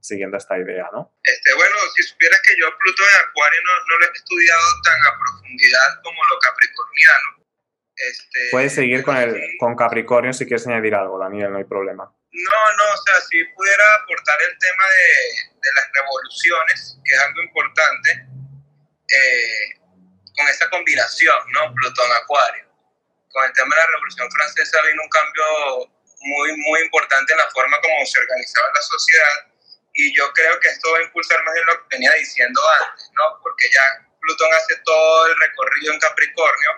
siguiendo 0.00 0.36
esta 0.36 0.58
idea, 0.58 0.88
¿no? 0.92 1.12
Este, 1.22 1.54
bueno, 1.54 1.74
si 1.94 2.02
supieras 2.02 2.40
que 2.42 2.52
yo 2.60 2.66
Plutón 2.78 3.06
en 3.12 3.28
Acuario 3.28 3.60
no, 3.64 3.72
no, 3.88 3.98
lo 3.98 4.06
he 4.06 4.12
estudiado 4.12 4.62
tan 4.84 4.98
a 5.00 5.18
profundidad 5.18 6.02
como 6.02 6.24
lo 6.24 6.38
capricorniano. 6.38 7.44
Este, 7.96 8.38
Puedes 8.52 8.74
seguir 8.74 9.02
con, 9.02 9.16
el, 9.16 9.36
con 9.58 9.74
Capricornio 9.74 10.32
si 10.32 10.46
quieres 10.46 10.66
añadir 10.66 10.94
algo, 10.94 11.18
Daniel, 11.18 11.50
no 11.50 11.58
hay 11.58 11.64
problema. 11.64 12.04
No, 12.04 12.76
no, 12.76 12.84
o 12.92 12.96
sea, 12.96 13.20
si 13.28 13.42
pudiera 13.44 13.84
aportar 14.02 14.38
el 14.48 14.56
tema 14.58 14.84
de, 14.88 15.58
de 15.60 15.72
las 15.74 15.90
revoluciones, 15.92 16.98
que 17.04 17.14
es 17.14 17.20
algo 17.20 17.42
importante, 17.42 18.10
eh, 19.08 19.78
con 20.36 20.46
esa 20.46 20.70
combinación, 20.70 21.38
¿no? 21.52 21.74
Plutón-Acuario. 21.74 22.68
Con 23.30 23.44
el 23.44 23.52
tema 23.52 23.74
de 23.74 23.82
la 23.82 23.90
Revolución 23.90 24.30
Francesa 24.30 24.82
vino 24.82 25.02
un 25.02 25.08
cambio 25.08 25.44
muy, 26.20 26.56
muy 26.56 26.80
importante 26.82 27.32
en 27.32 27.38
la 27.38 27.50
forma 27.50 27.80
como 27.80 28.06
se 28.06 28.18
organizaba 28.18 28.68
la 28.74 28.82
sociedad 28.82 29.48
y 29.94 30.16
yo 30.16 30.32
creo 30.32 30.60
que 30.60 30.68
esto 30.68 30.92
va 30.92 30.98
a 30.98 31.02
impulsar 31.02 31.42
más 31.42 31.54
de 31.54 31.64
lo 31.64 31.80
que 31.80 31.96
venía 31.96 32.12
diciendo 32.12 32.60
antes, 32.80 33.10
¿no? 33.14 33.40
Porque 33.42 33.68
ya 33.74 34.06
Plutón 34.20 34.54
hace 34.54 34.76
todo 34.84 35.26
el 35.26 35.36
recorrido 35.40 35.92
en 35.92 35.98
Capricornio, 35.98 36.70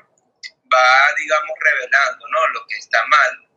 va, 0.73 1.15
digamos, 1.17 1.51
revelando, 1.61 2.29
¿no? 2.29 2.49
Lo 2.49 2.67
que 2.67 2.77
está 2.77 3.05
mal, 3.07 3.49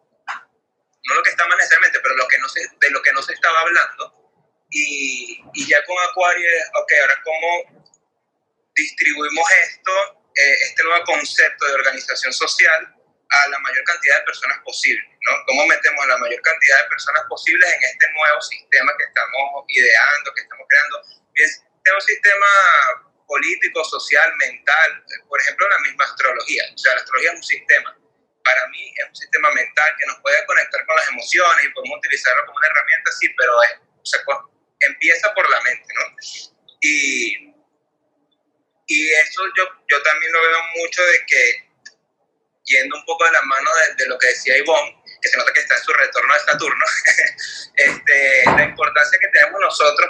no 1.06 1.16
lo 1.16 1.24
que 1.24 1.30
está 1.30 1.48
mal 1.48 1.58
necesariamente, 1.58 2.00
pero 2.02 2.16
lo 2.16 2.28
que 2.28 2.38
no 2.40 2.50
se, 2.50 2.60
de 2.80 2.90
lo 2.92 3.02
que 3.02 3.14
no 3.14 3.22
se 3.22 3.34
estaba 3.34 3.60
hablando. 3.62 4.14
Y, 4.70 5.42
y 5.54 5.70
ya 5.70 5.84
con 5.86 5.98
Acuario, 6.10 6.48
ok, 6.82 6.92
ahora 7.02 7.22
cómo 7.24 7.84
distribuimos 8.76 9.52
esto, 9.64 9.92
eh, 10.36 10.56
este 10.64 10.84
nuevo 10.84 11.06
concepto 11.06 11.66
de 11.68 11.74
organización 11.74 12.34
social 12.34 12.96
a 13.30 13.48
la 13.48 13.60
mayor 13.60 13.84
cantidad 13.86 14.18
de 14.18 14.26
personas 14.26 14.60
posible, 14.66 15.13
¿no? 15.26 15.46
¿Cómo 15.46 15.66
metemos 15.68 16.04
a 16.04 16.08
la 16.08 16.18
mayor 16.18 16.42
cantidad 16.42 16.84
de 16.84 16.90
personas 16.90 17.24
posibles 17.30 17.68
en 17.74 17.84
este 17.84 18.12
nuevo 18.12 18.42
sistema 18.42 18.92
que 18.98 19.04
estamos 19.06 19.66
ideando, 19.68 20.34
que 20.34 20.42
estamos 20.42 20.66
creando? 20.70 21.02
Bien, 21.34 21.50
este 21.50 21.94
un 21.94 22.02
sistema 22.02 22.48
político, 23.28 23.84
social, 23.84 24.34
mental, 24.38 25.04
por 25.28 25.42
ejemplo, 25.42 25.68
la 25.68 25.80
misma 25.80 26.06
astrología. 26.06 26.64
O 26.74 26.78
sea, 26.78 26.94
la 26.94 27.00
astrología 27.02 27.32
es 27.32 27.38
un 27.38 27.44
sistema. 27.44 27.98
Para 28.44 28.68
mí 28.68 28.94
es 28.98 29.10
un 29.10 29.16
sistema 29.16 29.52
mental 29.52 29.96
que 29.98 30.06
nos 30.06 30.20
puede 30.20 30.46
conectar 30.46 30.86
con 30.86 30.96
las 30.96 31.08
emociones 31.08 31.66
y 31.66 31.70
podemos 31.70 31.98
utilizarlo 31.98 32.46
como 32.46 32.58
una 32.58 32.68
herramienta, 32.68 33.12
sí, 33.12 33.30
pero 33.38 33.64
es, 33.64 33.72
o 33.80 34.06
sea, 34.06 34.22
empieza 34.82 35.34
por 35.34 35.50
la 35.50 35.62
mente, 35.62 35.88
¿no? 35.96 36.16
Y, 36.82 37.54
y 38.88 39.12
eso 39.12 39.42
yo, 39.58 39.64
yo 39.88 40.04
también 40.04 40.32
lo 40.34 40.42
veo 40.42 40.64
mucho 40.76 41.02
de 41.06 41.26
que 41.26 41.73
yendo 42.66 42.96
un 42.96 43.06
poco 43.06 43.26
de 43.26 43.32
la 43.32 43.42
mano 43.42 43.70
de, 43.98 44.06
lo 44.08 44.18
que 44.18 44.28
decía 44.28 44.58
Ivonne, 44.58 45.02
que 45.22 45.30
se 45.30 45.38
nota 45.38 45.54
que 45.54 45.60
está 45.60 45.76
en 45.76 45.84
su 45.84 45.94
retorno 45.94 46.34
de 46.34 46.40
Saturno, 46.40 46.86
este, 47.76 48.44
la 48.46 48.64
importancia 48.64 49.20
que 49.20 49.28
tenemos 49.28 49.60
nosotros 49.62 50.10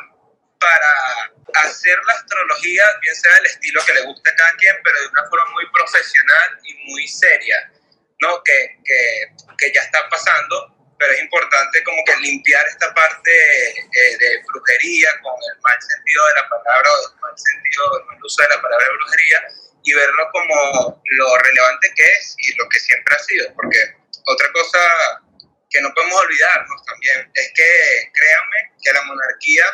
para 0.59 1.67
hacer 1.67 1.97
la 2.05 2.13
astrología, 2.13 2.85
bien 3.01 3.15
sea 3.15 3.35
del 3.35 3.45
estilo 3.47 3.83
que 3.85 3.93
le 3.93 4.01
guste 4.01 4.29
a 4.29 4.35
cada 4.35 4.53
quien, 4.53 4.75
pero 4.83 5.01
de 5.01 5.07
una 5.07 5.29
forma 5.29 5.51
muy 5.51 5.69
profesional 5.71 6.59
y 6.63 6.73
muy 6.91 7.07
seria, 7.07 7.71
¿no? 8.21 8.41
Que, 8.43 8.79
que, 8.83 9.27
que 9.57 9.73
ya 9.73 9.81
está 9.81 10.07
pasando, 10.09 10.95
pero 10.97 11.13
es 11.13 11.21
importante 11.21 11.83
como 11.83 12.01
que 12.05 12.15
limpiar 12.17 12.65
esta 12.67 12.93
parte 12.93 13.69
eh, 13.69 14.17
de 14.17 14.41
brujería 14.47 15.09
con 15.21 15.35
el 15.51 15.59
mal 15.61 15.77
sentido 15.81 16.25
de 16.27 16.33
la 16.41 16.49
palabra 16.49 16.89
o 16.91 17.11
el 17.11 17.19
mal 17.19 17.33
sentido, 17.37 17.99
el 17.99 18.05
mal 18.05 18.23
uso 18.23 18.41
de 18.41 18.49
la 18.49 18.61
palabra 18.61 18.87
brujería, 18.95 19.43
y 19.83 19.93
verlo 19.93 20.29
como 20.31 21.01
lo 21.03 21.37
relevante 21.37 21.93
que 21.95 22.05
es 22.05 22.35
y 22.37 22.55
lo 22.55 22.67
que 22.69 22.79
siempre 22.79 23.15
ha 23.15 23.19
sido, 23.19 23.53
porque 23.53 23.79
otra 24.25 24.51
cosa 24.53 24.79
que 25.69 25.81
no 25.81 25.93
podemos 25.93 26.21
olvidarnos 26.21 26.85
también 26.85 27.31
es 27.33 27.51
que 27.55 28.11
créanme 28.13 28.71
que 28.81 28.93
la 28.93 29.01
monarquía 29.03 29.65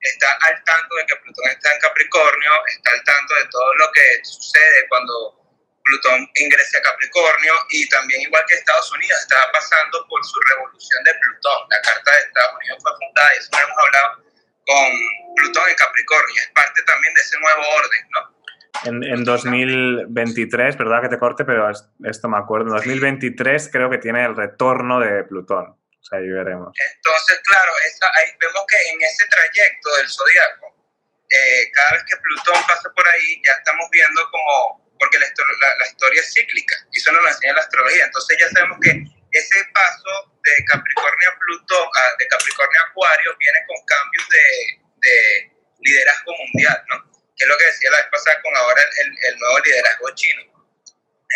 está 0.00 0.38
al 0.42 0.62
tanto 0.64 0.94
de 0.96 1.06
que 1.06 1.16
Plutón 1.16 1.50
está 1.50 1.72
en 1.72 1.80
Capricornio, 1.80 2.52
está 2.68 2.90
al 2.92 3.02
tanto 3.04 3.34
de 3.34 3.46
todo 3.50 3.74
lo 3.74 3.92
que 3.92 4.20
sucede 4.22 4.86
cuando 4.88 5.34
Plutón 5.82 6.28
ingresa 6.36 6.78
a 6.78 6.82
Capricornio 6.82 7.54
y 7.70 7.88
también 7.88 8.20
igual 8.22 8.44
que 8.48 8.56
Estados 8.56 8.92
Unidos 8.92 9.18
estaba 9.20 9.50
pasando 9.52 10.06
por 10.08 10.24
su 10.24 10.38
revolución 10.40 11.02
de 11.04 11.14
Plutón. 11.14 11.66
La 11.70 11.80
Carta 11.80 12.12
de 12.12 12.18
Estados 12.18 12.54
Unidos 12.56 12.78
fue 12.82 12.92
fundada 12.92 13.34
y 13.34 13.38
eso 13.38 13.48
lo 13.52 13.58
hemos 13.58 13.78
hablado 13.78 14.24
con 14.66 15.34
Plutón 15.36 15.68
en 15.68 15.76
Capricornio, 15.76 16.42
es 16.42 16.50
parte 16.50 16.82
también 16.82 17.14
de 17.14 17.20
ese 17.22 17.38
nuevo 17.38 17.62
orden, 17.68 18.08
¿no? 18.10 18.35
En, 18.84 19.02
en, 19.02 19.24
2023, 19.24 20.76
¿verdad 20.76 21.02
que 21.02 21.08
te 21.08 21.18
corte? 21.18 21.44
Pero 21.44 21.70
esto 21.70 22.28
me 22.28 22.38
acuerdo. 22.38 22.68
En 22.68 22.76
2023 22.76 23.68
creo 23.72 23.90
que 23.90 23.98
tiene 23.98 24.24
el 24.24 24.36
retorno 24.36 25.00
de 25.00 25.24
Plutón. 25.24 25.66
O 25.66 26.04
sea, 26.04 26.18
ahí 26.18 26.28
veremos. 26.28 26.70
Entonces, 26.70 27.40
claro, 27.42 27.72
ahí 27.72 28.30
vemos 28.38 28.64
que 28.68 28.76
en 28.92 29.02
ese 29.02 29.26
trayecto 29.26 29.96
del 29.96 30.08
zodiaco, 30.08 30.66
eh, 31.30 31.70
cada 31.72 31.92
vez 31.98 32.04
que 32.06 32.16
Plutón 32.16 32.62
pasa 32.68 32.88
por 32.94 33.06
ahí, 33.08 33.42
ya 33.44 33.52
estamos 33.58 33.90
viendo 33.90 34.22
como, 34.30 34.94
porque 35.00 35.18
la, 35.18 35.26
la, 35.26 35.86
historia 35.86 36.20
es 36.20 36.32
cíclica, 36.32 36.76
y 36.92 36.98
eso 36.98 37.10
nos 37.10 37.22
lo 37.22 37.28
enseña 37.28 37.54
la 37.54 37.60
astrología. 37.60 38.04
Entonces, 38.04 38.36
ya 38.38 38.48
sabemos 38.50 38.78
que 38.80 38.90
ese 39.32 39.58
paso 39.74 40.32
de 40.44 40.64
Capricornio 40.64 41.28
a 41.28 41.38
Plutón, 41.38 41.88
de 42.18 42.26
Capricornio 42.28 42.80
a 42.80 42.90
Acuario, 42.90 43.36
viene 43.38 43.58
con 43.66 43.76
cambios 43.84 44.26
de, 44.30 44.46
de 45.02 45.16
liderazgo 45.80 46.32
mundial, 46.38 46.84
¿no? 46.88 47.15
Que 47.36 47.44
es 47.44 47.48
lo 47.48 47.58
que 47.58 47.66
decía 47.66 47.90
la 47.90 47.98
vez 47.98 48.08
pasada 48.10 48.40
con 48.42 48.56
ahora 48.56 48.82
el, 49.02 49.32
el 49.32 49.38
nuevo 49.38 49.58
liderazgo 49.60 50.14
chino. 50.14 50.56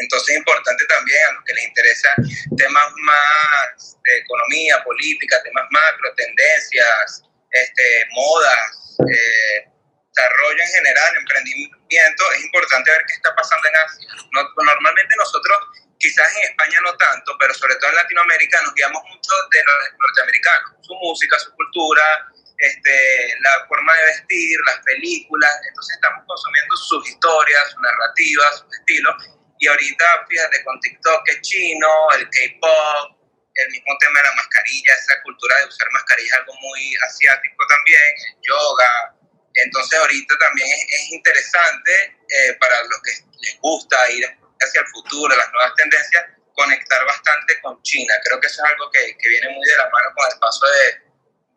Entonces 0.01 0.29
es 0.31 0.39
importante 0.39 0.85
también 0.87 1.27
a 1.27 1.33
los 1.33 1.45
que 1.45 1.55
les 1.55 1.65
interesa 1.65 2.11
temas 2.57 2.93
más 3.03 3.99
de 4.05 4.19
economía, 4.19 4.83
política, 4.85 5.43
temas 5.43 5.67
macro, 5.71 6.15
tendencias, 6.15 7.23
este, 7.51 8.07
modas, 8.13 8.97
eh, 9.11 9.67
desarrollo 10.15 10.63
en 10.63 10.69
general, 10.69 11.17
emprendimiento, 11.17 12.33
es 12.33 12.45
importante 12.45 12.91
ver 12.91 13.05
qué 13.07 13.15
está 13.15 13.35
pasando 13.35 13.69
en 13.69 13.77
Asia. 13.77 14.09
No, 14.33 14.43
normalmente 14.57 15.15
nosotros, 15.17 15.59
quizás 15.99 16.27
en 16.37 16.51
España 16.51 16.79
no 16.83 16.97
tanto, 16.97 17.37
pero 17.39 17.55
sobre 17.55 17.77
todo 17.77 17.91
en 17.91 17.97
Latinoamérica 17.97 18.63
nos 18.63 18.75
guiamos 18.75 19.03
mucho 19.09 19.33
de 19.51 19.63
los 19.63 19.99
norteamericanos, 19.99 20.71
su 20.83 20.95
música, 20.95 21.39
su 21.39 21.53
cultura, 21.55 22.27
este, 22.61 23.35
la 23.41 23.67
forma 23.67 23.97
de 23.97 24.05
vestir, 24.05 24.61
las 24.67 24.85
películas, 24.85 25.51
entonces 25.67 25.95
estamos 25.97 26.25
consumiendo 26.27 26.77
sus 26.77 27.09
historias, 27.09 27.71
sus 27.73 27.81
narrativas, 27.81 28.59
su 28.59 28.69
estilo, 28.81 29.17
y 29.59 29.67
ahorita, 29.67 30.27
fíjate, 30.29 30.65
con 30.65 30.79
TikTok 30.81 31.29
es 31.29 31.41
chino, 31.41 31.89
el 32.17 32.29
K-pop, 32.29 33.17
el 33.55 33.69
mismo 33.73 33.97
tema 33.99 34.21
de 34.21 34.25
la 34.25 34.35
mascarilla, 34.37 34.93
esa 34.95 35.23
cultura 35.23 35.57
de 35.61 35.67
usar 35.67 35.89
mascarilla 35.91 36.29
es 36.29 36.39
algo 36.39 36.55
muy 36.61 36.97
asiático 37.09 37.65
también, 37.69 38.13
el 38.29 38.37
yoga, 38.45 39.17
entonces 39.55 39.99
ahorita 39.99 40.39
también 40.39 40.69
es, 40.69 41.11
interesante 41.11 41.93
eh, 42.29 42.55
para 42.61 42.83
los 42.85 43.01
que 43.03 43.13
les 43.41 43.59
gusta 43.61 43.97
ir 44.11 44.25
hacia 44.61 44.81
el 44.81 44.87
futuro, 44.89 45.35
las 45.35 45.51
nuevas 45.53 45.75
tendencias, 45.77 46.25
conectar 46.55 47.05
bastante 47.07 47.61
con 47.63 47.83
China. 47.83 48.15
Creo 48.25 48.39
que 48.39 48.47
eso 48.47 48.63
es 48.63 48.71
algo 48.71 48.91
que, 48.91 49.17
que 49.17 49.29
viene 49.29 49.49
muy 49.49 49.67
de 49.67 49.77
la 49.77 49.89
mano 49.89 50.09
con 50.15 50.31
el 50.31 50.39
paso 50.39 50.67
de, 50.67 51.10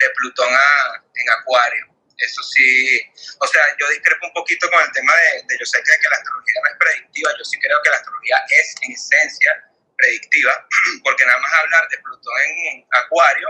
de 0.03 0.09
Plutón 0.15 0.49
en 1.15 1.29
Acuario. 1.29 1.93
Eso 2.17 2.43
sí, 2.43 3.01
o 3.39 3.47
sea, 3.47 3.63
yo 3.79 3.89
discrepo 3.89 4.27
un 4.27 4.33
poquito 4.33 4.69
con 4.69 4.81
el 4.81 4.91
tema 4.91 5.13
de, 5.47 5.57
yo 5.57 5.65
sé 5.65 5.79
que, 5.79 5.91
que 5.99 6.09
la 6.09 6.17
astrología 6.17 6.61
no 6.63 6.69
es 6.69 6.77
predictiva, 6.77 7.31
yo 7.37 7.43
sí 7.43 7.59
creo 7.59 7.81
que 7.83 7.89
la 7.89 7.97
astrología 7.97 8.45
es 8.49 8.75
en 8.81 8.91
esencia 8.93 9.51
predictiva, 9.97 10.67
porque 11.03 11.25
nada 11.25 11.39
más 11.39 11.53
hablar 11.53 11.89
de 11.89 11.97
Plutón 11.97 12.33
en 12.39 12.85
Acuario 12.91 13.49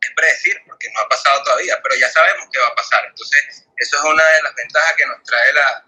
es 0.00 0.10
predecir, 0.16 0.60
porque 0.66 0.90
no 0.92 1.00
ha 1.00 1.08
pasado 1.08 1.42
todavía, 1.44 1.78
pero 1.82 1.94
ya 1.96 2.08
sabemos 2.10 2.48
que 2.50 2.58
va 2.58 2.68
a 2.68 2.74
pasar. 2.74 3.04
Entonces, 3.06 3.66
eso 3.76 3.96
es 3.96 4.02
una 4.02 4.24
de 4.24 4.42
las 4.42 4.54
ventajas 4.54 4.94
que 4.96 5.06
nos 5.06 5.22
trae 5.22 5.52
la, 5.52 5.84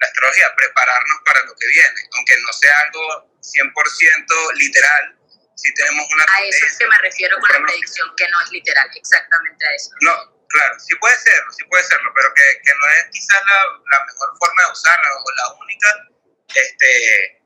la 0.00 0.08
astrología, 0.08 0.54
prepararnos 0.56 1.18
para 1.24 1.40
lo 1.44 1.54
que 1.56 1.66
viene, 1.66 2.00
aunque 2.16 2.36
no 2.40 2.52
sea 2.52 2.74
algo 2.80 3.30
100% 3.40 4.54
literal, 4.54 5.18
si 5.56 5.72
tenemos 5.74 6.06
una... 6.12 6.24
A 6.28 6.42
eso 6.44 6.66
es 6.66 6.78
que 6.78 6.86
me 6.86 6.98
refiero 6.98 7.38
con 7.38 7.50
la 7.50 7.66
predicción, 7.66 8.12
que 8.16 8.28
no 8.28 8.40
es 8.42 8.50
literal, 8.50 8.90
exactamente 8.94 9.66
a 9.66 9.74
eso. 9.74 9.90
No, 10.00 10.46
claro, 10.48 10.74
sí 10.80 10.94
puede 10.96 11.16
serlo, 11.16 11.52
sí 11.52 11.64
puede 11.64 11.84
serlo, 11.84 12.12
pero 12.14 12.32
que, 12.34 12.60
que 12.62 12.74
no 12.74 12.86
es 12.88 13.04
quizás 13.12 13.40
la, 13.44 13.58
la, 13.90 14.04
mejor 14.04 14.28
forma 14.38 14.62
de 14.66 14.72
usarla 14.72 15.08
o 15.24 15.30
la 15.32 15.48
única, 15.60 15.88
este, 16.54 17.44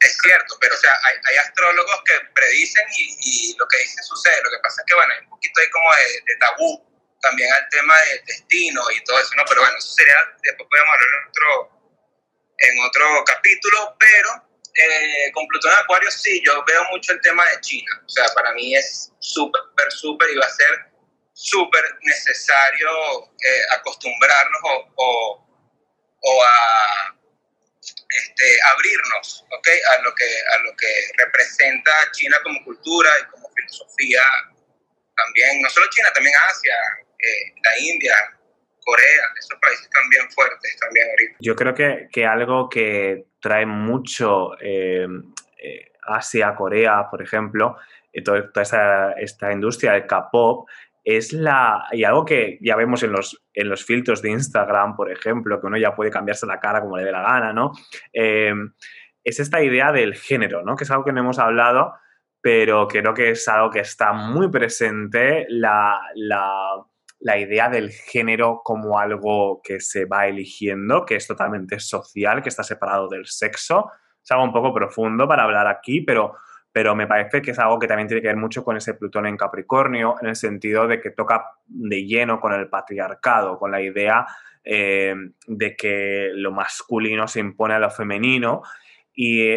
es 0.00 0.16
cierto, 0.22 0.56
pero 0.60 0.74
o 0.74 0.78
sea, 0.78 0.92
hay, 1.04 1.16
hay 1.24 1.36
astrólogos 1.38 2.02
que 2.04 2.14
predicen 2.34 2.86
y, 2.96 3.16
y, 3.20 3.56
lo 3.56 3.66
que 3.68 3.78
dicen 3.78 4.02
sucede. 4.04 4.42
Lo 4.42 4.50
que 4.50 4.58
pasa 4.62 4.82
es 4.82 4.86
que, 4.86 4.94
bueno, 4.94 5.12
hay 5.14 5.20
un 5.20 5.30
poquito 5.30 5.60
ahí 5.60 5.70
como 5.70 5.88
de, 5.94 6.22
de 6.24 6.36
tabú 6.38 6.88
también 7.20 7.52
al 7.52 7.68
tema 7.68 7.94
del 8.10 8.24
destino 8.24 8.82
y 8.92 9.02
todo 9.04 9.18
eso, 9.18 9.34
¿no? 9.36 9.44
Pero 9.48 9.60
bueno, 9.60 9.76
eso 9.76 9.92
sería, 9.92 10.16
después 10.42 10.68
podemos 10.68 10.94
hablar 10.94 11.10
en 11.20 11.28
otro, 11.28 11.78
en 12.58 12.80
otro 12.84 13.24
capítulo, 13.24 13.96
pero 13.98 14.47
eh, 14.74 15.30
con 15.32 15.46
Plutón 15.46 15.72
en 15.72 15.78
Acuario 15.78 16.10
sí, 16.10 16.42
yo 16.44 16.64
veo 16.66 16.84
mucho 16.90 17.12
el 17.12 17.20
tema 17.20 17.44
de 17.50 17.60
China. 17.60 17.90
O 18.04 18.08
sea, 18.08 18.26
para 18.34 18.52
mí 18.52 18.74
es 18.74 19.12
súper, 19.18 19.62
súper 19.90 20.30
y 20.30 20.36
va 20.36 20.46
a 20.46 20.50
ser 20.50 20.88
súper 21.32 21.84
necesario 22.02 22.88
eh, 23.24 23.62
acostumbrarnos 23.72 24.60
o, 24.96 25.46
o, 26.20 26.44
a 26.44 27.16
este, 28.10 28.58
abrirnos 28.72 29.44
¿okay? 29.56 29.78
a, 29.96 30.02
lo 30.02 30.14
que, 30.14 30.24
a 30.24 30.58
lo 30.64 30.76
que 30.76 30.88
representa 31.16 31.92
China 32.12 32.38
como 32.42 32.64
cultura 32.64 33.10
y 33.20 33.30
como 33.30 33.48
filosofía 33.54 34.22
también, 35.16 35.62
no 35.62 35.70
solo 35.70 35.88
China, 35.90 36.12
también 36.12 36.34
Asia, 36.48 36.74
eh, 37.18 37.52
la 37.62 37.78
India, 37.78 38.14
Corea, 38.88 39.24
esos 39.38 39.58
países 39.60 39.90
también 39.90 40.30
fuertes 40.30 40.78
también 40.80 41.06
ahorita. 41.10 41.36
Yo 41.40 41.54
creo 41.54 41.74
que, 41.74 42.08
que 42.10 42.24
algo 42.24 42.70
que 42.70 43.26
trae 43.38 43.66
mucho 43.66 44.52
eh, 44.60 45.06
eh, 45.62 45.92
Asia, 46.02 46.54
Corea, 46.54 47.06
por 47.10 47.20
ejemplo, 47.20 47.76
toda, 48.24 48.50
toda 48.50 48.62
esta, 48.62 49.12
esta 49.12 49.52
industria 49.52 49.92
del 49.92 50.06
K-pop, 50.06 50.70
es 51.04 51.34
la. 51.34 51.86
Y 51.92 52.04
algo 52.04 52.24
que 52.24 52.58
ya 52.62 52.76
vemos 52.76 53.02
en 53.02 53.12
los, 53.12 53.42
en 53.52 53.68
los 53.68 53.84
filtros 53.84 54.22
de 54.22 54.30
Instagram, 54.30 54.96
por 54.96 55.12
ejemplo, 55.12 55.60
que 55.60 55.66
uno 55.66 55.76
ya 55.76 55.94
puede 55.94 56.10
cambiarse 56.10 56.46
la 56.46 56.58
cara 56.58 56.80
como 56.80 56.96
le 56.96 57.04
dé 57.04 57.12
la 57.12 57.22
gana, 57.22 57.52
¿no? 57.52 57.72
Eh, 58.12 58.54
es 59.22 59.38
esta 59.38 59.62
idea 59.62 59.92
del 59.92 60.14
género, 60.14 60.62
¿no? 60.62 60.76
Que 60.76 60.84
es 60.84 60.90
algo 60.90 61.04
que 61.04 61.12
no 61.12 61.20
hemos 61.20 61.38
hablado, 61.38 61.92
pero 62.40 62.88
creo 62.88 63.12
que 63.12 63.30
es 63.30 63.46
algo 63.48 63.68
que 63.68 63.80
está 63.80 64.14
muy 64.14 64.50
presente, 64.50 65.44
la, 65.50 66.00
la, 66.14 66.86
la 67.20 67.38
idea 67.38 67.68
del 67.68 67.90
género 67.90 68.60
como 68.64 68.98
algo 68.98 69.60
que 69.62 69.80
se 69.80 70.04
va 70.04 70.26
eligiendo, 70.26 71.04
que 71.04 71.16
es 71.16 71.26
totalmente 71.26 71.80
social, 71.80 72.42
que 72.42 72.48
está 72.48 72.62
separado 72.62 73.08
del 73.08 73.26
sexo. 73.26 73.90
Es 74.22 74.30
algo 74.30 74.44
un 74.44 74.52
poco 74.52 74.72
profundo 74.72 75.26
para 75.26 75.44
hablar 75.44 75.66
aquí, 75.66 76.00
pero 76.00 76.34
pero 76.78 76.94
me 76.94 77.06
parece 77.06 77.42
que 77.42 77.52
es 77.52 77.58
algo 77.58 77.78
que 77.78 77.88
también 77.88 78.06
tiene 78.08 78.20
que 78.20 78.28
ver 78.28 78.36
mucho 78.36 78.62
con 78.62 78.76
ese 78.76 78.94
Plutón 78.94 79.26
en 79.26 79.36
Capricornio, 79.36 80.14
en 80.20 80.28
el 80.28 80.36
sentido 80.36 80.86
de 80.86 81.00
que 81.00 81.10
toca 81.10 81.44
de 81.66 82.04
lleno 82.04 82.40
con 82.40 82.52
el 82.52 82.68
patriarcado, 82.68 83.58
con 83.58 83.72
la 83.72 83.80
idea 83.80 84.26
eh, 84.62 85.14
de 85.46 85.76
que 85.76 86.30
lo 86.34 86.52
masculino 86.52 87.26
se 87.26 87.40
impone 87.40 87.74
a 87.74 87.78
lo 87.78 87.90
femenino. 87.90 88.62
Y 89.12 89.56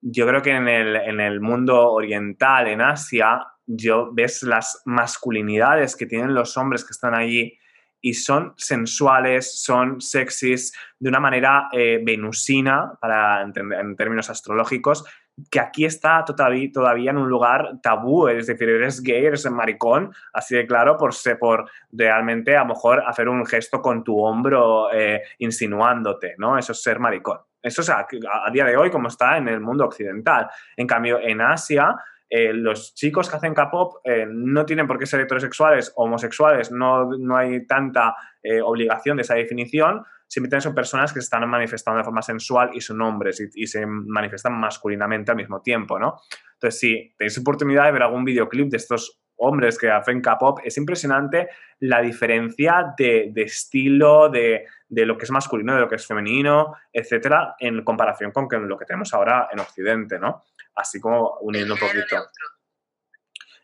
yo 0.00 0.26
creo 0.26 0.40
que 0.40 0.52
en 0.52 0.68
el, 0.68 0.96
en 0.96 1.20
el 1.20 1.40
mundo 1.40 1.90
oriental, 1.92 2.68
en 2.68 2.80
Asia, 2.80 3.44
yo 3.66 4.10
ves 4.12 4.42
las 4.42 4.82
masculinidades 4.84 5.96
que 5.96 6.06
tienen 6.06 6.34
los 6.34 6.56
hombres 6.56 6.84
que 6.84 6.92
están 6.92 7.14
allí 7.14 7.58
y 8.00 8.12
son 8.12 8.52
sensuales, 8.58 9.62
son 9.62 10.00
sexys 10.00 10.74
de 10.98 11.08
una 11.08 11.20
manera 11.20 11.68
eh, 11.72 12.00
venusina, 12.04 12.92
para 13.00 13.40
entender, 13.40 13.80
en 13.80 13.96
términos 13.96 14.28
astrológicos, 14.28 15.04
que 15.50 15.58
aquí 15.58 15.84
está 15.84 16.24
todavía, 16.24 16.70
todavía 16.72 17.10
en 17.10 17.16
un 17.16 17.28
lugar 17.28 17.80
tabú, 17.82 18.28
es 18.28 18.46
decir, 18.46 18.68
eres 18.68 19.02
gay, 19.02 19.24
eres 19.24 19.50
maricón, 19.50 20.12
así 20.32 20.54
de 20.54 20.66
claro, 20.66 20.96
por, 20.96 21.12
por 21.40 21.70
realmente 21.90 22.56
a 22.56 22.60
lo 22.60 22.74
mejor 22.74 23.02
hacer 23.06 23.28
un 23.28 23.44
gesto 23.46 23.80
con 23.80 24.04
tu 24.04 24.22
hombro 24.22 24.92
eh, 24.92 25.22
insinuándote, 25.38 26.34
¿no? 26.38 26.58
Eso 26.58 26.72
es 26.72 26.82
ser 26.82 27.00
maricón. 27.00 27.38
Eso 27.62 27.80
es 27.80 27.88
a, 27.88 28.06
a, 28.44 28.50
día 28.50 28.66
de 28.66 28.76
hoy 28.76 28.90
como 28.90 29.08
está 29.08 29.38
en 29.38 29.48
el 29.48 29.60
mundo 29.60 29.86
occidental. 29.86 30.50
En 30.76 30.86
cambio, 30.86 31.18
en 31.18 31.40
Asia, 31.40 31.96
eh, 32.36 32.52
los 32.52 32.96
chicos 32.96 33.30
que 33.30 33.36
hacen 33.36 33.54
K-pop 33.54 33.98
eh, 34.02 34.26
no 34.28 34.66
tienen 34.66 34.88
por 34.88 34.98
qué 34.98 35.06
ser 35.06 35.20
heterosexuales 35.20 35.92
o 35.94 36.02
homosexuales, 36.02 36.72
no, 36.72 37.08
no 37.16 37.36
hay 37.36 37.64
tanta 37.64 38.16
eh, 38.42 38.60
obligación 38.60 39.16
de 39.16 39.22
esa 39.22 39.36
definición, 39.36 40.02
simplemente 40.26 40.64
son 40.64 40.74
personas 40.74 41.12
que 41.12 41.20
se 41.20 41.26
están 41.26 41.48
manifestando 41.48 41.98
de 41.98 42.02
forma 42.02 42.22
sensual 42.22 42.70
y 42.74 42.80
son 42.80 43.00
hombres 43.02 43.40
y, 43.54 43.66
se 43.68 43.86
manifiestan 43.86 44.52
masculinamente 44.54 45.30
al 45.30 45.36
mismo 45.36 45.62
tiempo, 45.62 45.96
¿no? 45.96 46.16
Entonces, 46.54 46.80
si 46.80 47.14
tenéis 47.16 47.38
oportunidad 47.38 47.84
de 47.84 47.92
ver 47.92 48.02
algún 48.02 48.24
videoclip 48.24 48.68
de 48.68 48.78
estos 48.78 49.22
hombres 49.36 49.78
que 49.78 49.92
hacen 49.92 50.20
K-pop, 50.20 50.58
es 50.64 50.76
impresionante 50.76 51.50
la 51.78 52.00
diferencia 52.00 52.94
de, 52.98 53.30
de 53.32 53.42
estilo, 53.42 54.28
de, 54.28 54.66
de, 54.88 55.06
lo 55.06 55.16
que 55.16 55.26
es 55.26 55.30
masculino, 55.30 55.72
de 55.72 55.82
lo 55.82 55.88
que 55.88 55.94
es 55.94 56.06
femenino, 56.06 56.74
etcétera, 56.92 57.54
en 57.60 57.84
comparación 57.84 58.32
con 58.32 58.48
lo 58.68 58.76
que 58.76 58.86
tenemos 58.86 59.14
ahora 59.14 59.48
en 59.52 59.60
Occidente, 59.60 60.18
¿no? 60.18 60.42
Así 60.74 61.00
como 61.00 61.38
uniendo 61.40 61.74
un 61.74 61.80
poquito. 61.80 62.16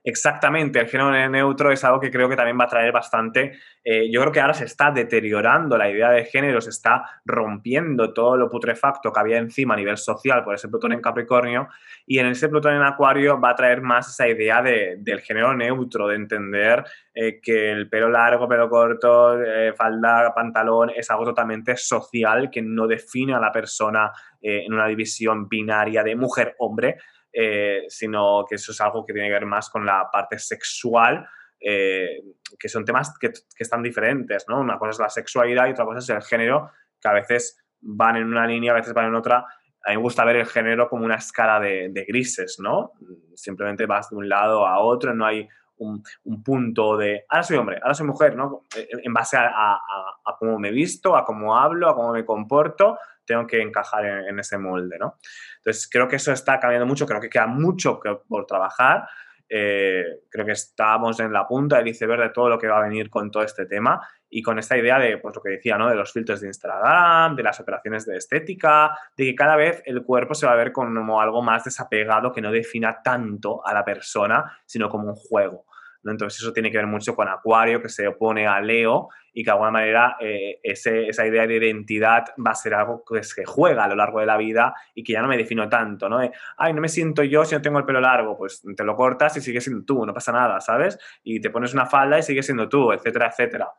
Exactamente, 0.02 0.78
el 0.80 0.88
género 0.88 1.28
neutro 1.28 1.70
es 1.70 1.84
algo 1.84 2.00
que 2.00 2.10
creo 2.10 2.26
que 2.26 2.36
también 2.36 2.58
va 2.58 2.64
a 2.64 2.68
traer 2.68 2.90
bastante. 2.90 3.58
Eh, 3.84 4.10
yo 4.10 4.22
creo 4.22 4.32
que 4.32 4.40
ahora 4.40 4.54
se 4.54 4.64
está 4.64 4.90
deteriorando 4.90 5.76
la 5.76 5.90
idea 5.90 6.08
de 6.10 6.24
género, 6.24 6.62
se 6.62 6.70
está 6.70 7.20
rompiendo 7.26 8.14
todo 8.14 8.38
lo 8.38 8.48
putrefacto 8.48 9.12
que 9.12 9.20
había 9.20 9.36
encima 9.36 9.74
a 9.74 9.76
nivel 9.76 9.98
social 9.98 10.42
por 10.42 10.54
ese 10.54 10.68
Plutón 10.68 10.94
en 10.94 11.02
Capricornio 11.02 11.68
y 12.06 12.18
en 12.18 12.28
ese 12.28 12.48
Plutón 12.48 12.76
en 12.76 12.82
Acuario 12.82 13.38
va 13.38 13.50
a 13.50 13.54
traer 13.54 13.82
más 13.82 14.08
esa 14.08 14.26
idea 14.26 14.62
de, 14.62 14.96
del 15.00 15.20
género 15.20 15.54
neutro, 15.54 16.08
de 16.08 16.16
entender 16.16 16.82
eh, 17.12 17.38
que 17.38 17.70
el 17.70 17.90
pelo 17.90 18.08
largo, 18.08 18.48
pelo 18.48 18.70
corto, 18.70 19.38
eh, 19.38 19.74
falda, 19.74 20.32
pantalón 20.34 20.92
es 20.96 21.10
algo 21.10 21.26
totalmente 21.26 21.76
social 21.76 22.48
que 22.50 22.62
no 22.62 22.86
define 22.86 23.34
a 23.34 23.40
la 23.40 23.52
persona 23.52 24.10
en 24.42 24.72
una 24.72 24.86
división 24.86 25.46
binaria 25.46 26.02
de 26.02 26.16
mujer-hombre 26.16 26.96
eh, 27.32 27.84
sino 27.88 28.44
que 28.48 28.56
eso 28.56 28.72
es 28.72 28.80
algo 28.80 29.04
que 29.04 29.12
tiene 29.12 29.28
que 29.28 29.34
ver 29.34 29.46
más 29.46 29.70
con 29.70 29.86
la 29.86 30.08
parte 30.10 30.38
sexual, 30.38 31.26
eh, 31.60 32.22
que 32.58 32.68
son 32.68 32.84
temas 32.84 33.16
que, 33.18 33.30
están 33.58 33.82
diferentes, 33.82 34.46
¿no? 34.48 34.60
Una 34.60 34.78
cosa 34.78 34.90
es 34.90 34.98
la 34.98 35.08
sexualidad 35.10 35.68
y 35.68 35.72
otra 35.72 35.84
cosa 35.84 35.98
es 35.98 36.08
el 36.08 36.22
género, 36.22 36.70
que 37.00 37.08
a 37.08 37.12
veces 37.12 37.62
van 37.80 38.16
en 38.16 38.24
una 38.24 38.46
línea, 38.46 38.72
a 38.72 38.76
veces 38.76 38.92
van 38.92 39.06
en 39.06 39.14
otra. 39.14 39.44
A 39.82 39.90
mí 39.90 39.96
me 39.96 40.02
gusta 40.02 40.24
ver 40.24 40.36
el 40.36 40.46
género 40.46 40.88
como 40.88 41.04
una 41.04 41.16
escala 41.16 41.60
de, 41.60 42.04
grises, 42.08 42.58
¿no? 42.60 42.92
Simplemente 43.34 43.86
vas 43.86 44.10
de 44.10 44.16
un 44.16 44.28
lado 44.28 44.66
a 44.66 44.80
otro, 44.80 45.14
no 45.14 45.24
hay 45.24 45.48
un, 45.76 46.02
un, 46.24 46.42
punto 46.42 46.96
de, 46.96 47.24
ahora 47.28 47.42
soy 47.42 47.56
hombre, 47.56 47.78
ahora 47.80 47.94
soy 47.94 48.06
mujer, 48.06 48.36
¿no? 48.36 48.66
En 48.76 49.14
base 49.14 49.38
a, 49.38 49.46
a, 49.46 49.80
a, 50.24 50.36
cómo 50.38 50.58
me 50.58 50.70
visto, 50.70 51.16
a 51.16 51.24
cómo 51.24 51.56
hablo, 51.56 51.88
a 51.88 51.94
cómo 51.94 52.12
me 52.12 52.24
comporto, 52.24 52.98
tengo 53.30 53.46
que 53.46 53.62
encajar 53.62 54.04
en, 54.04 54.28
en, 54.28 54.38
ese 54.40 54.58
molde, 54.58 54.98
¿no? 54.98 55.18
Entonces, 55.58 55.88
creo 55.88 56.08
que 56.08 56.16
eso 56.16 56.32
está 56.32 56.58
cambiando 56.58 56.84
mucho, 56.84 57.06
creo 57.06 57.20
que 57.20 57.30
queda 57.30 57.46
mucho 57.46 58.00
que, 58.00 58.16
por 58.28 58.44
trabajar. 58.44 59.06
Eh, 59.48 60.04
creo 60.28 60.46
que 60.46 60.52
estamos 60.52 61.18
en 61.20 61.32
la 61.32 61.46
punta 61.46 61.78
del 61.78 61.88
iceberg 61.88 62.22
de 62.22 62.30
todo 62.30 62.48
lo 62.48 62.58
que 62.58 62.66
va 62.66 62.78
a 62.78 62.88
venir 62.88 63.08
con 63.08 63.30
todo 63.30 63.42
este 63.42 63.66
tema 63.66 64.00
y 64.28 64.42
con 64.42 64.58
esta 64.58 64.76
idea 64.76 64.98
de, 64.98 65.18
pues 65.18 65.34
lo 65.34 65.42
que 65.42 65.50
decía, 65.50 65.78
¿no? 65.78 65.88
De 65.88 65.94
los 65.94 66.12
filtros 66.12 66.40
de 66.40 66.48
Instagram, 66.48 67.36
de 67.36 67.42
las 67.42 67.60
operaciones 67.60 68.04
de 68.06 68.16
estética, 68.16 68.96
de 69.16 69.26
que 69.26 69.34
cada 69.34 69.56
vez 69.56 69.82
el 69.86 70.02
cuerpo 70.02 70.34
se 70.34 70.46
va 70.46 70.52
a 70.52 70.56
ver 70.56 70.72
como 70.72 71.20
algo 71.20 71.42
más 71.42 71.64
desapegado 71.64 72.32
que 72.32 72.40
no 72.40 72.50
defina 72.50 73.00
tanto 73.02 73.64
a 73.64 73.72
la 73.72 73.84
persona, 73.84 74.58
sino 74.66 74.88
como 74.88 75.08
un 75.08 75.16
juego. 75.16 75.66
¿No? 76.02 76.12
Entonces 76.12 76.40
eso 76.40 76.52
tiene 76.52 76.70
que 76.70 76.78
ver 76.78 76.86
mucho 76.86 77.14
con 77.14 77.28
Acuario, 77.28 77.82
que 77.82 77.88
se 77.88 78.06
opone 78.06 78.46
a 78.46 78.60
Leo 78.60 79.08
y 79.32 79.44
que 79.44 79.48
de 79.48 79.52
alguna 79.52 79.70
manera 79.70 80.16
eh, 80.20 80.58
ese, 80.62 81.08
esa 81.08 81.26
idea 81.26 81.46
de 81.46 81.56
identidad 81.56 82.24
va 82.44 82.52
a 82.52 82.54
ser 82.54 82.74
algo 82.74 83.04
que, 83.04 83.20
que 83.20 83.44
juega 83.44 83.84
a 83.84 83.88
lo 83.88 83.96
largo 83.96 84.20
de 84.20 84.26
la 84.26 84.36
vida 84.36 84.74
y 84.94 85.04
que 85.04 85.12
ya 85.12 85.22
no 85.22 85.28
me 85.28 85.36
defino 85.36 85.68
tanto, 85.68 86.08
¿no? 86.08 86.20
Ay, 86.56 86.72
no 86.72 86.80
me 86.80 86.88
siento 86.88 87.22
yo 87.22 87.44
si 87.44 87.54
no 87.54 87.62
tengo 87.62 87.78
el 87.78 87.84
pelo 87.84 88.00
largo, 88.00 88.36
pues 88.36 88.62
te 88.76 88.84
lo 88.84 88.96
cortas 88.96 89.36
y 89.36 89.40
sigues 89.40 89.64
siendo 89.64 89.84
tú, 89.84 90.04
no 90.04 90.14
pasa 90.14 90.32
nada, 90.32 90.60
¿sabes? 90.60 90.98
Y 91.22 91.40
te 91.40 91.50
pones 91.50 91.74
una 91.74 91.86
falda 91.86 92.18
y 92.18 92.22
sigues 92.22 92.46
siendo 92.46 92.68
tú, 92.68 92.92
etcétera, 92.92 93.28
etcétera. 93.28 93.70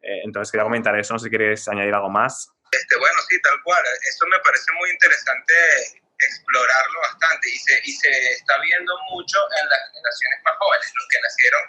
Eh, 0.00 0.20
entonces 0.24 0.50
quería 0.50 0.64
comentar 0.64 0.98
eso, 0.98 1.14
no 1.14 1.18
sé 1.18 1.24
si 1.24 1.30
quieres 1.30 1.66
añadir 1.68 1.94
algo 1.94 2.10
más. 2.10 2.52
Este, 2.70 2.96
bueno, 2.98 3.16
sí, 3.28 3.40
tal 3.42 3.62
cual. 3.62 3.82
Eso 4.08 4.26
me 4.26 4.38
parece 4.42 4.72
muy 4.78 4.90
interesante 4.90 6.03
explorarlo 6.24 7.00
bastante 7.00 7.50
y 7.50 7.58
se, 7.58 7.80
y 7.84 7.92
se 7.92 8.32
está 8.32 8.58
viendo 8.58 8.92
mucho 9.10 9.38
en 9.60 9.68
las 9.68 9.80
generaciones 9.92 10.40
más 10.44 10.54
jóvenes, 10.58 10.92
los 10.94 11.08
que 11.08 11.20
nacieron, 11.20 11.62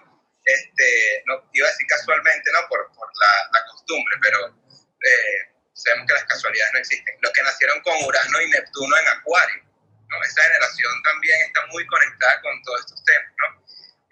este, 0.46 1.24
no 1.26 1.50
iba 1.54 1.68
a 1.68 1.72
decir 1.72 1.88
casualmente, 1.88 2.52
¿no? 2.52 2.68
Por, 2.68 2.92
por 2.94 3.10
la, 3.18 3.50
la, 3.54 3.66
costumbre, 3.66 4.16
pero 4.22 4.48
eh, 4.48 5.56
sabemos 5.74 6.08
que 6.08 6.14
las 6.14 6.26
casualidades 6.26 6.74
no 6.74 6.80
existen. 6.80 7.18
Los 7.22 7.34
que 7.34 7.44
nacieron 7.44 7.82
con 7.82 8.04
Urano 8.04 8.42
y 8.42 8.50
Neptuno 8.50 8.98
en 8.98 9.08
Acuario, 9.08 9.64
¿no? 10.08 10.24
Esa 10.24 10.42
generación 10.44 11.04
también 11.04 11.42
está 11.42 11.66
muy 11.68 11.86
conectada 11.88 12.42
con 12.42 12.62
todos 12.64 12.80
estos 12.82 13.04
temas, 13.06 13.34
¿no? 13.38 13.66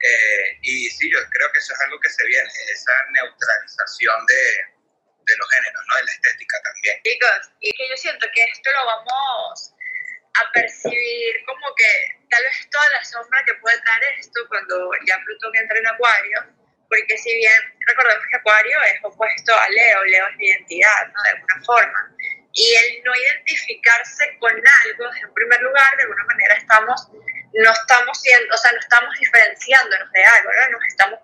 Eh, 0.03 0.59
y 0.63 0.89
sí, 0.89 1.09
yo 1.09 1.19
creo 1.29 1.51
que 1.51 1.59
eso 1.59 1.73
es 1.73 1.81
algo 1.81 1.99
que 1.99 2.09
se 2.09 2.25
viene, 2.25 2.49
esa 2.73 2.91
neutralización 3.11 4.25
de, 4.25 4.43
de 5.25 5.37
los 5.37 5.49
géneros, 5.49 5.83
¿no? 5.87 5.95
De 5.95 6.03
la 6.03 6.11
estética 6.11 6.61
también. 6.61 7.01
Chicos, 7.03 7.51
y 7.61 7.71
que 7.71 7.89
yo 7.89 7.97
siento 7.97 8.27
que 8.33 8.43
esto 8.43 8.69
lo 8.73 8.85
vamos 8.85 9.72
a 10.33 10.51
percibir 10.51 11.45
como 11.45 11.75
que 11.75 12.17
tal 12.29 12.43
vez 12.43 12.69
toda 12.69 12.89
la 12.91 13.03
sombra 13.03 13.43
que 13.45 13.53
puede 13.55 13.79
traer 13.81 14.19
esto 14.19 14.39
cuando 14.47 14.91
ya 15.05 15.19
Plutón 15.23 15.55
entra 15.55 15.77
en 15.77 15.87
Acuario, 15.87 16.39
porque 16.89 17.17
si 17.17 17.35
bien 17.35 17.61
recordemos 17.87 18.23
que 18.29 18.37
Acuario 18.37 18.77
es 18.83 18.99
opuesto 19.03 19.57
a 19.57 19.69
Leo, 19.69 20.03
Leo 20.05 20.27
es 20.27 20.39
identidad, 20.39 21.07
¿no? 21.07 21.23
De 21.23 21.29
alguna 21.29 21.61
forma. 21.65 22.15
Y 22.53 22.75
el 22.75 23.03
no 23.03 23.11
identificarse 23.15 24.37
con 24.39 24.51
algo, 24.51 25.05
en 25.21 25.33
primer 25.33 25.61
lugar, 25.61 25.97
de 25.97 26.03
alguna 26.03 26.23
manera 26.25 26.55
estamos, 26.55 27.09
no 27.53 27.71
estamos 27.71 28.21
siendo, 28.21 28.53
o 28.53 28.57
sea, 28.57 28.71
no 28.71 28.79
estamos 28.79 29.13
diferenciándonos 29.19 30.11
de 30.11 30.23
algo, 30.23 30.51
¿no? 30.53 30.69
Nos 30.69 30.85
estamos 30.87 31.19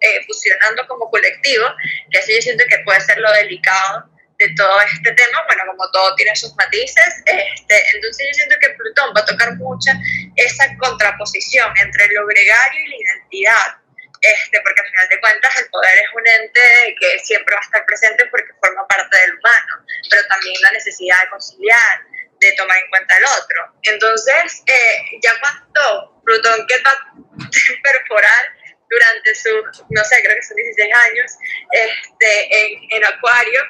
eh, 0.00 0.24
fusionando 0.26 0.86
como 0.88 1.10
colectivo, 1.10 1.66
que 2.10 2.18
así 2.18 2.34
yo 2.34 2.42
siento 2.42 2.64
que 2.68 2.78
puede 2.80 3.00
ser 3.00 3.18
lo 3.18 3.32
delicado 3.32 4.13
de 4.38 4.48
todo 4.56 4.80
este 4.80 5.12
tema, 5.12 5.42
bueno, 5.46 5.62
como 5.66 5.90
todo 5.90 6.14
tiene 6.16 6.34
sus 6.34 6.54
matices, 6.56 7.22
este, 7.24 7.76
entonces 7.94 8.26
yo 8.26 8.34
siento 8.34 8.56
que 8.60 8.70
Plutón 8.70 9.12
va 9.16 9.20
a 9.20 9.24
tocar 9.24 9.54
mucho 9.56 9.90
esa 10.36 10.66
contraposición 10.78 11.72
entre 11.78 12.08
lo 12.08 12.26
gregario 12.26 12.80
y 12.84 12.88
la 12.88 12.96
identidad, 12.96 13.78
este, 14.20 14.60
porque 14.62 14.80
al 14.80 14.88
final 14.88 15.08
de 15.08 15.20
cuentas 15.20 15.56
el 15.60 15.68
poder 15.68 15.98
es 15.98 16.08
un 16.14 16.26
ente 16.26 16.96
que 16.98 17.18
siempre 17.20 17.54
va 17.54 17.60
a 17.60 17.64
estar 17.64 17.86
presente 17.86 18.26
porque 18.26 18.52
forma 18.60 18.86
parte 18.88 19.20
del 19.20 19.38
humano, 19.38 19.86
pero 20.10 20.26
también 20.28 20.54
la 20.62 20.72
necesidad 20.72 21.20
de 21.22 21.28
conciliar, 21.30 22.00
de 22.40 22.52
tomar 22.56 22.76
en 22.78 22.88
cuenta 22.90 23.16
el 23.16 23.24
otro. 23.24 23.74
Entonces, 23.82 24.62
eh, 24.66 25.18
ya 25.22 25.32
cuando 25.40 26.22
Plutón 26.24 26.66
que 26.66 26.78
va 26.82 26.90
a 26.90 27.82
perforar 27.82 28.44
durante 28.90 29.34
sus, 29.34 29.84
no 29.90 30.04
sé, 30.04 30.22
creo 30.22 30.36
que 30.36 30.42
son 30.42 30.56
16 30.56 30.94
años, 30.94 31.32
este, 31.70 32.60
en, 32.60 32.78
en 32.90 33.04
Acuario, 33.04 33.62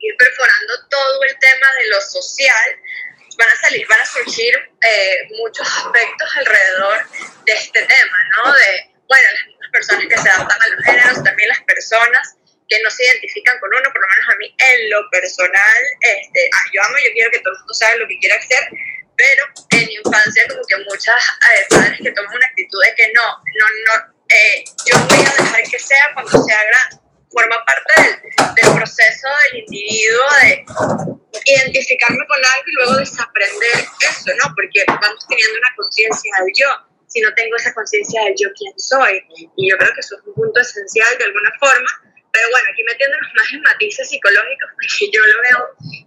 ir 0.00 0.16
perforando 0.16 0.88
todo 0.88 1.22
el 1.24 1.38
tema 1.38 1.66
de 1.78 1.88
lo 1.88 2.00
social, 2.00 2.80
van 3.36 3.48
a 3.48 3.56
salir, 3.56 3.86
van 3.88 4.00
a 4.00 4.06
surgir 4.06 4.54
eh, 4.82 5.28
muchos 5.38 5.66
aspectos 5.66 6.36
alrededor 6.36 7.08
de 7.44 7.52
este 7.52 7.82
tema, 7.82 8.18
¿no? 8.36 8.52
De, 8.52 8.90
bueno, 9.08 9.28
las 9.60 9.70
personas 9.70 10.06
que 10.06 10.18
se 10.18 10.28
adaptan 10.28 10.62
a 10.62 10.68
los 10.68 10.84
géneros, 10.84 11.24
también 11.24 11.48
las 11.48 11.62
personas 11.62 12.36
que 12.68 12.80
no 12.82 12.90
se 12.90 13.04
identifican 13.04 13.58
con 13.60 13.70
uno, 13.72 13.90
por 13.92 14.02
lo 14.02 14.08
menos 14.08 14.28
a 14.28 14.36
mí 14.36 14.54
en 14.58 14.90
lo 14.90 15.08
personal, 15.10 15.82
este, 16.00 16.50
ah, 16.52 16.64
yo 16.72 16.82
amo, 16.82 16.96
yo 16.98 17.12
quiero 17.12 17.30
que 17.30 17.38
todo 17.38 17.54
el 17.54 17.58
mundo 17.60 17.74
sabe 17.74 17.98
lo 17.98 18.08
que 18.08 18.18
quiera 18.18 18.36
hacer, 18.36 18.68
pero 19.16 19.44
en 19.70 19.90
infancia 19.90 20.46
como 20.48 20.62
que 20.66 20.76
muchas 20.84 21.22
eh, 21.28 21.66
padres 21.70 21.98
que 22.02 22.12
toman 22.12 22.34
una 22.34 22.46
actitud 22.46 22.78
de 22.84 22.94
que 22.94 23.12
no, 23.14 23.22
no, 23.22 23.66
no, 23.86 24.14
eh, 24.28 24.64
yo 24.84 24.98
voy 24.98 25.18
a 25.18 25.42
dejar 25.42 25.62
que 25.62 25.78
sea 25.78 26.10
cuando 26.14 26.44
sea 26.44 26.62
grande 26.64 27.07
forma 27.30 27.56
parte 27.64 28.20
del, 28.56 28.74
proceso 28.74 29.28
del 29.44 29.60
individuo 29.64 30.26
de 30.42 30.64
identificarme 31.44 32.24
con 32.26 32.38
algo 32.38 32.66
y 32.66 32.72
luego 32.74 32.96
desaprender 32.96 33.84
eso, 34.00 34.30
¿no? 34.42 34.54
Porque 34.54 34.84
vamos 34.86 35.26
teniendo 35.28 35.58
una 35.58 35.74
conciencia 35.76 36.32
del 36.44 36.52
yo. 36.54 36.68
Si 37.06 37.20
no 37.20 37.32
tengo 37.34 37.56
esa 37.56 37.72
conciencia 37.72 38.22
del 38.24 38.34
yo, 38.36 38.48
¿quién 38.56 38.72
soy? 38.78 39.24
Y 39.56 39.70
yo 39.70 39.76
creo 39.78 39.92
que 39.94 40.00
eso 40.00 40.16
es 40.16 40.26
un 40.26 40.34
punto 40.34 40.60
esencial 40.60 41.18
de 41.18 41.24
alguna 41.24 41.52
forma. 41.58 41.88
Pero 42.30 42.50
bueno, 42.50 42.66
aquí 42.70 42.84
metiéndonos 42.84 43.28
más 43.34 43.52
en 43.52 43.62
matices 43.62 44.08
psicológicos, 44.08 44.68
porque 44.76 45.10
yo 45.10 45.24
lo 45.24 45.42
veo, 45.42 45.58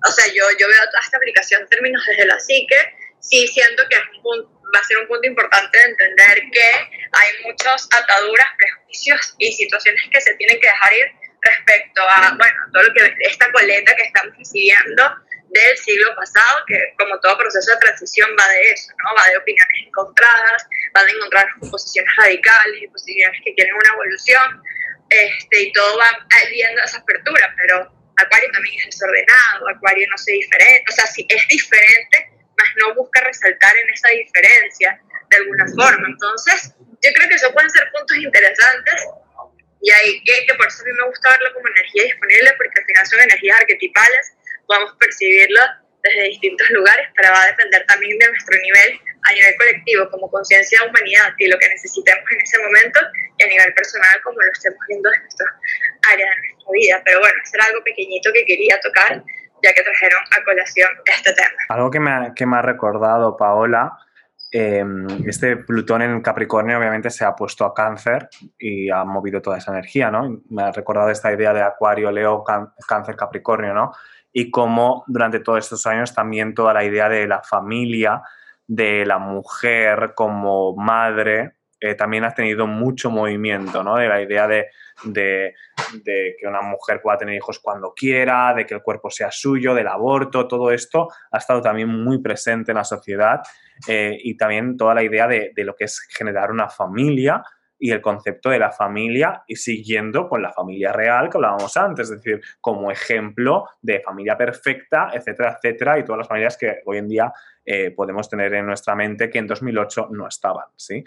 o 0.08 0.12
sea, 0.12 0.28
yo, 0.28 0.46
yo 0.60 0.68
veo 0.68 0.86
toda 0.86 1.02
esta 1.04 1.18
aplicación 1.18 1.62
en 1.62 1.68
términos 1.68 2.04
desde 2.08 2.26
la 2.26 2.40
psique, 2.40 2.78
sí 3.22 3.48
siento 3.48 3.84
que 3.90 3.98
va 3.98 4.80
a 4.80 4.84
ser 4.84 4.98
un 4.98 5.08
punto 5.08 5.28
importante 5.28 5.78
de 5.78 5.84
entender 5.86 6.42
que 6.52 6.68
hay 7.12 7.30
muchas 7.44 7.88
ataduras, 7.92 8.48
prejuicios 8.58 9.36
y 9.38 9.52
situaciones 9.54 10.04
que 10.12 10.22
se 10.22 10.36
tienen 10.36 10.60
que 10.60 10.68
dejar 10.68 10.94
ir 10.94 11.06
respecto 11.42 12.02
a, 12.02 12.36
bueno, 12.38 12.60
todo 12.74 12.84
lo 12.84 12.94
que 12.94 13.16
esta 13.20 13.52
coleta 13.52 13.96
que 13.96 14.04
estamos 14.04 14.38
recibiendo 14.38 15.04
del 15.50 15.78
siglo 15.78 16.16
pasado, 16.16 16.64
que 16.66 16.94
como 16.98 17.20
todo 17.20 17.38
proceso 17.38 17.72
de 17.72 17.78
transición 17.80 18.30
va 18.40 18.48
de 18.48 18.72
eso, 18.72 18.94
¿no? 19.04 19.16
Va 19.18 19.28
de 19.28 19.38
opiniones 19.38 19.88
encontradas, 19.88 20.66
va 20.96 21.04
de 21.04 21.12
encontrar 21.12 21.48
posiciones 21.70 22.12
radicales 22.18 22.82
y 22.82 22.88
posiciones 22.88 23.42
que 23.44 23.54
quieren 23.56 23.74
una 23.74 23.94
evolución, 23.94 24.64
este, 25.10 25.64
y 25.64 25.74
todo 25.74 25.98
va 25.98 26.10
viendo 26.50 26.82
esa 26.82 27.00
apertura, 27.00 27.54
pero 27.58 27.92
Acuario 28.18 28.50
también 28.54 28.80
es 28.80 28.86
desordenado, 28.86 29.68
Acuario 29.76 30.08
no 30.10 30.18
se 30.18 30.32
diferente, 30.32 30.86
o 30.88 30.96
sea, 30.96 31.06
sí 31.06 31.26
es 31.28 31.48
diferente, 31.50 32.32
mas 32.62 32.70
no 32.78 32.96
busca 32.96 33.22
resaltar 33.22 33.76
en 33.76 33.90
esa 33.90 34.10
diferencia 34.10 35.02
de 35.30 35.38
alguna 35.38 35.66
forma. 35.76 36.08
Entonces, 36.08 36.74
yo 36.78 37.10
creo 37.16 37.30
que 37.30 37.36
eso 37.36 37.52
pueden 37.54 37.70
ser 37.70 37.90
puntos 37.92 38.18
interesantes 38.18 39.06
y 39.82 39.90
ahí 39.92 40.24
que, 40.24 40.46
que 40.46 40.54
por 40.54 40.68
eso 40.68 40.84
a 40.84 40.86
mí 40.86 40.94
me 40.94 41.08
gusta 41.08 41.32
verlo 41.32 41.54
como 41.56 41.68
energía 41.68 42.04
disponible, 42.04 42.54
porque 42.58 42.80
al 42.80 42.86
final 42.86 43.06
son 43.08 43.20
energías 43.22 43.60
arquetipales, 43.60 44.34
podemos 44.68 44.94
percibirlo 45.00 45.62
desde 46.04 46.24
distintos 46.30 46.70
lugares, 46.70 47.08
pero 47.16 47.34
va 47.34 47.42
a 47.42 47.48
depender 47.48 47.86
también 47.88 48.18
de 48.18 48.28
nuestro 48.28 48.58
nivel 48.60 49.00
a 49.24 49.34
nivel 49.34 49.56
colectivo, 49.58 50.10
como 50.10 50.30
conciencia 50.30 50.80
de 50.82 50.90
humanidad 50.90 51.34
y 51.38 51.48
lo 51.48 51.58
que 51.60 51.70
necesitemos 51.70 52.26
en 52.32 52.42
ese 52.42 52.58
momento, 52.58 53.00
y 53.38 53.44
a 53.44 53.48
nivel 53.48 53.74
personal, 53.74 54.22
como 54.24 54.42
lo 54.42 54.52
estemos 54.52 54.80
viendo 54.88 55.14
en 55.14 55.22
nuestra 55.22 55.46
área 56.10 56.26
de 56.26 56.36
nuestra 56.48 56.72
vida. 56.74 57.02
Pero 57.06 57.20
bueno, 57.20 57.36
eso 57.44 57.54
era 57.56 57.66
algo 57.66 57.84
pequeñito 57.84 58.34
que 58.34 58.46
quería 58.46 58.80
tocar, 58.82 59.24
ya 59.64 59.74
que 59.74 59.82
trajeron 59.82 60.22
a 60.32 60.44
colación 60.44 60.90
este 61.06 61.34
tema. 61.34 61.50
Algo 61.70 61.92
que 61.92 62.00
me 62.00 62.12
ha, 62.12 62.34
que 62.34 62.46
me 62.46 62.58
ha 62.58 62.62
recordado 62.62 63.38
Paola 63.38 63.98
Em, 64.54 65.08
este 65.30 65.56
Plutón 65.56 66.02
en 66.02 66.22
Capricornio 66.22 66.78
obviamente 66.78 67.10
se 67.10 67.24
ha 67.24 67.34
puesto 67.34 67.64
a 67.64 67.74
cáncer 67.74 68.28
y 68.60 68.90
ha 68.90 69.06
movido 69.06 69.42
toda 69.42 69.58
esa 69.58 69.72
energía, 69.72 70.12
¿no? 70.12 70.42
Me 70.50 70.64
ha 70.64 70.72
recordado 70.72 71.10
esta 71.10 71.32
idea 71.32 71.54
de 71.54 71.62
Acuario, 71.62 72.12
Leo, 72.12 72.44
cáncer, 72.86 73.16
Capricornio, 73.16 73.74
¿no? 73.74 73.94
Y 74.34 74.52
cómo 74.52 75.06
durante 75.08 75.40
todos 75.40 75.60
estos 75.60 75.88
años 75.88 76.14
también 76.14 76.54
toda 76.54 76.74
la 76.74 76.84
idea 76.84 77.08
de 77.08 77.28
la 77.28 77.42
familia, 77.44 78.24
de 78.68 79.06
la 79.06 79.20
mujer 79.20 80.12
como 80.16 80.76
madre, 80.76 81.54
eh, 81.80 81.96
también 81.96 82.26
ha 82.26 82.34
tenido 82.34 82.68
mucho 82.68 83.10
movimiento, 83.10 83.84
¿no? 83.86 83.96
De 83.96 84.10
la 84.10 84.22
idea 84.22 84.48
de, 84.48 84.68
de, 85.04 85.54
que 86.04 86.48
una 86.48 86.62
mujer 86.62 87.02
pueda 87.02 87.18
tener 87.18 87.36
hijos 87.36 87.60
cuando 87.60 87.94
quiera, 87.94 88.54
de 88.54 88.66
que 88.66 88.76
el 88.76 88.82
cuerpo 88.82 89.10
sea 89.10 89.32
suyo, 89.32 89.74
del 89.74 89.88
aborto, 89.88 90.48
todo 90.48 90.72
esto 90.72 91.10
ha 91.32 91.38
estado 91.38 91.62
también 91.62 91.90
muy 91.90 92.22
presente 92.22 92.72
en 92.72 92.78
la 92.78 92.84
sociedad 92.84 93.42
eh, 93.88 94.18
y 94.24 94.36
también 94.38 94.78
toda 94.78 94.94
la 94.94 95.04
idea 95.04 95.28
de, 95.28 95.54
lo 95.58 95.76
que 95.76 95.86
es 95.86 96.00
generar 96.10 96.52
una 96.52 96.70
familia 96.70 97.44
y 97.78 97.92
el 97.92 98.02
concepto 98.02 98.50
de 98.50 98.60
la 98.60 98.72
familia 98.72 99.44
y 99.48 99.56
siguiendo 99.56 100.30
con 100.30 100.42
la 100.42 100.52
familia 100.52 100.92
real 100.94 101.30
que 101.30 101.38
hablábamos 101.38 101.76
antes, 101.78 102.12
es 102.12 102.18
decir, 102.18 102.40
como 102.60 102.92
ejemplo 102.92 103.66
de 103.82 104.02
familia 104.02 104.38
perfecta, 104.38 105.10
etcétera, 105.12 105.58
etcétera, 105.58 105.98
y 105.98 106.06
todas 106.06 106.20
las 106.20 106.28
familias 106.28 106.58
que 106.58 106.82
hoy 106.86 107.00
en 107.00 107.08
día 107.08 107.34
eh, 107.66 107.90
podemos 107.92 108.30
tener 108.30 108.54
en 108.54 108.68
nuestra 108.68 108.96
mente 108.96 109.32
que 109.32 109.40
en 109.40 109.48
2008 109.48 110.10
no 110.12 110.28
estaban, 110.28 110.68
¿sí? 110.76 111.04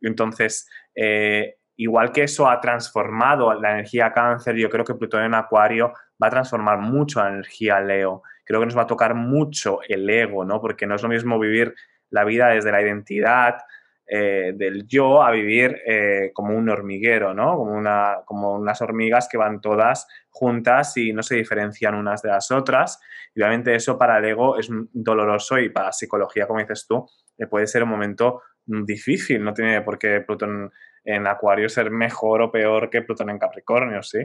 Entonces, 0.00 0.68
eh, 0.94 1.56
igual 1.76 2.12
que 2.12 2.24
eso 2.24 2.48
ha 2.48 2.60
transformado 2.60 3.52
la 3.54 3.72
energía 3.72 4.12
cáncer, 4.12 4.56
yo 4.56 4.70
creo 4.70 4.84
que 4.84 4.94
Plutón 4.94 5.24
en 5.24 5.34
Acuario 5.34 5.92
va 6.22 6.28
a 6.28 6.30
transformar 6.30 6.78
mucho 6.78 7.22
la 7.22 7.28
energía 7.28 7.80
Leo. 7.80 8.22
Creo 8.44 8.60
que 8.60 8.66
nos 8.66 8.76
va 8.76 8.82
a 8.82 8.86
tocar 8.86 9.14
mucho 9.14 9.80
el 9.88 10.08
ego, 10.08 10.44
¿no? 10.44 10.60
Porque 10.60 10.86
no 10.86 10.94
es 10.94 11.02
lo 11.02 11.08
mismo 11.08 11.38
vivir 11.38 11.74
la 12.10 12.24
vida 12.24 12.48
desde 12.48 12.72
la 12.72 12.80
identidad 12.80 13.56
eh, 14.08 14.52
del 14.54 14.86
yo 14.86 15.20
a 15.20 15.32
vivir 15.32 15.82
eh, 15.84 16.30
como 16.32 16.56
un 16.56 16.68
hormiguero, 16.68 17.34
¿no? 17.34 17.56
Como, 17.56 17.72
una, 17.72 18.18
como 18.24 18.54
unas 18.54 18.80
hormigas 18.80 19.28
que 19.28 19.36
van 19.36 19.60
todas 19.60 20.06
juntas 20.30 20.96
y 20.96 21.12
no 21.12 21.24
se 21.24 21.34
diferencian 21.34 21.94
unas 21.94 22.22
de 22.22 22.30
las 22.30 22.50
otras. 22.52 23.00
Y 23.34 23.40
obviamente 23.40 23.74
eso 23.74 23.98
para 23.98 24.18
el 24.18 24.24
ego 24.24 24.58
es 24.58 24.68
doloroso 24.92 25.58
y 25.58 25.70
para 25.70 25.92
psicología, 25.92 26.46
como 26.46 26.60
dices 26.60 26.86
tú, 26.88 27.06
puede 27.50 27.66
ser 27.66 27.82
un 27.82 27.90
momento 27.90 28.42
difícil, 28.64 29.42
no 29.42 29.52
tiene 29.52 29.80
por 29.82 29.98
qué 29.98 30.20
Plutón 30.20 30.72
en 31.06 31.26
Acuario 31.26 31.68
ser 31.68 31.90
mejor 31.90 32.42
o 32.42 32.50
peor 32.50 32.90
que 32.90 33.02
Plutón 33.02 33.30
en 33.30 33.38
Capricornio, 33.38 34.02
¿sí? 34.02 34.18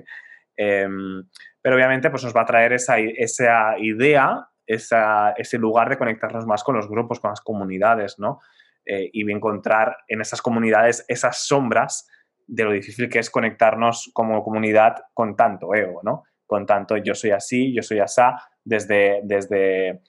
Em, 0.58 1.24
pero 1.62 1.76
obviamente 1.76 2.10
pues 2.10 2.24
nos 2.24 2.36
va 2.36 2.42
a 2.42 2.46
traer 2.46 2.74
esa, 2.74 2.98
esa 3.00 3.78
idea, 3.78 4.48
esa, 4.66 5.32
ese 5.38 5.58
lugar 5.58 5.90
de 5.90 5.98
conectarnos 5.98 6.46
más 6.46 6.64
con 6.64 6.76
los 6.76 6.90
grupos, 6.90 7.20
con 7.20 7.30
las 7.30 7.42
comunidades, 7.42 8.20
¿no? 8.20 8.40
Eh, 8.86 9.10
y 9.14 9.32
encontrar 9.32 9.96
en 10.08 10.22
esas 10.22 10.42
comunidades 10.42 11.06
esas 11.08 11.46
sombras 11.46 12.10
de 12.48 12.64
lo 12.64 12.72
difícil 12.72 13.08
que 13.08 13.20
es 13.20 13.30
conectarnos 13.30 14.10
como 14.14 14.44
comunidad 14.44 14.96
con 15.14 15.36
tanto 15.36 15.74
ego, 15.76 16.02
¿no? 16.04 16.24
Con 16.48 16.66
tanto 16.66 16.98
yo 16.98 17.14
soy 17.14 17.32
así, 17.32 17.74
yo 17.74 17.84
soy 17.84 18.00
asá, 18.00 18.36
desde, 18.66 19.22
desde 19.24 20.02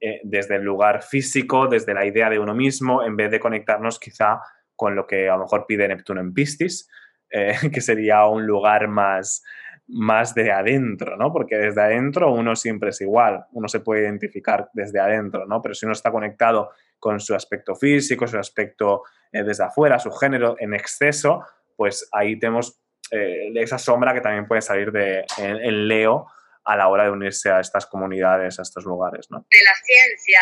eh, 0.00 0.20
desde 0.24 0.56
el 0.56 0.62
lugar 0.62 1.02
físico, 1.02 1.68
desde 1.68 1.94
la 1.94 2.04
idea 2.04 2.28
de 2.28 2.40
uno 2.40 2.52
mismo, 2.52 3.04
en 3.04 3.16
vez 3.16 3.30
de 3.30 3.38
conectarnos 3.38 4.00
quizá 4.00 4.40
con 4.78 4.94
lo 4.94 5.08
que 5.08 5.28
a 5.28 5.32
lo 5.34 5.40
mejor 5.40 5.66
pide 5.66 5.88
Neptuno 5.88 6.20
en 6.20 6.32
Piscis, 6.32 6.88
eh, 7.30 7.52
que 7.74 7.80
sería 7.80 8.24
un 8.26 8.46
lugar 8.46 8.86
más, 8.86 9.42
más 9.88 10.34
de 10.34 10.52
adentro, 10.52 11.16
¿no? 11.16 11.32
Porque 11.32 11.58
desde 11.58 11.82
adentro 11.82 12.32
uno 12.32 12.54
siempre 12.54 12.90
es 12.90 13.00
igual, 13.00 13.44
uno 13.52 13.66
se 13.66 13.80
puede 13.80 14.02
identificar 14.02 14.70
desde 14.72 15.00
adentro, 15.00 15.46
¿no? 15.46 15.60
Pero 15.60 15.74
si 15.74 15.84
uno 15.84 15.94
está 15.94 16.12
conectado 16.12 16.70
con 17.00 17.18
su 17.18 17.34
aspecto 17.34 17.74
físico, 17.74 18.28
su 18.28 18.38
aspecto 18.38 19.02
eh, 19.32 19.42
desde 19.42 19.64
afuera, 19.64 19.98
su 19.98 20.12
género 20.12 20.54
en 20.60 20.74
exceso, 20.74 21.44
pues 21.76 22.08
ahí 22.12 22.38
tenemos 22.38 22.80
esa 23.10 23.78
sombra 23.78 24.12
que 24.12 24.20
también 24.20 24.46
puede 24.46 24.60
salir 24.60 24.92
de, 24.92 25.24
en 25.38 25.88
Leo 25.88 26.26
a 26.68 26.76
la 26.76 26.88
hora 26.88 27.04
de 27.04 27.10
unirse 27.10 27.48
a 27.48 27.60
estas 27.60 27.86
comunidades, 27.86 28.58
a 28.58 28.62
estos 28.62 28.84
lugares, 28.84 29.24
¿no? 29.30 29.40
De 29.48 29.62
la 29.64 29.74
ciencia, 29.80 30.40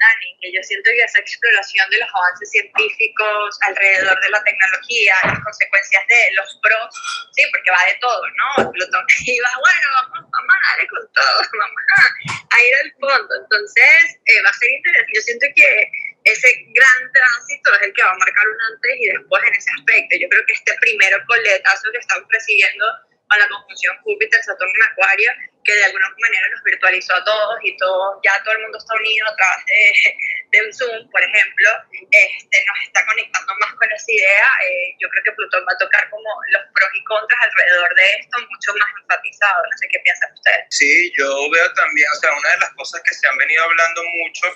Dani, 0.00 0.28
que 0.40 0.48
yo 0.48 0.62
siento 0.64 0.88
que 0.88 1.04
esa 1.04 1.20
exploración 1.20 1.84
de 1.90 1.98
los 2.00 2.08
avances 2.08 2.50
científicos 2.50 3.58
alrededor 3.60 4.16
de 4.24 4.30
la 4.30 4.42
tecnología, 4.42 5.14
las 5.24 5.40
consecuencias 5.44 6.02
de 6.08 6.20
los 6.32 6.48
pros, 6.64 6.88
sí, 7.36 7.44
porque 7.52 7.70
va 7.70 7.84
de 7.92 7.96
todo, 8.00 8.22
¿no? 8.40 8.72
Plutón 8.72 9.04
iba, 9.28 9.50
bueno, 9.60 9.86
vamos, 10.16 10.56
a 10.56 10.68
darle 10.72 10.88
con 10.88 11.04
todo, 11.12 11.38
vamos 11.60 11.82
a, 11.92 12.56
ir 12.56 12.74
al 12.80 12.90
fondo. 12.96 13.32
Entonces, 13.36 14.16
eh, 14.24 14.40
va 14.40 14.48
a 14.48 14.56
ser 14.56 14.70
interesante. 14.72 15.12
Yo 15.12 15.22
siento 15.28 15.46
que 15.54 15.92
ese 16.24 16.48
gran 16.72 17.00
tránsito 17.12 17.68
es 17.76 17.82
el 17.84 17.92
que 17.92 18.02
va 18.02 18.16
a 18.16 18.18
marcar 18.24 18.48
un 18.48 18.60
antes 18.72 18.96
y 18.96 19.06
después 19.12 19.44
en 19.44 19.54
ese 19.54 19.70
aspecto. 19.76 20.16
Yo 20.16 20.28
creo 20.32 20.42
que 20.48 20.54
este 20.56 20.72
primero 20.80 21.20
coletazo 21.28 21.92
que 21.92 22.00
están 22.00 22.26
persiguiendo 22.26 22.86
a 23.28 23.38
la 23.38 23.48
conjunción 23.48 23.96
Júpiter-Saturno 24.02 24.74
en 24.74 24.92
Acuario, 24.92 25.30
que 25.64 25.74
de 25.74 25.84
alguna 25.84 26.08
manera 26.18 26.48
nos 26.54 26.62
virtualizó 26.62 27.14
a 27.14 27.24
todos 27.24 27.58
y 27.62 27.76
todo, 27.76 28.20
ya 28.22 28.40
todo 28.44 28.54
el 28.54 28.62
mundo 28.62 28.78
está 28.78 28.94
unido 28.94 29.26
a 29.26 29.36
través 29.36 29.66
de, 29.66 30.58
de 30.58 30.72
Zoom, 30.72 31.10
por 31.10 31.22
ejemplo, 31.22 31.68
este, 31.90 32.56
nos 32.64 32.78
está 32.86 33.04
conectando 33.06 33.52
más 33.60 33.74
con 33.74 33.90
esa 33.90 34.12
idea. 34.12 34.48
Eh, 34.62 34.94
yo 35.00 35.08
creo 35.10 35.24
que 35.24 35.32
Plutón 35.32 35.66
va 35.66 35.74
a 35.74 35.78
tocar 35.78 36.08
como 36.10 36.30
los 36.52 36.62
pros 36.72 36.90
y 36.94 37.04
contras 37.04 37.40
alrededor 37.42 37.94
de 37.94 38.06
esto, 38.20 38.38
mucho 38.38 38.70
más 38.78 38.90
enfatizado. 39.02 39.62
No 39.62 39.78
sé 39.78 39.88
qué 39.90 39.98
piensan 40.00 40.32
ustedes. 40.32 40.64
Sí, 40.70 41.12
yo 41.18 41.50
veo 41.50 41.72
también, 41.74 42.08
o 42.14 42.18
sea, 42.20 42.30
una 42.32 42.50
de 42.50 42.58
las 42.58 42.72
cosas 42.74 43.02
que 43.02 43.14
se 43.14 43.26
han 43.26 43.36
venido 43.36 43.64
hablando 43.64 44.02
mucho 44.22 44.46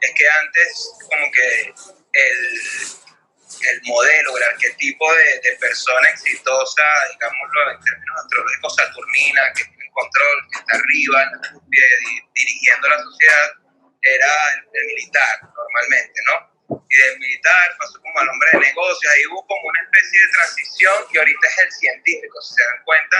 es 0.00 0.12
que 0.14 0.28
antes 0.28 0.92
como 1.08 1.30
que 1.30 1.74
el, 2.12 3.05
el 3.46 3.80
modelo, 3.84 4.36
el 4.36 4.42
arquetipo 4.42 5.12
de, 5.14 5.40
de, 5.40 5.56
persona 5.56 6.08
exitosa, 6.10 6.82
digámoslo 7.12 7.70
en 7.70 7.80
términos 7.80 8.16
astrológicos, 8.22 8.74
saturnina, 8.74 9.42
que 9.54 9.64
tiene 9.64 9.90
control, 9.92 10.36
que 10.50 10.58
está 10.58 10.76
arriba 10.76 11.22
en 11.22 11.30
la 11.32 11.60
dirigiendo 12.34 12.88
la 12.88 12.98
sociedad, 13.02 13.52
era 14.02 14.32
el, 14.72 14.86
militar 14.86 15.34
normalmente, 15.42 16.20
¿no? 16.26 16.78
Y 16.90 16.96
del 16.96 17.18
militar 17.18 17.76
pasó 17.78 18.00
como 18.00 18.18
al 18.18 18.28
hombre 18.28 18.48
de 18.52 18.58
negocios, 18.58 19.12
ahí 19.14 19.26
hubo 19.30 19.46
como 19.46 19.68
una 19.68 19.82
especie 19.82 20.20
de 20.20 20.32
transición 20.32 20.96
y 21.12 21.18
ahorita 21.18 21.46
es 21.46 21.58
el 21.58 21.72
científico, 21.72 22.42
si 22.42 22.54
se 22.54 22.62
dan 22.62 22.82
cuenta, 22.84 23.16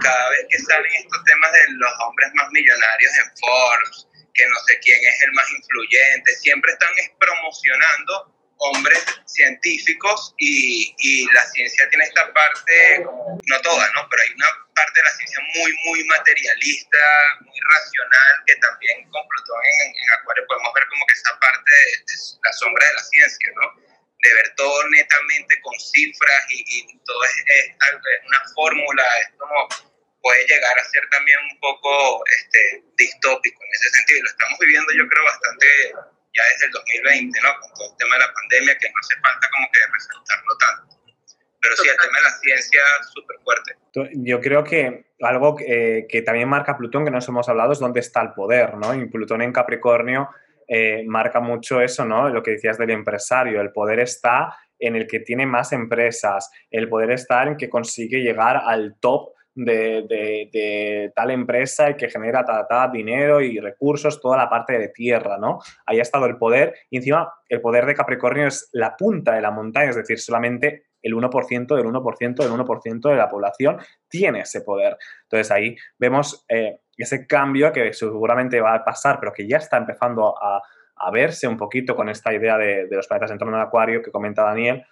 cada 0.00 0.30
vez 0.30 0.46
que 0.50 0.58
salen 0.58 0.92
estos 1.00 1.24
temas 1.24 1.52
de 1.52 1.64
los 1.72 1.92
hombres 2.04 2.30
más 2.34 2.48
millonarios 2.50 3.12
en 3.18 3.28
Forbes, 3.40 4.06
que 4.34 4.46
no 4.46 4.58
sé 4.66 4.78
quién 4.80 5.00
es 5.04 5.22
el 5.22 5.32
más 5.32 5.50
influyente, 5.52 6.36
siempre 6.36 6.72
están 6.72 6.92
promocionando 7.18 8.41
hombres 8.62 9.04
científicos 9.26 10.34
y, 10.38 10.94
y, 10.98 11.26
la 11.32 11.44
ciencia 11.46 11.88
tiene 11.88 12.04
esta 12.04 12.32
parte, 12.32 13.04
no 13.46 13.60
toda, 13.62 13.90
¿no? 13.94 14.06
Pero 14.10 14.22
hay 14.22 14.34
una 14.34 14.46
parte 14.74 15.00
de 15.00 15.04
la 15.04 15.16
ciencia 15.16 15.40
muy, 15.54 15.72
muy 15.84 16.04
materialista, 16.04 16.98
muy 17.40 17.58
racional, 17.74 18.32
que 18.46 18.56
también 18.56 19.10
con 19.10 19.26
Plutón 19.26 19.60
en, 19.64 19.88
en 19.90 20.10
Acuario 20.20 20.46
podemos 20.46 20.72
ver 20.74 20.84
como 20.88 21.06
que 21.06 21.14
esa 21.14 21.38
parte 21.40 21.70
de, 21.72 22.14
la 22.42 22.52
sombra 22.52 22.86
de 22.86 22.94
la 22.94 23.02
ciencia, 23.02 23.48
¿no? 23.56 23.82
De 24.22 24.34
ver 24.34 24.54
todo 24.56 24.88
netamente 24.90 25.60
con 25.62 25.74
cifras 25.80 26.42
y, 26.50 26.62
y 26.62 26.98
todo 27.04 27.24
es, 27.24 27.36
es, 27.46 27.74
una 28.26 28.42
fórmula, 28.54 29.04
es 29.20 29.34
como 29.38 29.68
puede 30.22 30.46
llegar 30.46 30.78
a 30.78 30.84
ser 30.84 31.02
también 31.10 31.38
un 31.50 31.58
poco 31.58 32.24
este, 32.30 32.84
distópico 32.96 33.58
en 33.64 33.70
ese 33.74 33.90
sentido. 33.90 34.18
Y 34.18 34.22
lo 34.22 34.30
estamos 34.30 34.58
viviendo 34.60 34.92
yo 34.92 35.08
creo 35.08 35.24
bastante 35.24 35.66
ya 36.34 36.42
desde 36.52 36.66
el 36.66 36.72
2020, 36.72 37.40
¿no? 37.42 37.60
Con 37.60 37.70
todo 37.74 37.90
el 37.92 37.96
tema 37.96 38.14
de 38.14 38.20
la 38.20 38.32
pandemia, 38.32 38.78
que 38.78 38.88
no 38.88 38.98
hace 39.00 39.14
falta 39.20 39.48
como 39.52 39.66
que 39.72 39.80
resaltarlo 39.92 40.56
tanto. 40.58 41.02
Pero 41.60 41.76
sí, 41.76 41.88
el 41.88 41.96
tema 41.96 42.18
de 42.18 42.22
la 42.24 42.30
ciencia 42.30 42.80
es 43.00 43.06
súper 43.08 43.36
fuerte. 43.44 43.76
Yo 44.14 44.40
creo 44.40 44.64
que 44.64 45.06
algo 45.20 45.54
que, 45.54 46.06
que, 46.08 46.22
también 46.22 46.48
marca 46.48 46.76
Plutón, 46.76 47.04
que 47.04 47.10
no 47.10 47.18
hemos 47.20 47.48
hablado, 47.48 47.72
es 47.72 47.78
dónde 47.78 48.00
está 48.00 48.20
el 48.22 48.32
poder, 48.32 48.74
¿no? 48.76 48.94
Y 48.94 49.06
Plutón 49.06 49.42
en 49.42 49.52
Capricornio 49.52 50.30
eh, 50.66 51.04
marca 51.06 51.40
mucho 51.40 51.80
eso, 51.80 52.04
¿no? 52.04 52.28
Lo 52.28 52.42
que 52.42 52.52
decías 52.52 52.78
del 52.78 52.90
empresario. 52.90 53.60
El 53.60 53.72
poder 53.72 54.00
está 54.00 54.56
en 54.78 54.96
el 54.96 55.06
que 55.06 55.20
tiene 55.20 55.46
más 55.46 55.72
empresas, 55.72 56.50
el 56.70 56.88
poder 56.88 57.12
está 57.12 57.44
en 57.44 57.56
que 57.56 57.68
consigue 57.68 58.20
llegar 58.20 58.56
al 58.56 58.96
top 58.98 59.32
de, 59.54 61.12
tal 61.14 61.30
empresa 61.30 61.90
y 61.90 61.96
que 61.96 62.08
genera 62.08 62.44
ta, 62.44 62.88
dinero 62.92 63.40
y 63.40 63.58
recursos, 63.58 64.20
toda 64.20 64.36
la 64.36 64.48
parte 64.48 64.78
de 64.78 64.88
tierra, 64.88 65.38
¿no? 65.38 65.58
Ahí 65.86 65.98
ha 65.98 66.02
estado 66.02 66.26
el 66.26 66.38
poder 66.38 66.74
y 66.90 66.98
encima 66.98 67.32
el 67.48 67.60
poder 67.60 67.86
de 67.86 67.94
Capricornio 67.94 68.46
es 68.46 68.68
la 68.72 68.96
punta 68.96 69.34
de 69.34 69.40
la 69.40 69.50
montaña, 69.50 69.90
es 69.90 69.96
decir, 69.96 70.18
solamente 70.18 70.86
el 71.02 71.14
1% 71.14 71.76
del 71.76 71.86
1% 71.86 72.34
del 72.36 72.52
1% 72.52 73.10
de 73.10 73.16
la 73.16 73.28
población 73.28 73.78
tiene 74.08 74.40
ese 74.40 74.62
poder. 74.62 74.96
Entonces 75.24 75.50
ahí 75.50 75.76
vemos 75.98 76.44
eh, 76.48 76.78
ese 76.96 77.26
cambio 77.26 77.72
que 77.72 77.92
seguramente 77.92 78.60
va 78.60 78.74
a 78.74 78.84
pasar, 78.84 79.18
pero 79.18 79.32
que 79.32 79.46
ya 79.46 79.56
está 79.56 79.76
empezando 79.76 80.34
a, 80.40 80.62
verse 81.12 81.48
un 81.48 81.56
poquito 81.56 81.96
con 81.96 82.08
esta 82.08 82.32
idea 82.32 82.56
de, 82.56 82.86
de 82.86 82.94
los 82.94 83.08
planetas 83.08 83.32
en 83.32 83.38
torno 83.38 83.56
al 83.56 83.66
Acuario 83.66 84.00
que 84.00 84.12
comenta 84.12 84.44
Daniel, 84.44 84.84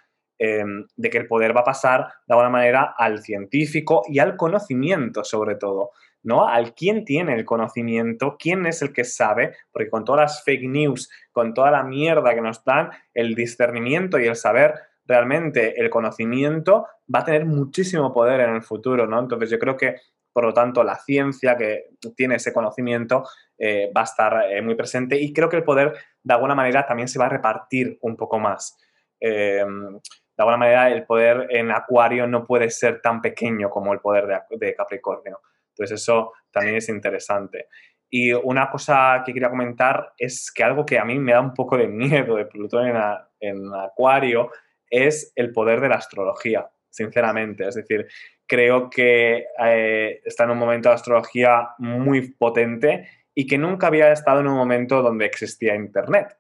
Em, 0.43 0.86
de 0.97 1.11
que 1.11 1.18
el 1.18 1.26
poder 1.26 1.55
va 1.55 1.61
a 1.61 1.64
pasar 1.64 2.14
de 2.26 2.32
alguna 2.32 2.49
manera 2.49 2.95
al 2.97 3.18
científico 3.18 4.05
y 4.09 4.20
al 4.20 4.38
conocimiento 4.38 5.22
sobre 5.22 5.57
todo, 5.57 5.91
¿no? 6.22 6.49
Al 6.49 6.74
quién 6.74 7.05
tiene 7.05 7.34
el 7.34 7.45
conocimiento, 7.45 8.38
quién 8.38 8.64
es 8.64 8.80
el 8.80 8.95
que 8.95 9.05
sabe, 9.05 9.55
porque 9.70 9.91
con 9.91 10.03
todas 10.07 10.22
las 10.22 10.43
fake 10.43 10.66
news, 10.66 11.11
con 11.30 11.53
toda 11.53 11.70
la 11.70 11.82
mierda 11.82 12.34
que 12.34 12.41
nos 12.41 12.64
dan, 12.64 12.88
el 13.12 13.34
discernimiento 13.34 14.18
y 14.18 14.28
el 14.28 14.34
saber 14.34 14.72
realmente 15.05 15.78
el 15.78 15.91
conocimiento 15.91 16.86
va 17.14 17.18
a 17.18 17.24
tener 17.26 17.45
muchísimo 17.45 18.11
poder 18.11 18.41
en 18.41 18.55
el 18.55 18.62
futuro, 18.62 19.07
¿no? 19.07 19.20
Entonces 19.20 19.51
yo 19.51 19.59
creo 19.59 19.76
que, 19.76 19.97
por 20.32 20.47
lo 20.47 20.55
tanto, 20.55 20.82
la 20.82 20.97
ciencia 20.97 21.55
que 21.55 21.91
tiene 22.16 22.36
ese 22.36 22.55
conocimiento 22.55 23.24
eh, 23.59 23.93
va 23.95 24.01
a 24.01 24.05
estar 24.05 24.51
eh, 24.51 24.62
muy 24.62 24.74
presente 24.74 25.20
y 25.20 25.34
creo 25.34 25.51
que 25.51 25.57
el 25.57 25.64
poder, 25.64 25.93
de 26.22 26.32
alguna 26.32 26.55
manera, 26.55 26.86
también 26.86 27.09
se 27.09 27.18
va 27.18 27.26
a 27.26 27.28
repartir 27.28 27.99
un 28.01 28.16
poco 28.16 28.38
más. 28.38 28.78
Em, 29.20 30.01
de 30.41 30.45
alguna 30.45 30.57
manera 30.57 30.91
el 30.91 31.05
poder 31.05 31.49
en 31.51 31.70
Acuario 31.70 32.26
no 32.26 32.47
puede 32.47 32.70
ser 32.70 33.03
tan 33.03 33.20
pequeño 33.20 33.68
como 33.68 33.93
el 33.93 34.01
poder 34.01 34.26
de, 34.49 34.74
Capricornio. 34.74 35.43
Entonces 35.68 36.01
eso 36.01 36.32
también 36.51 36.76
es 36.76 36.88
interesante. 36.88 37.66
Y 38.09 38.32
una 38.32 38.70
cosa 38.70 39.22
que 39.24 39.34
quería 39.34 39.51
comentar 39.51 40.14
es 40.16 40.51
que 40.51 40.64
algo 40.64 40.86
que 40.86 40.99
a 40.99 41.05
mí 41.05 41.18
me 41.18 41.32
da 41.32 41.43
un 41.43 41.53
poco 41.53 41.76
de 41.76 41.88
miedo 41.88 42.36
de 42.36 42.47
Plutón 42.47 42.91
en, 43.38 43.74
Acuario 43.74 44.51
es 44.88 45.30
el 45.36 45.53
poder 45.53 45.78
de 45.82 45.91
la 45.91 45.97
astrología, 45.97 46.70
sinceramente. 46.88 47.68
Es 47.68 47.74
decir, 47.74 48.07
creo 48.47 48.88
que 48.88 49.45
eh, 49.62 50.22
está 50.24 50.45
en 50.45 50.53
un 50.53 50.59
momento 50.59 50.88
de 50.88 50.95
astrología 50.95 51.68
muy 51.76 52.30
potente 52.30 53.07
y 53.34 53.47
que 53.47 53.59
nunca 53.59 53.88
había 53.88 54.11
estado 54.11 54.41
en 54.41 54.49
un 54.49 54.57
momento 54.57 55.03
donde 55.03 55.26
existía 55.26 55.74
Internet. 55.74 56.34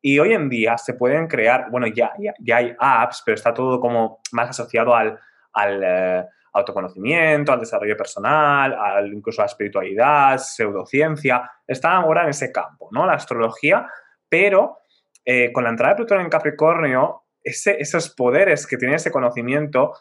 Y 0.00 0.18
hoy 0.18 0.32
en 0.32 0.48
día 0.48 0.78
se 0.78 0.94
pueden 0.94 1.26
crear, 1.26 1.70
bueno, 1.70 1.86
ya, 1.88 2.12
ya, 2.18 2.56
hay 2.56 2.74
apps, 2.78 3.22
pero 3.24 3.34
está 3.34 3.52
todo 3.52 3.80
como 3.80 4.20
más 4.32 4.50
asociado 4.50 4.94
al, 4.94 5.18
al 5.52 5.82
eh, 5.84 6.24
autoconocimiento, 6.52 7.52
al 7.52 7.60
desarrollo 7.60 7.96
personal, 7.96 8.74
al, 8.74 9.12
incluso 9.12 9.40
a 9.40 9.44
la 9.44 9.50
espiritualidad, 9.50 10.38
pseudociencia. 10.38 11.50
Está 11.66 11.96
ahora 11.96 12.24
en 12.24 12.30
ese 12.30 12.52
campo, 12.52 12.88
¿no? 12.92 13.06
La 13.06 13.14
astrología, 13.14 13.86
pero 14.28 14.78
eh, 15.24 15.52
con 15.52 15.64
la 15.64 15.70
entrada 15.70 15.94
de 15.94 15.96
Plutón 15.96 16.20
en 16.20 16.30
Capricornio, 16.30 17.22
ese, 17.42 17.76
esos 17.80 18.10
poderes 18.14 18.66
que 18.66 18.76
tiene 18.76 18.94
ese 18.94 19.10
conocimiento 19.10 19.94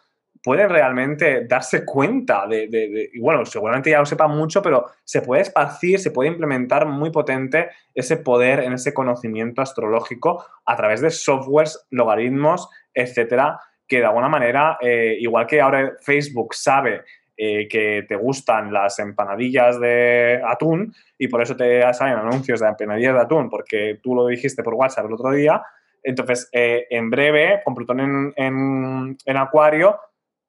pueden 0.47 0.69
realmente 0.69 1.45
darse 1.45 1.83
cuenta 1.83 2.47
de, 2.47 2.69
de, 2.69 3.11
bueno, 3.19 3.45
seguramente 3.45 3.89
ya 3.89 3.99
lo 3.99 4.05
sepan 4.05 4.31
mucho, 4.31 4.61
pero 4.61 4.85
se 5.03 5.21
puede 5.21 5.41
esparcir, 5.41 5.99
se 5.99 6.11
puede 6.11 6.29
implementar 6.29 6.85
muy 6.85 7.11
potente 7.11 7.67
ese 7.93 8.15
poder 8.15 8.61
en 8.61 8.71
ese 8.71 8.93
conocimiento 8.93 9.61
astrológico 9.61 10.45
a 10.65 10.77
través 10.77 11.01
de 11.01 11.09
softwares, 11.09 11.85
logaritmos, 11.89 12.69
etcétera, 12.93 13.59
que 13.85 13.97
de 13.97 14.05
alguna 14.05 14.29
manera, 14.29 14.77
eh, 14.79 15.17
igual 15.19 15.47
que 15.47 15.59
ahora 15.59 15.91
Facebook 15.99 16.53
sabe 16.53 17.01
eh, 17.35 17.67
que 17.67 18.05
te 18.07 18.15
gustan 18.15 18.71
las 18.71 18.99
empanadillas 18.99 19.81
de 19.81 20.41
atún 20.47 20.93
y 21.17 21.27
por 21.27 21.41
eso 21.41 21.57
te 21.57 21.81
salen 21.93 22.19
anuncios 22.19 22.61
de 22.61 22.69
empanadillas 22.69 23.15
de 23.15 23.19
atún, 23.19 23.49
porque 23.49 23.99
tú 24.01 24.15
lo 24.15 24.27
dijiste 24.27 24.63
por 24.63 24.75
WhatsApp 24.75 25.07
el 25.07 25.13
otro 25.13 25.31
día, 25.31 25.61
entonces, 26.03 26.47
eh, 26.53 26.85
en 26.89 27.09
breve, 27.09 27.59
con 27.65 27.75
Plutón 27.75 27.99
en, 27.99 28.33
en, 28.37 29.17
en 29.25 29.37
Acuario, 29.37 29.99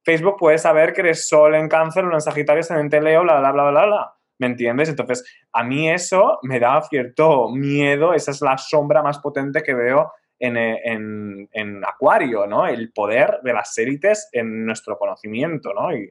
Facebook 0.08 0.38
puede 0.38 0.56
saber 0.56 0.94
que 0.94 1.02
eres 1.02 1.28
Sol 1.28 1.54
en 1.54 1.68
Cáncer, 1.68 2.02
o 2.02 2.14
en 2.14 2.20
Sagitario, 2.22 2.64
en 2.70 3.04
Leo, 3.04 3.24
bla, 3.24 3.40
bla, 3.40 3.52
bla, 3.52 3.70
bla, 3.70 3.84
bla. 3.84 4.14
¿Me 4.38 4.46
entiendes? 4.46 4.88
Entonces, 4.88 5.22
a 5.52 5.62
mí 5.62 5.90
eso 5.90 6.38
me 6.44 6.58
da 6.58 6.80
cierto 6.88 7.50
miedo, 7.50 8.14
esa 8.14 8.30
es 8.30 8.40
la 8.40 8.56
sombra 8.56 9.02
más 9.02 9.18
potente 9.18 9.62
que 9.62 9.74
veo 9.74 10.10
en, 10.38 10.56
en, 10.56 11.50
en 11.52 11.84
Acuario, 11.84 12.46
¿no? 12.46 12.66
El 12.66 12.90
poder 12.90 13.40
de 13.42 13.52
las 13.52 13.76
élites 13.76 14.30
en 14.32 14.64
nuestro 14.64 14.96
conocimiento, 14.96 15.74
¿no? 15.74 15.94
Y 15.94 16.10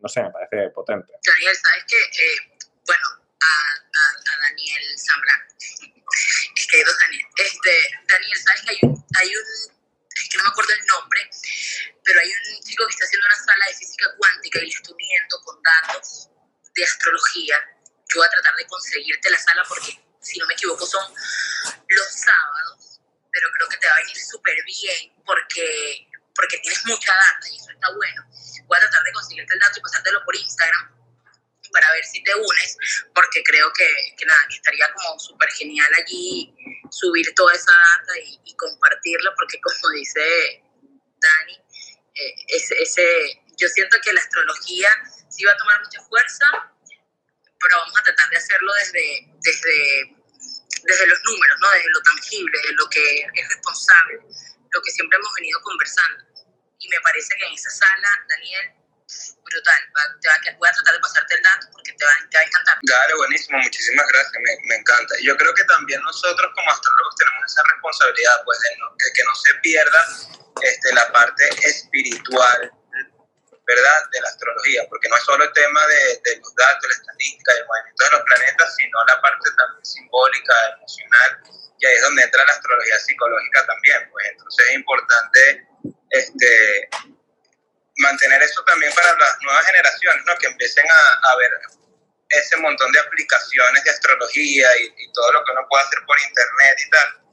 no 0.00 0.08
sé, 0.08 0.22
me 0.22 0.30
parece 0.30 0.70
potente. 0.70 1.14
Daniel, 1.26 1.56
¿sabes 1.56 1.84
qué? 1.88 1.96
Eh, 1.96 2.60
bueno, 2.86 3.06
a, 3.42 3.54
a, 3.98 4.48
Daniel 4.50 4.82
Zambrano. 4.98 5.44
Es 6.56 6.66
que 6.68 6.76
hay 6.76 6.84
dos 6.84 6.96
Daniel. 7.00 7.24
Este, 7.36 7.70
Daniel, 8.08 8.38
¿sabes 8.38 8.62
que 8.62 8.70
hay 8.70 8.78
hay 8.86 9.28
un 9.34 9.76
es 10.16 10.28
que 10.30 10.38
no 10.38 10.44
me 10.44 10.50
acuerdo 10.50 10.72
el 10.72 10.86
nombre, 10.86 11.20
pero 12.06 12.20
hay 12.20 12.30
un 12.30 12.62
chico 12.62 12.86
que 12.86 12.94
está 12.94 13.04
haciendo 13.04 13.26
una 13.26 13.36
sala 13.36 13.64
de 13.66 13.74
física 13.74 14.06
cuántica 14.16 14.58
y 14.60 14.62
le 14.62 14.72
estoy 14.72 14.94
viendo 14.96 15.40
con 15.42 15.60
datos 15.62 16.30
de 16.74 16.84
astrología 16.84 17.76
conseguirte 18.86 19.30
la 19.30 19.38
sala 19.38 19.64
porque, 19.68 19.98
si 20.20 20.38
no 20.38 20.46
me 20.46 20.54
equivoco, 20.54 20.86
son 20.86 21.12
los 21.12 22.06
sábados, 22.12 23.00
pero 23.32 23.50
creo 23.52 23.68
que 23.68 23.76
te 23.78 23.86
va 23.86 23.94
a 23.94 23.98
venir 23.98 24.16
súper 24.16 24.56
bien 24.64 25.12
porque, 25.24 26.08
porque 26.34 26.58
tienes 26.58 26.84
mucha 26.86 27.12
data 27.12 27.48
y 27.50 27.56
eso 27.56 27.70
está 27.70 27.88
bueno. 27.94 28.22
Voy 28.66 28.76
a 28.76 28.80
tratar 28.80 29.02
de 29.02 29.12
conseguirte 29.12 29.54
el 29.54 29.60
dato 29.60 29.78
y 29.78 29.82
pasártelo 29.82 30.24
por 30.24 30.36
Instagram 30.36 30.96
para 31.72 31.92
ver 31.92 32.04
si 32.04 32.22
te 32.22 32.34
unes, 32.34 32.78
porque 33.12 33.42
creo 33.42 33.70
que, 33.72 34.14
que 34.16 34.24
nada, 34.24 34.40
estaría 34.48 34.90
como 34.94 35.18
súper 35.18 35.50
genial 35.50 35.88
allí 35.98 36.54
subir 36.90 37.34
toda 37.34 37.52
esa 37.54 37.72
data 37.72 38.12
y, 38.24 38.54
compartirla, 38.56 39.34
porque 39.36 39.60
como 39.60 39.90
dice 39.90 40.64
ese, 42.48 42.74
ese, 42.82 43.42
yo 43.56 43.68
siento 43.68 43.96
que 44.02 44.12
la 44.12 44.20
astrología 44.20 44.88
sí 45.28 45.44
va 45.44 45.52
a 45.52 45.56
tomar 45.56 45.80
mucha 45.82 46.02
fuerza, 46.02 46.46
pero 47.60 47.78
vamos 47.78 47.98
a 47.98 48.02
tratar 48.02 48.28
de 48.30 48.36
hacerlo 48.36 48.72
desde, 48.74 49.28
desde, 49.42 50.16
desde 50.82 51.06
los 51.06 51.18
números, 51.24 51.58
¿no? 51.60 51.70
desde 51.72 51.90
lo 51.90 52.02
tangible, 52.02 52.60
de 52.62 52.72
lo 52.72 52.88
que 52.90 53.18
es 53.34 53.48
responsable, 53.48 54.20
lo 54.70 54.82
que 54.82 54.90
siempre 54.90 55.18
hemos 55.18 55.34
venido 55.34 55.60
conversando. 55.62 56.24
Y 56.78 56.88
me 56.88 57.00
parece 57.00 57.34
que 57.36 57.46
en 57.46 57.54
esa 57.54 57.70
sala, 57.70 58.08
Daniel, 58.28 58.72
brutal. 59.42 59.80
voy 60.58 60.68
a 60.68 60.72
tratar 60.72 60.94
de 60.94 61.00
pasarte 61.00 61.34
el 61.34 61.42
dato 61.42 61.66
porque 61.72 61.92
te 61.92 62.04
va, 62.04 62.10
te 62.30 62.36
va 62.36 62.42
a 62.42 62.46
encantar. 62.46 62.78
Dale, 62.82 63.14
buenísimo, 63.14 63.58
muchísimas 63.58 64.06
gracias, 64.08 64.34
me, 64.42 64.68
me, 64.68 64.76
encanta. 64.76 65.14
Yo 65.22 65.36
creo 65.36 65.54
que 65.54 65.64
también 65.64 66.00
nosotros 66.02 66.50
como 66.54 66.70
astrólogos 66.70 67.14
tenemos 67.16 67.42
esa 67.46 67.62
responsabilidad, 67.72 68.42
pues, 68.44 68.58
de 68.60 68.76
no, 68.78 68.96
que, 68.98 69.24
no 69.24 69.34
se 69.34 69.54
pierda 69.62 70.00
este, 70.62 70.92
la 70.94 71.12
parte 71.12 71.48
espiritual, 71.62 72.72
¿verdad?, 73.66 74.00
de 74.12 74.20
la 74.20 74.28
astrología, 74.28 74.82
porque 74.88 75.08
no 75.08 75.16
es 75.16 75.24
solo 75.24 75.44
el 75.44 75.52
tema 75.52 75.86
de, 75.86 76.20
de 76.24 76.36
los 76.38 76.54
datos, 76.54 76.88
la 76.88 76.94
estadística, 76.94 77.52
el 77.52 77.66
movimiento 77.66 78.04
de 78.04 78.10
los 78.10 78.22
planetas, 78.22 78.74
sino 78.76 79.04
la 79.06 79.20
parte 79.20 79.50
también 79.56 79.84
simbólica, 79.84 80.54
emocional, 80.76 81.42
y 81.78 81.86
ahí 81.86 81.94
es 81.94 82.02
donde 82.02 82.22
entra 82.22 82.44
la 82.44 82.52
astrología 82.52 82.98
psicológica 82.98 83.66
también, 83.66 84.08
pues 84.10 84.26
entonces 84.30 84.66
es 84.66 84.74
importante 84.74 85.68
este, 86.10 86.88
mantener 87.96 88.42
eso 88.42 88.62
también 88.64 88.92
para 88.94 89.16
las 89.16 89.38
nuevas 89.42 89.66
generaciones, 89.66 90.24
¿no? 90.26 90.36
que 90.38 90.46
empiecen 90.46 90.86
a, 90.90 91.30
a 91.30 91.36
ver 91.36 91.50
ese 92.28 92.56
montón 92.56 92.90
de 92.92 93.00
aplicaciones 93.00 93.84
de 93.84 93.90
astrología 93.90 94.68
y, 94.78 94.94
y, 94.96 95.12
todo 95.12 95.32
lo 95.32 95.44
que 95.44 95.52
uno 95.52 95.66
puede 95.68 95.84
hacer 95.84 95.98
por 96.06 96.18
internet 96.18 96.76
y 96.84 96.90
tal. 96.90 97.26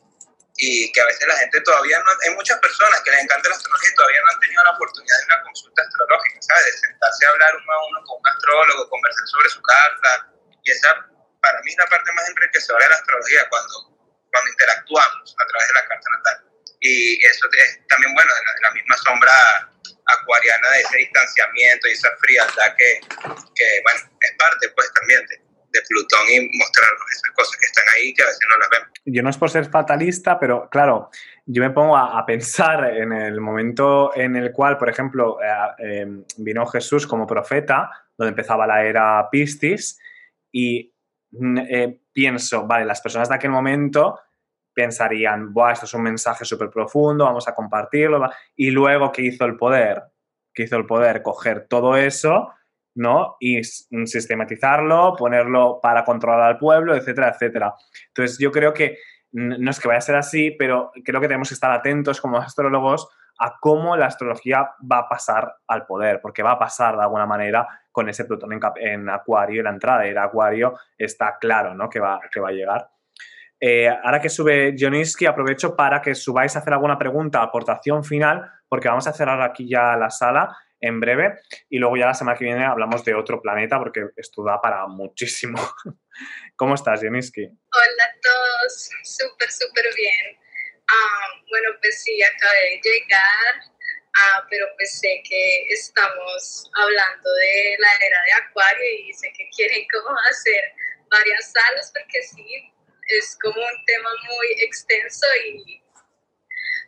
Y 0.55 0.91
que 0.91 1.01
a 1.01 1.05
veces 1.05 1.27
la 1.27 1.35
gente 1.37 1.61
todavía 1.61 1.99
no, 1.99 2.11
hay 2.23 2.35
muchas 2.35 2.59
personas 2.59 3.01
que 3.01 3.09
les 3.09 3.23
encanta 3.23 3.49
la 3.49 3.55
astrología 3.55 3.89
y 3.89 3.95
todavía 3.95 4.21
no 4.21 4.31
han 4.33 4.39
tenido 4.39 4.63
la 4.63 4.71
oportunidad 4.71 5.17
de 5.17 5.25
una 5.25 5.41
consulta 5.41 5.81
astrológica, 5.81 6.41
¿sabes? 6.41 6.65
De 6.65 6.77
sentarse 6.77 7.25
a 7.25 7.29
hablar 7.29 7.55
uno 7.55 7.73
a 7.73 7.87
uno 7.87 8.03
con 8.05 8.19
un 8.19 8.27
astrólogo, 8.27 8.89
conversar 8.89 9.27
sobre 9.27 9.49
su 9.49 9.61
carta. 9.63 10.29
Y 10.63 10.71
esa, 10.71 10.93
para 11.41 11.59
mí, 11.61 11.71
es 11.71 11.77
la 11.77 11.87
parte 11.87 12.13
más 12.13 12.29
enriquecedora 12.29 12.85
de 12.85 12.89
la 12.89 12.95
astrología, 12.97 13.49
cuando, 13.49 13.97
cuando 14.31 14.51
interactuamos 14.51 15.35
a 15.41 15.47
través 15.47 15.67
de 15.67 15.73
la 15.73 15.87
carta 15.87 16.09
natal. 16.17 16.52
Y 16.85 17.15
eso 17.23 17.47
es 17.63 17.79
también, 17.87 18.13
bueno, 18.13 18.29
de 18.33 18.41
la, 18.43 18.67
la 18.67 18.73
misma 18.75 18.97
sombra 18.97 19.31
acuariana 20.19 20.69
de 20.75 20.81
ese 20.81 20.97
distanciamiento 20.97 21.87
y 21.87 21.91
esa 21.91 22.09
frialdad 22.19 22.75
que, 22.77 22.99
que 23.55 23.65
bueno, 23.83 23.99
es 24.19 24.31
parte 24.37 24.69
pues 24.75 24.91
también 24.93 25.21
de, 25.27 25.37
de, 25.37 25.81
Plutón 25.87 26.27
y 26.29 26.57
mostrarnos 26.57 27.07
esas 27.11 27.31
cosas 27.31 27.57
que 27.57 27.65
están 27.65 27.85
ahí 27.95 28.13
que 28.13 28.23
a 28.23 28.25
veces 28.25 28.47
no 28.49 28.57
las 28.57 28.69
vemos. 28.69 28.89
Yo 29.05 29.23
no 29.23 29.29
es 29.29 29.37
por 29.37 29.49
ser 29.49 29.69
fatalista, 29.69 30.37
pero 30.37 30.69
claro, 30.69 31.09
yo 31.45 31.63
me 31.63 31.69
pongo 31.71 31.95
a, 31.95 32.19
a 32.19 32.25
pensar 32.25 32.97
en 32.97 33.13
el 33.13 33.39
momento 33.39 34.11
en 34.15 34.35
el 34.35 34.51
cual, 34.51 34.77
por 34.77 34.89
ejemplo, 34.89 35.39
eh, 35.41 35.47
eh, 35.79 36.05
vino 36.37 36.65
Jesús 36.67 37.07
como 37.07 37.25
profeta, 37.25 37.89
donde 38.17 38.31
empezaba 38.31 38.67
la 38.67 38.83
era 38.83 39.29
Piscis, 39.31 39.99
y 40.51 40.93
eh, 41.69 41.99
pienso, 42.11 42.67
vale, 42.67 42.85
las 42.85 43.01
personas 43.01 43.29
de 43.29 43.35
aquel 43.35 43.51
momento 43.51 44.19
pensarían, 44.73 45.53
Buah, 45.53 45.73
esto 45.73 45.85
es 45.85 45.93
un 45.93 46.03
mensaje 46.03 46.45
súper 46.45 46.69
profundo, 46.69 47.25
vamos 47.25 47.47
a 47.47 47.55
compartirlo. 47.55 48.29
Y 48.55 48.71
luego, 48.71 49.11
¿qué 49.11 49.21
hizo 49.23 49.45
el 49.45 49.55
poder? 49.55 50.03
¿Qué 50.53 50.63
hizo 50.63 50.77
el 50.77 50.85
poder? 50.85 51.21
Coger 51.21 51.67
todo 51.67 51.95
eso, 51.95 52.49
¿no? 52.95 53.37
Y 53.39 53.63
sistematizarlo, 53.63 55.15
ponerlo 55.17 55.79
para 55.81 56.03
controlar 56.03 56.41
al 56.41 56.57
pueblo, 56.57 56.95
etcétera, 56.95 57.29
etcétera. 57.29 57.73
Entonces, 58.07 58.37
yo 58.39 58.51
creo 58.51 58.73
que 58.73 58.97
no 59.31 59.71
es 59.71 59.79
que 59.79 59.87
vaya 59.87 59.97
a 59.97 60.01
ser 60.01 60.15
así, 60.15 60.51
pero 60.51 60.91
creo 61.03 61.19
que 61.19 61.27
tenemos 61.27 61.49
que 61.49 61.55
estar 61.55 61.71
atentos 61.71 62.21
como 62.21 62.37
astrólogos 62.37 63.09
a 63.39 63.57
cómo 63.59 63.97
la 63.97 64.05
astrología 64.05 64.69
va 64.89 64.99
a 64.99 65.09
pasar 65.09 65.55
al 65.67 65.85
poder, 65.87 66.21
porque 66.21 66.43
va 66.43 66.51
a 66.51 66.59
pasar 66.59 66.95
de 66.95 67.01
alguna 67.01 67.25
manera 67.25 67.67
con 67.91 68.07
ese 68.09 68.25
Plutón 68.25 68.53
en, 68.53 68.61
en 68.77 69.09
Acuario 69.09 69.63
la 69.63 69.71
entrada 69.71 70.01
de 70.01 70.17
Acuario 70.17 70.75
está 70.97 71.37
claro, 71.39 71.73
¿no? 71.73 71.89
Que 71.89 71.99
va, 71.99 72.19
que 72.31 72.39
va 72.39 72.49
a 72.49 72.53
llegar. 72.53 72.89
Eh, 73.65 73.87
ahora 73.87 74.19
que 74.19 74.27
sube 74.27 74.75
Joniski, 74.77 75.25
aprovecho 75.25 75.73
para 75.73 76.01
que 76.01 76.15
subáis 76.15 76.53
a 76.53 76.59
hacer 76.59 76.73
alguna 76.73 76.97
pregunta, 76.97 77.41
aportación 77.41 78.03
final, 78.03 78.43
porque 78.67 78.89
vamos 78.89 79.07
a 79.07 79.13
cerrar 79.13 79.41
aquí 79.41 79.69
ya 79.69 79.95
la 79.95 80.09
sala 80.09 80.51
en 80.81 80.99
breve 80.99 81.39
y 81.69 81.77
luego 81.77 81.95
ya 81.95 82.07
la 82.07 82.13
semana 82.13 82.37
que 82.37 82.43
viene 82.43 82.65
hablamos 82.65 83.05
de 83.05 83.15
otro 83.15 83.41
planeta 83.41 83.79
porque 83.79 84.03
esto 84.17 84.43
da 84.43 84.59
para 84.59 84.85
muchísimo. 84.87 85.55
¿Cómo 86.57 86.75
estás, 86.75 86.99
Joniski? 87.01 87.45
Hola 87.45 88.03
a 88.03 88.19
todos, 88.21 88.89
súper, 89.05 89.49
súper 89.49 89.85
bien. 89.95 90.35
Um, 90.83 91.47
bueno, 91.47 91.69
pues 91.79 92.03
sí, 92.03 92.21
acabé 92.21 92.67
de 92.67 92.81
llegar, 92.83 93.63
uh, 93.63 94.45
pero 94.49 94.65
pues 94.75 94.99
sé 94.99 95.23
que 95.23 95.63
estamos 95.71 96.69
hablando 96.75 97.29
de 97.31 97.77
la 97.79 98.05
era 98.05 98.19
de 98.27 98.33
Acuario 98.43 99.07
y 99.07 99.13
sé 99.13 99.31
que 99.37 99.47
quieren 99.55 99.87
como 99.87 100.13
hacer 100.29 100.63
varias 101.09 101.49
salas 101.49 101.93
porque 101.95 102.21
sí, 102.23 102.72
es 103.07 103.37
como 103.41 103.61
un 103.61 103.85
tema 103.85 104.09
muy 104.29 104.63
extenso 104.63 105.25
y 105.45 105.81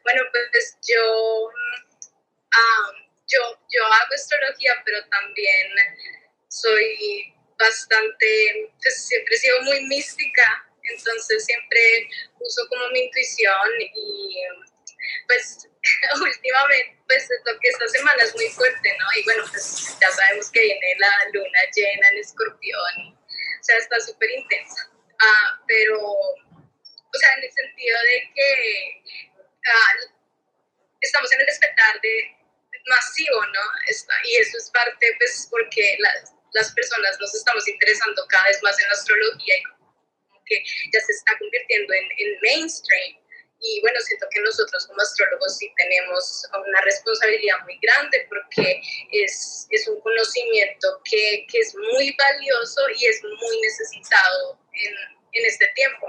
bueno, 0.04 0.22
pues 0.52 0.78
yo, 0.88 1.46
um, 1.46 2.96
yo, 3.28 3.60
yo 3.70 3.86
hago 3.86 4.14
astrología, 4.14 4.74
pero 4.86 5.04
también 5.10 5.74
soy 6.48 7.34
bastante, 7.58 8.72
pues 8.82 9.08
siempre 9.08 9.36
he 9.36 9.40
sido 9.40 9.62
muy 9.64 9.82
mística, 9.88 10.68
entonces 10.84 11.46
siempre 11.46 12.08
uso 12.40 12.68
como 12.70 12.88
mi 12.90 13.00
intuición 13.00 13.72
y 13.82 14.44
pues 15.28 15.68
últimamente, 16.22 17.02
pues 17.08 17.28
lo 17.46 17.60
que 17.60 17.70
esta 17.70 17.88
semana 17.88 18.24
es 18.24 18.36
muy 18.36 18.48
fuerte, 18.50 18.96
¿no? 19.00 19.20
Y 19.20 19.24
bueno, 19.24 19.44
pues 19.50 19.98
ya 20.00 20.12
sabemos 20.12 20.52
que 20.52 20.62
viene 20.62 20.96
la 21.00 21.30
luna 21.34 21.60
llena 21.76 22.08
en 22.10 22.18
escorpión, 22.18 23.18
o 23.18 23.64
sea, 23.64 23.78
está 23.78 24.00
súper 24.00 24.30
intensa. 24.30 24.95
Uh, 25.16 25.64
pero, 25.68 26.00
o 26.02 27.18
sea, 27.20 27.34
en 27.38 27.44
el 27.44 27.52
sentido 27.52 27.98
de 28.02 28.32
que 28.36 29.04
uh, 29.40 30.16
estamos 31.02 31.32
en 31.32 31.40
el 31.40 31.46
despertar 31.46 32.02
de 32.02 32.36
masivo, 32.86 33.46
¿no? 33.48 33.62
Y 34.24 34.36
eso 34.38 34.58
es 34.58 34.70
parte, 34.72 35.16
pues, 35.18 35.48
porque 35.50 35.98
las, 36.00 36.34
las 36.54 36.72
personas 36.74 37.18
nos 37.20 37.34
estamos 37.34 37.68
interesando 37.68 38.26
cada 38.28 38.46
vez 38.46 38.62
más 38.64 38.80
en 38.80 38.88
la 38.88 38.94
astrología 38.94 39.58
y 39.58 39.64
como 39.64 39.96
que 40.46 40.64
ya 40.94 41.00
se 41.02 41.12
está 41.12 41.38
convirtiendo 41.38 41.94
en, 41.94 42.06
en 42.18 42.40
mainstream. 42.42 43.18
Y 43.62 43.82
bueno, 43.82 44.00
siento 44.02 44.28
que 44.30 44.42
nosotros 44.42 44.86
como 44.86 45.02
astrólogos 45.02 45.58
sí 45.58 45.72
tenemos 45.78 46.44
una 46.54 46.82
responsabilidad 46.82 47.58
muy 47.64 47.80
grande 47.82 48.28
porque 48.30 48.82
es, 49.12 49.66
es 49.72 49.88
un 49.88 50.00
conocimiento 50.02 51.02
que, 51.04 51.48
que, 51.50 51.60
es 51.60 51.74
muy 51.74 52.16
valioso 52.16 52.82
y 52.96 53.06
es 53.06 53.24
muy 53.24 53.62
necesitado 53.62 54.60
en, 54.84 54.94
en 55.34 55.46
este 55.46 55.68
tiempo. 55.76 56.08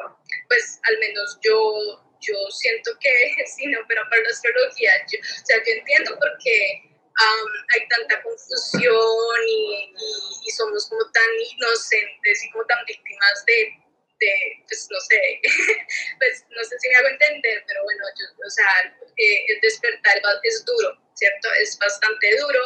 Pues 0.49 0.81
al 0.85 0.99
menos 0.99 1.39
yo, 1.43 2.03
yo 2.21 2.35
siento 2.51 2.93
que 3.01 3.13
sí, 3.57 3.67
no, 3.67 3.81
pero 3.89 4.03
para 4.11 4.23
la 4.23 4.31
astrología, 4.31 4.93
yo, 5.11 5.19
o 5.21 5.47
sea, 5.47 5.57
yo 5.59 5.73
entiendo 5.73 6.19
porque 6.19 6.83
um, 6.85 7.51
hay 7.75 7.89
tanta 7.89 8.23
confusión 8.23 9.39
y, 9.49 9.93
y, 9.97 10.49
y 10.49 10.51
somos 10.51 10.89
como 10.89 11.11
tan 11.13 11.31
inocentes 11.57 12.45
y 12.45 12.51
como 12.51 12.65
tan 12.67 12.85
víctimas 12.87 13.45
de 13.47 13.87
de, 14.19 14.65
pues 14.69 14.89
no 14.91 15.01
sé, 15.01 15.41
pues 16.19 16.45
no 16.51 16.65
sé 16.65 16.79
si 16.79 16.89
me 16.89 16.97
hago 16.97 17.09
entender, 17.09 17.65
pero 17.67 17.83
bueno, 17.85 18.05
yo, 18.19 18.47
o 18.47 18.51
sea, 18.51 18.95
eh, 19.17 19.45
el 19.49 19.61
despertar 19.61 20.21
es 20.43 20.65
duro, 20.65 20.97
¿cierto? 21.15 21.53
Es 21.61 21.79
bastante 21.79 22.37
duro. 22.39 22.61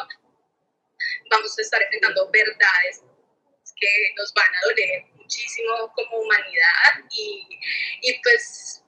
Vamos 1.31 1.59
a 1.59 1.63
estar 1.63 1.83
enfrentando 1.83 2.31
verdades 2.31 3.03
que 3.77 4.15
nos 4.17 4.33
van 4.35 4.55
a 4.55 4.69
doler 4.69 5.20
muchísimo 5.31 5.93
como 5.95 6.23
humanidad 6.23 7.07
y, 7.11 7.47
y 8.03 8.21
pues 8.23 8.83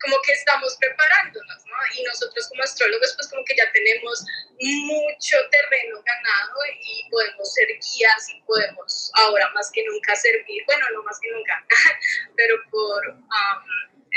como 0.00 0.16
que 0.22 0.32
estamos 0.32 0.76
preparándonos, 0.78 1.64
¿no? 1.66 1.76
Y 1.96 2.02
nosotros 2.04 2.48
como 2.48 2.62
astrólogos 2.62 3.14
pues 3.16 3.28
como 3.28 3.44
que 3.44 3.56
ya 3.56 3.70
tenemos 3.72 4.24
mucho 4.60 5.36
terreno 5.50 6.02
ganado 6.02 6.56
y 6.80 7.08
podemos 7.10 7.52
ser 7.52 7.66
guías 7.68 8.28
y 8.34 8.42
podemos 8.42 9.10
ahora 9.14 9.50
más 9.54 9.70
que 9.72 9.84
nunca 9.84 10.14
servir, 10.16 10.64
bueno, 10.66 10.86
no 10.94 11.02
más 11.02 11.18
que 11.20 11.30
nunca, 11.30 11.64
pero 12.36 12.56
por 12.70 13.16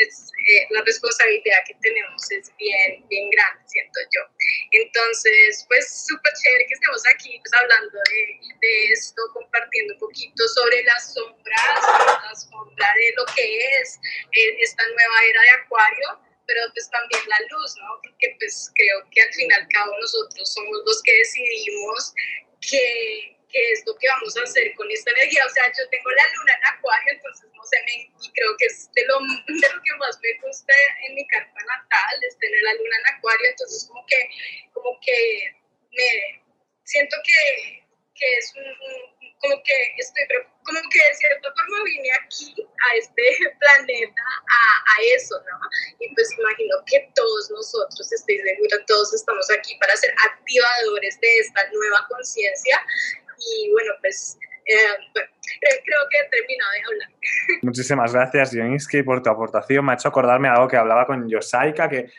es, 0.08 0.32
eh, 0.48 0.68
la 0.72 0.82
responsabilidad 0.82 1.60
que 1.68 1.76
tenemos 1.82 2.32
es 2.32 2.52
bien, 2.58 3.06
bien 3.08 3.30
grande, 3.30 3.64
siento 3.68 4.00
yo. 4.12 4.22
Entonces, 4.72 5.66
pues 5.68 6.06
súper 6.08 6.34
chévere 6.42 6.66
que 6.68 6.74
estemos 6.74 7.04
aquí 7.14 7.40
pues, 7.40 7.54
hablando 7.54 7.98
de, 8.10 8.40
de, 8.62 8.94
esto, 8.94 9.22
compartiendo 9.34 9.94
un 9.94 10.00
poquito 10.00 10.48
sobre 10.48 10.84
las 10.84 11.14
sombras, 11.14 11.82
la 12.24 12.36
sombra 12.36 12.88
de 12.96 13.14
lo 13.16 13.26
que 13.36 13.58
es 13.82 14.00
eh, 14.32 14.58
esta 14.60 14.84
nueva 14.88 15.26
era 15.30 15.42
de 15.42 15.50
Acuario 15.64 16.32
pero 16.52 16.68
pues 16.74 16.90
también 16.90 17.22
la 17.28 17.40
luz, 17.50 17.76
¿no? 17.78 17.88
Porque 18.04 18.36
pues 18.38 18.72
creo 18.76 19.08
que 19.12 19.22
al 19.22 19.34
fin 19.34 19.48
y 19.50 19.54
al 19.54 19.68
cabo 19.70 19.98
nosotros 19.98 20.52
somos 20.54 20.84
los 20.86 21.02
que 21.04 21.14
decidimos 21.14 22.14
que, 22.60 23.38
qué 23.52 23.72
es 23.72 23.84
lo 23.86 23.96
que 23.98 24.08
vamos 24.08 24.36
a 24.38 24.44
hacer 24.44 24.74
con 24.76 24.90
esta 24.92 25.12
energía. 25.12 25.46
O 25.46 25.50
sea, 25.50 25.68
yo 25.68 25.88
tengo 25.90 26.10
la 26.10 26.24
luna 26.36 26.54
en 26.54 26.76
acuario, 26.76 27.14
entonces 27.14 27.50
no 27.54 27.64
sé, 27.66 27.78
me, 27.86 27.94
y 28.22 28.32
creo 28.34 28.56
que 28.58 28.66
es 28.66 28.90
de 28.94 29.06
lo, 29.06 29.20
de 29.20 29.68
lo 29.70 29.82
que 29.84 29.96
más 30.00 30.20
me 30.22 30.48
gusta 30.48 30.74
en 31.08 31.16
mi 31.16 31.28
carta 31.28 31.60
natal, 31.60 32.16
es 32.28 32.38
tener 32.38 32.62
la 32.64 32.74
luna 32.74 32.96
en 32.98 33.16
acuario, 33.16 33.48
entonces 33.50 33.86
como 33.88 34.06
que, 34.06 34.30
como 34.74 35.00
que 35.02 35.56
me 35.92 36.44
siento 36.84 37.18
que, 37.24 37.84
que 38.16 38.38
es 38.38 38.54
un 38.56 39.22
como 39.42 39.62
que 39.64 39.74
estoy, 39.98 40.24
como 40.64 40.80
que 40.90 41.00
de 41.02 41.16
cierta 41.16 41.50
forma 41.52 41.84
vine 41.84 42.10
aquí 42.14 42.54
a 42.62 42.96
este 42.96 43.24
planeta 43.60 44.22
a, 44.22 44.62
a, 44.94 45.04
eso, 45.16 45.36
¿no? 45.40 45.58
Y 46.00 46.14
pues 46.14 46.32
imagino 46.38 46.76
que 46.86 47.10
todos 47.16 47.50
nosotros, 47.50 48.12
estoy 48.12 48.38
segura, 48.38 48.86
todos 48.86 49.14
estamos 49.14 49.50
aquí 49.52 49.76
para 49.80 49.98
ser 49.98 50.14
activadores 50.30 51.20
de 51.20 51.38
esta 51.40 51.68
nueva 51.72 52.06
conciencia 52.08 52.80
y 53.42 53.72
bueno, 53.72 53.92
pues 54.02 54.38
eh, 54.66 54.76
creo 55.84 56.00
que 56.10 56.18
he 56.18 56.48
de 56.48 56.58
hablar. 56.88 57.10
Muchísimas 57.62 58.14
gracias, 58.14 58.52
Joniski, 58.54 59.04
por 59.04 59.22
tu 59.22 59.30
aportación. 59.30 59.86
Me 59.86 59.92
ha 59.92 59.96
hecho 59.96 60.10
acordarme 60.10 60.48
algo 60.48 60.68
que 60.68 60.78
hablaba 60.78 61.06
con 61.06 61.28
Yosaika, 61.28 61.90
que 61.90 62.12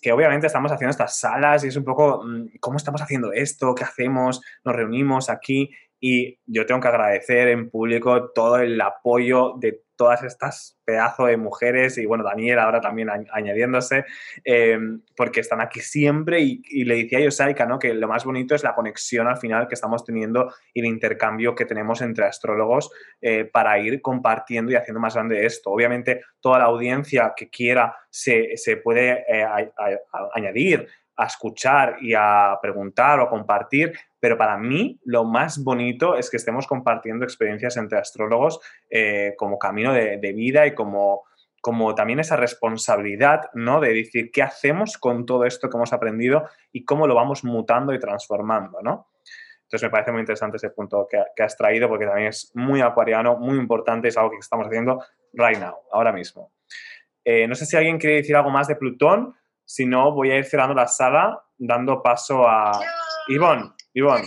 que 0.00 0.12
obviamente 0.12 0.46
estamos 0.46 0.72
haciendo 0.72 0.90
estas 0.90 1.18
salas 1.18 1.64
y 1.64 1.68
es 1.68 1.76
un 1.76 1.84
poco, 1.84 2.22
mm, 2.24 2.58
¿cómo 2.60 2.76
estamos 2.76 3.02
haciendo 3.02 3.32
esto? 3.32 3.74
¿Qué 3.74 3.84
hacemos? 3.84 4.40
Nos 4.64 4.74
reunimos 4.74 5.30
aquí 5.30 5.70
y 6.00 6.38
yo 6.46 6.66
tengo 6.66 6.80
que 6.80 6.88
agradecer 6.88 7.48
en 7.48 7.70
público 7.70 8.30
todo 8.30 8.58
el 8.58 8.80
apoyo 8.80 9.54
de 9.58 9.82
todas 9.98 10.22
estas 10.22 10.78
pedazos 10.84 11.26
de 11.26 11.36
mujeres 11.36 11.98
y 11.98 12.06
bueno, 12.06 12.24
Daniel 12.24 12.60
ahora 12.60 12.80
también 12.80 13.10
añadiéndose, 13.10 14.04
em, 14.44 15.02
porque 15.16 15.40
están 15.40 15.60
aquí 15.60 15.80
siempre 15.80 16.40
y, 16.40 16.84
le 16.84 16.96
decía 16.96 17.20
yo, 17.20 17.30
Saika, 17.30 17.66
¿no? 17.66 17.78
que 17.78 17.92
lo 17.92 18.08
más 18.08 18.24
bonito 18.24 18.54
es 18.54 18.62
la 18.62 18.74
conexión 18.74 19.26
al 19.26 19.36
final 19.36 19.68
que 19.68 19.74
estamos 19.74 20.04
teniendo 20.04 20.54
y 20.72 20.80
el 20.80 20.86
intercambio 20.86 21.54
que 21.54 21.66
tenemos 21.66 22.00
entre 22.00 22.24
astrólogos 22.24 22.90
eh, 23.20 23.44
para 23.44 23.78
ir 23.80 24.00
compartiendo 24.00 24.72
y 24.72 24.76
haciendo 24.76 25.00
más 25.00 25.14
grande 25.14 25.44
esto. 25.44 25.70
Obviamente 25.70 26.22
toda 26.40 26.60
la 26.60 26.66
audiencia 26.66 27.34
que 27.36 27.50
quiera 27.50 27.94
se, 28.08 28.56
puede 28.82 29.24
eh, 29.28 29.44
añadir 30.32 30.86
a 31.18 31.26
escuchar 31.26 31.96
y 32.00 32.14
a 32.14 32.58
preguntar 32.62 33.18
o 33.18 33.24
a 33.24 33.28
compartir, 33.28 33.92
pero 34.20 34.38
para 34.38 34.56
mí 34.56 35.00
lo 35.04 35.24
más 35.24 35.62
bonito 35.62 36.16
es 36.16 36.30
que 36.30 36.36
estemos 36.36 36.66
compartiendo 36.66 37.24
experiencias 37.24 37.76
entre 37.76 37.98
astrólogos 37.98 38.60
eh, 38.88 39.34
como 39.36 39.58
camino 39.58 39.92
de, 39.92 40.32
vida 40.32 40.66
y 40.66 40.74
como, 40.74 41.24
como 41.60 41.94
también 41.96 42.20
esa 42.20 42.36
responsabilidad, 42.36 43.50
¿no? 43.52 43.80
De 43.80 43.92
decir 43.92 44.30
qué 44.32 44.42
hacemos 44.42 44.96
con 44.96 45.26
todo 45.26 45.44
esto 45.44 45.68
que 45.68 45.76
hemos 45.76 45.92
aprendido 45.92 46.48
y 46.72 46.84
cómo 46.84 47.08
lo 47.08 47.16
vamos 47.16 47.42
mutando 47.42 47.92
y 47.92 47.98
transformando, 47.98 48.80
¿no? 48.80 49.08
Entonces 49.62 49.82
me 49.82 49.90
parece 49.90 50.12
muy 50.12 50.20
interesante 50.20 50.56
ese 50.56 50.70
punto 50.70 51.06
que, 51.10 51.42
has 51.42 51.56
traído 51.56 51.88
porque 51.88 52.06
también 52.06 52.28
es 52.28 52.52
muy 52.54 52.80
acuariano, 52.80 53.36
muy 53.38 53.58
importante, 53.58 54.08
es 54.08 54.16
algo 54.16 54.30
que 54.30 54.38
estamos 54.38 54.66
haciendo 54.66 55.04
right 55.34 55.58
now, 55.58 55.74
ahora 55.92 56.12
mismo. 56.12 56.52
Eh, 57.24 57.46
no 57.46 57.54
sé 57.54 57.66
si 57.66 57.76
alguien 57.76 57.98
quiere 57.98 58.16
decir 58.16 58.34
algo 58.36 58.50
más 58.50 58.68
de 58.68 58.76
Plutón. 58.76 59.34
Si 59.68 59.84
no, 59.84 60.12
voy 60.12 60.32
a 60.32 60.38
ir 60.40 60.46
cerrando 60.46 60.72
la 60.72 60.88
sala, 60.88 61.44
dando 61.58 62.00
paso 62.02 62.48
a 62.48 62.72
Ivonne. 63.28 63.68
Ivonne. 63.92 64.26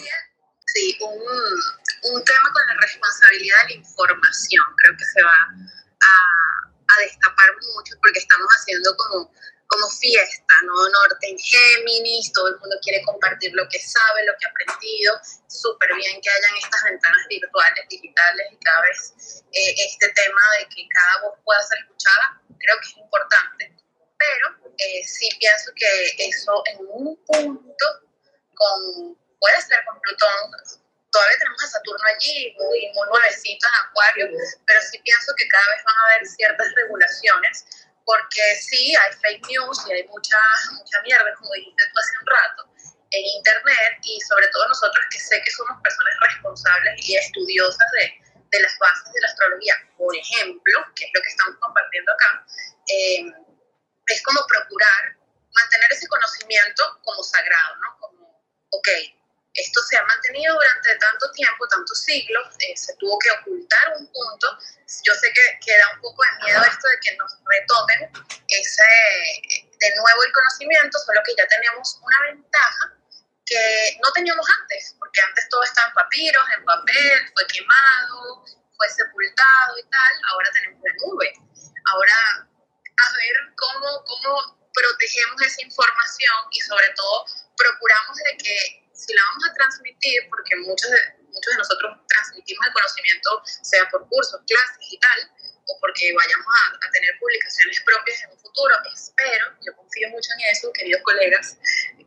Sí, 0.68 0.98
un, 1.02 1.18
un, 1.18 2.24
tema 2.24 2.48
con 2.54 2.64
la 2.68 2.78
responsabilidad 2.80 3.58
de 3.64 3.74
la 3.74 3.76
información. 3.82 4.64
Creo 4.78 4.94
que 4.96 5.04
se 5.04 5.24
va 5.24 5.34
a, 5.34 6.14
a 6.94 7.02
destapar 7.02 7.50
mucho 7.58 7.96
porque 8.04 8.20
estamos 8.20 8.48
haciendo 8.54 8.96
como 8.96 9.32
como 9.66 9.88
fiesta, 9.88 10.54
¿no? 10.68 10.74
Norte 10.84 11.32
en 11.32 11.40
Géminis, 11.40 12.34
todo 12.34 12.50
el 12.50 12.60
mundo 12.60 12.76
quiere 12.84 13.02
compartir 13.04 13.54
lo 13.54 13.64
que 13.70 13.80
sabe, 13.80 14.26
lo 14.28 14.34
que 14.38 14.46
ha 14.46 14.50
aprendido, 14.50 15.16
súper 15.48 15.96
bien 15.96 16.20
que 16.22 16.30
hayan 16.30 16.58
estas 16.62 16.84
ventanas 16.84 17.26
virtuales, 17.30 17.88
digitales 17.90 18.48
y 18.52 18.58
cada 18.58 18.82
vez 18.82 19.44
eh, 19.54 19.74
este 19.88 20.10
tema 20.12 20.42
de 20.60 20.68
que 20.76 20.84
cada 20.92 21.24
voz 21.24 21.40
pueda 21.46 21.64
ser 21.64 21.80
escuchada, 21.80 22.42
creo 22.60 22.76
que 22.82 22.88
es 22.90 22.98
importante 22.98 23.81
pero 24.22 24.74
eh, 24.78 25.04
sí 25.04 25.28
pienso 25.40 25.72
que 25.76 25.88
eso 26.18 26.64
en 26.74 26.78
un 26.90 27.18
punto, 27.26 27.86
con, 28.54 29.18
puede 29.40 29.62
ser 29.62 29.80
con 29.86 30.00
Plutón, 30.02 30.52
todavía 31.12 31.38
tenemos 31.40 31.64
a 31.64 31.68
Saturno 31.68 32.06
allí, 32.16 32.56
muy, 32.58 32.80
muy 32.94 33.08
nuevecito 33.10 33.68
en 33.68 33.76
Acuario, 33.86 34.26
pero 34.66 34.82
sí 34.82 34.98
pienso 35.04 35.34
que 35.38 35.48
cada 35.48 35.68
vez 35.74 35.84
van 35.84 35.98
a 35.98 36.06
haber 36.06 36.28
ciertas 36.28 36.68
regulaciones, 36.76 37.66
porque 38.06 38.56
sí 38.62 38.96
hay 38.96 39.12
fake 39.22 39.48
news 39.50 39.78
y 39.88 39.94
hay 39.94 40.08
mucha, 40.08 40.40
mucha 40.72 41.02
mierda, 41.02 41.34
como 41.38 41.54
dijiste 41.54 41.84
tú 41.92 42.00
hace 42.00 42.18
un 42.22 42.28
rato, 42.28 42.62
en 43.12 43.26
Internet 43.26 44.00
y 44.04 44.22
sobre 44.22 44.48
todo 44.50 44.68
nosotros 44.70 45.06
que 45.12 45.20
sé 45.20 45.42
que 45.44 45.52
somos 45.52 45.82
personas 45.84 46.16
responsables 46.32 46.94
y 47.10 47.18
estudiosas 47.18 47.92
de, 48.00 48.14
de 48.52 48.60
las 48.62 48.78
bases 48.80 49.12
de 49.12 49.22
la 49.22 49.28
astrología, 49.28 49.76
por 49.98 50.16
ejemplo, 50.16 50.86
que 50.96 51.06
es 51.06 51.12
lo 51.14 51.22
que 51.22 51.30
estamos 51.30 51.56
compartiendo 51.60 52.12
acá, 52.14 52.46
eh, 52.88 53.51
es 54.12 54.22
como 54.24 54.46
procurar 54.48 55.16
mantener 55.54 55.92
ese 55.92 56.08
conocimiento 56.08 57.00
como 57.04 57.24
sagrado, 57.24 57.76
¿no? 57.78 57.98
Como, 58.00 58.44
ok, 58.72 58.88
esto 59.54 59.82
se 59.84 59.98
ha 59.98 60.04
mantenido 60.06 60.54
durante 60.54 60.96
tanto 60.96 61.32
tiempo, 61.32 61.68
tantos 61.68 62.00
siglos, 62.00 62.48
eh, 62.60 62.76
se 62.76 62.96
tuvo 62.96 63.18
que 63.20 63.32
ocultar 63.32 63.94
un 63.98 64.08
punto. 64.08 64.58
Yo 65.04 65.14
sé 65.16 65.32
que, 65.34 65.60
queda 65.66 65.88
da 65.88 65.94
un 65.96 66.02
poco 66.02 66.24
de 66.24 66.46
miedo 66.46 66.64
esto 66.64 66.88
de 66.88 67.00
que 67.02 67.18
nos 67.18 67.32
retomen 67.46 68.12
ese, 68.48 68.92
de 69.80 69.96
nuevo 69.96 70.24
el 70.24 70.32
conocimiento, 70.32 71.00
solo 71.00 71.22
que 71.26 71.36
ya 71.38 71.48
teníamos 71.48 72.00
una 72.02 72.22
ventaja 72.32 72.94
que 73.46 73.98
no 74.02 74.12
teníamos 74.14 74.48
antes, 74.62 74.96
porque 74.98 75.22
antes 75.22 75.50
todo 75.50 75.64
estaba 75.64 75.88
en 75.88 75.94
papiros, 75.94 76.46
en 76.58 76.64
papel, 76.64 77.32
fue 77.34 77.48
quemado, 77.48 78.46
fue 78.78 78.90
sepultado 78.90 79.78
y 79.78 79.84
tal, 79.90 80.14
ahora 80.32 80.50
tenemos 80.54 80.82
la 80.84 80.94
nube. 81.06 81.34
Ahora 81.86 82.48
a 83.02 83.18
ver 83.18 83.56
cómo, 83.56 84.04
cómo 84.06 84.62
protegemos 84.74 85.42
esa 85.42 85.62
información 85.62 86.38
y 86.52 86.60
sobre 86.62 86.90
todo 86.96 87.26
procuramos 87.58 88.18
de 88.18 88.38
que 88.38 88.56
si 88.94 89.14
la 89.14 89.24
vamos 89.32 89.44
a 89.50 89.54
transmitir, 89.54 90.30
porque 90.30 90.56
muchos 90.58 90.90
de, 90.90 91.00
muchos 91.34 91.52
de 91.54 91.58
nosotros 91.58 91.98
transmitimos 92.08 92.68
el 92.68 92.74
conocimiento, 92.74 93.30
sea 93.46 93.90
por 93.90 94.08
cursos, 94.08 94.40
clases 94.46 94.86
y 94.90 95.00
tal, 95.00 95.20
o 95.68 95.80
porque 95.80 96.14
vayamos 96.14 96.46
a, 96.46 96.86
a, 96.86 96.92
tener 96.92 97.18
publicaciones 97.20 97.82
propias 97.86 98.24
en 98.24 98.32
un 98.32 98.40
futuro, 98.40 98.76
espero, 98.94 99.46
yo 99.66 99.76
confío 99.76 100.10
mucho 100.10 100.30
en 100.38 100.52
eso, 100.52 100.72
queridos 100.74 101.02
colegas, 101.04 101.58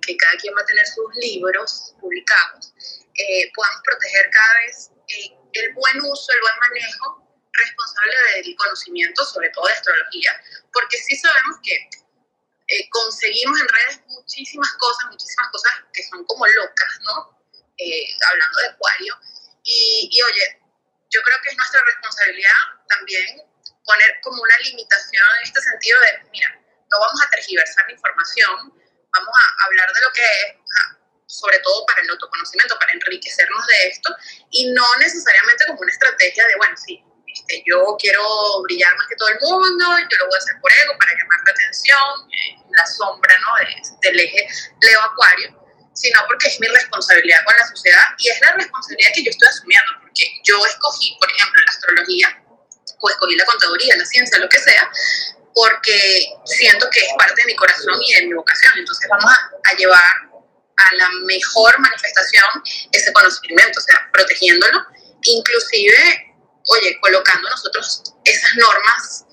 que 0.06 0.16
cada 0.16 0.36
quien 0.36 0.54
va 0.54 0.62
a 0.62 0.66
tener 0.66 0.86
sus 0.86 1.16
libros 1.16 1.94
publicados, 2.00 2.74
eh, 3.14 3.50
podamos 3.54 3.80
proteger 3.84 4.30
cada 4.30 4.54
vez 4.66 4.90
eh, 5.08 5.36
el 5.52 5.72
buen 5.74 6.00
uso, 6.02 6.32
el 6.32 6.40
buen 6.40 6.58
manejo 6.60 7.23
responsable 7.54 8.14
del 8.34 8.56
conocimiento, 8.56 9.24
sobre 9.24 9.50
todo 9.50 9.66
de 9.66 9.72
astrología, 9.72 10.42
porque 10.72 10.98
sí 10.98 11.16
sabemos 11.16 11.56
que 11.62 11.74
eh, 12.68 12.88
conseguimos 12.90 13.60
en 13.60 13.68
redes 13.68 14.00
muchísimas 14.08 14.72
cosas, 14.74 15.10
muchísimas 15.10 15.50
cosas 15.50 15.72
que 15.92 16.02
son 16.02 16.24
como 16.24 16.46
locas, 16.46 16.98
¿no? 17.02 17.38
Eh, 17.78 18.06
hablando 18.30 18.60
de 18.60 18.66
Acuario. 18.68 19.14
Y, 19.62 20.08
y, 20.12 20.22
oye, 20.22 20.62
yo 21.10 21.22
creo 21.22 21.38
que 21.42 21.50
es 21.50 21.56
nuestra 21.56 21.80
responsabilidad 21.84 22.52
también 22.88 23.42
poner 23.84 24.20
como 24.22 24.42
una 24.42 24.58
limitación 24.58 25.24
en 25.38 25.42
este 25.42 25.60
sentido 25.60 26.00
de, 26.00 26.30
mira, 26.30 26.48
no 26.90 27.00
vamos 27.00 27.20
a 27.22 27.30
tergiversar 27.30 27.84
la 27.86 27.92
información, 27.92 28.72
vamos 29.12 29.34
a 29.34 29.64
hablar 29.66 29.92
de 29.92 30.00
lo 30.00 30.12
que 30.12 30.22
es, 30.22 30.56
sobre 31.26 31.58
todo 31.60 31.84
para 31.86 32.00
el 32.00 32.10
autoconocimiento, 32.10 32.78
para 32.78 32.92
enriquecernos 32.92 33.66
de 33.66 33.88
esto, 33.88 34.16
y 34.50 34.70
no 34.72 34.86
necesariamente 34.98 35.66
como 35.66 35.80
una 35.80 35.92
estrategia 35.92 36.46
de, 36.46 36.56
bueno, 36.56 36.76
sí, 36.76 37.04
este, 37.46 37.62
yo 37.66 37.96
quiero 37.98 38.22
brillar 38.62 38.96
más 38.96 39.06
que 39.08 39.16
todo 39.16 39.28
el 39.28 39.38
mundo, 39.40 39.84
yo 40.10 40.18
lo 40.18 40.26
voy 40.26 40.36
a 40.36 40.38
hacer 40.38 40.56
por 40.60 40.72
ego, 40.72 40.92
para 40.98 41.12
llamar 41.12 41.38
la 41.46 41.52
atención, 41.52 42.30
eh, 42.32 42.56
la 42.70 42.86
sombra 42.86 43.34
¿no? 43.40 43.98
del 44.00 44.20
eje 44.20 44.48
Leo 44.80 45.02
Acuario, 45.02 45.60
sino 45.92 46.20
porque 46.26 46.48
es 46.48 46.58
mi 46.60 46.66
responsabilidad 46.68 47.44
con 47.44 47.54
la 47.56 47.66
sociedad 47.66 48.04
y 48.18 48.28
es 48.28 48.40
la 48.40 48.52
responsabilidad 48.52 49.10
que 49.14 49.24
yo 49.24 49.30
estoy 49.30 49.48
asumiendo, 49.48 49.92
porque 50.00 50.24
yo 50.44 50.66
escogí, 50.66 51.16
por 51.20 51.30
ejemplo, 51.30 51.62
la 51.64 51.72
astrología, 51.72 52.42
o 53.00 53.10
escogí 53.10 53.36
la 53.36 53.44
contaduría, 53.44 53.96
la 53.96 54.06
ciencia, 54.06 54.38
lo 54.38 54.48
que 54.48 54.58
sea, 54.58 54.90
porque 55.54 56.26
siento 56.46 56.88
que 56.90 57.00
es 57.00 57.12
parte 57.18 57.42
de 57.42 57.46
mi 57.46 57.56
corazón 57.56 58.00
y 58.02 58.14
de 58.14 58.26
mi 58.26 58.32
vocación. 58.32 58.72
Entonces 58.78 59.06
vamos 59.10 59.30
a, 59.30 59.70
a 59.70 59.76
llevar 59.76 60.02
a 60.76 60.94
la 60.96 61.10
mejor 61.26 61.78
manifestación 61.78 62.44
ese 62.90 63.12
conocimiento, 63.12 63.78
o 63.78 63.82
sea, 63.82 64.08
protegiéndolo, 64.12 64.86
inclusive 65.22 66.33
oye, 66.66 66.98
colocando 67.00 67.48
nosotros 67.50 68.02
esas 68.24 68.54
normas 68.56 69.24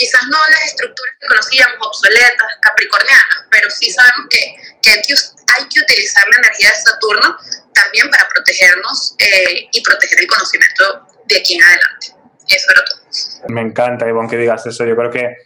quizás 0.00 0.22
no 0.30 0.38
las 0.50 0.64
estructuras 0.64 1.14
que 1.20 1.26
conocíamos, 1.26 1.76
obsoletas, 1.86 2.48
capricornianas, 2.62 3.46
pero 3.50 3.70
sí 3.70 3.90
sabemos 3.90 4.26
que, 4.30 4.56
que 4.82 4.90
hay, 4.90 5.02
que 5.02 5.14
hay 5.14 5.68
que 5.68 5.80
utilizar 5.80 6.24
la 6.28 6.38
energía 6.38 6.70
de 6.70 6.76
Saturno 6.76 7.36
también 7.74 8.10
para 8.10 8.26
protegernos 8.28 9.14
eh, 9.18 9.68
y 9.70 9.82
proteger 9.82 10.20
el 10.20 10.26
conocimiento 10.26 11.06
de 11.26 11.38
aquí 11.38 11.54
en 11.54 11.62
adelante. 11.62 12.06
Eso 12.48 12.66
era 12.72 12.84
todo. 12.84 13.54
Me 13.54 13.60
encanta, 13.60 14.08
Ivonne, 14.08 14.28
que 14.28 14.36
digas 14.36 14.66
eso. 14.66 14.84
Yo 14.84 14.96
creo 14.96 15.10
que 15.10 15.36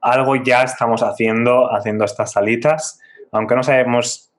algo 0.00 0.36
ya 0.42 0.62
estamos 0.62 1.02
haciendo, 1.02 1.72
haciendo 1.72 2.04
estas 2.04 2.32
salitas, 2.32 3.00
aunque 3.30 3.54
no 3.54 3.62
sabemos 3.62 4.30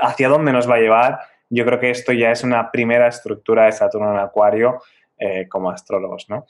hacia 0.00 0.28
dónde 0.28 0.52
nos 0.52 0.68
va 0.68 0.76
a 0.76 0.80
llevar. 0.80 1.18
Yo 1.48 1.64
creo 1.64 1.80
que 1.80 1.90
esto 1.90 2.12
ya 2.12 2.30
es 2.30 2.44
una 2.44 2.70
primera 2.70 3.08
estructura 3.08 3.64
de 3.64 3.72
Saturno 3.72 4.12
en 4.12 4.20
Acuario 4.20 4.82
eh, 5.18 5.48
como 5.48 5.70
astrólogos, 5.70 6.26
¿no? 6.28 6.46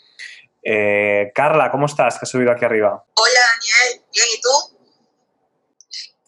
Eh, 0.63 1.33
Carla, 1.35 1.71
¿cómo 1.71 1.87
estás? 1.87 2.19
Que 2.19 2.25
has 2.25 2.31
subido 2.31 2.53
aquí 2.53 2.65
arriba. 2.65 3.05
Hola, 3.15 3.41
Daniel. 3.55 4.05
Bien, 4.13 4.27
¿y 4.33 4.41
tú? 4.41 4.79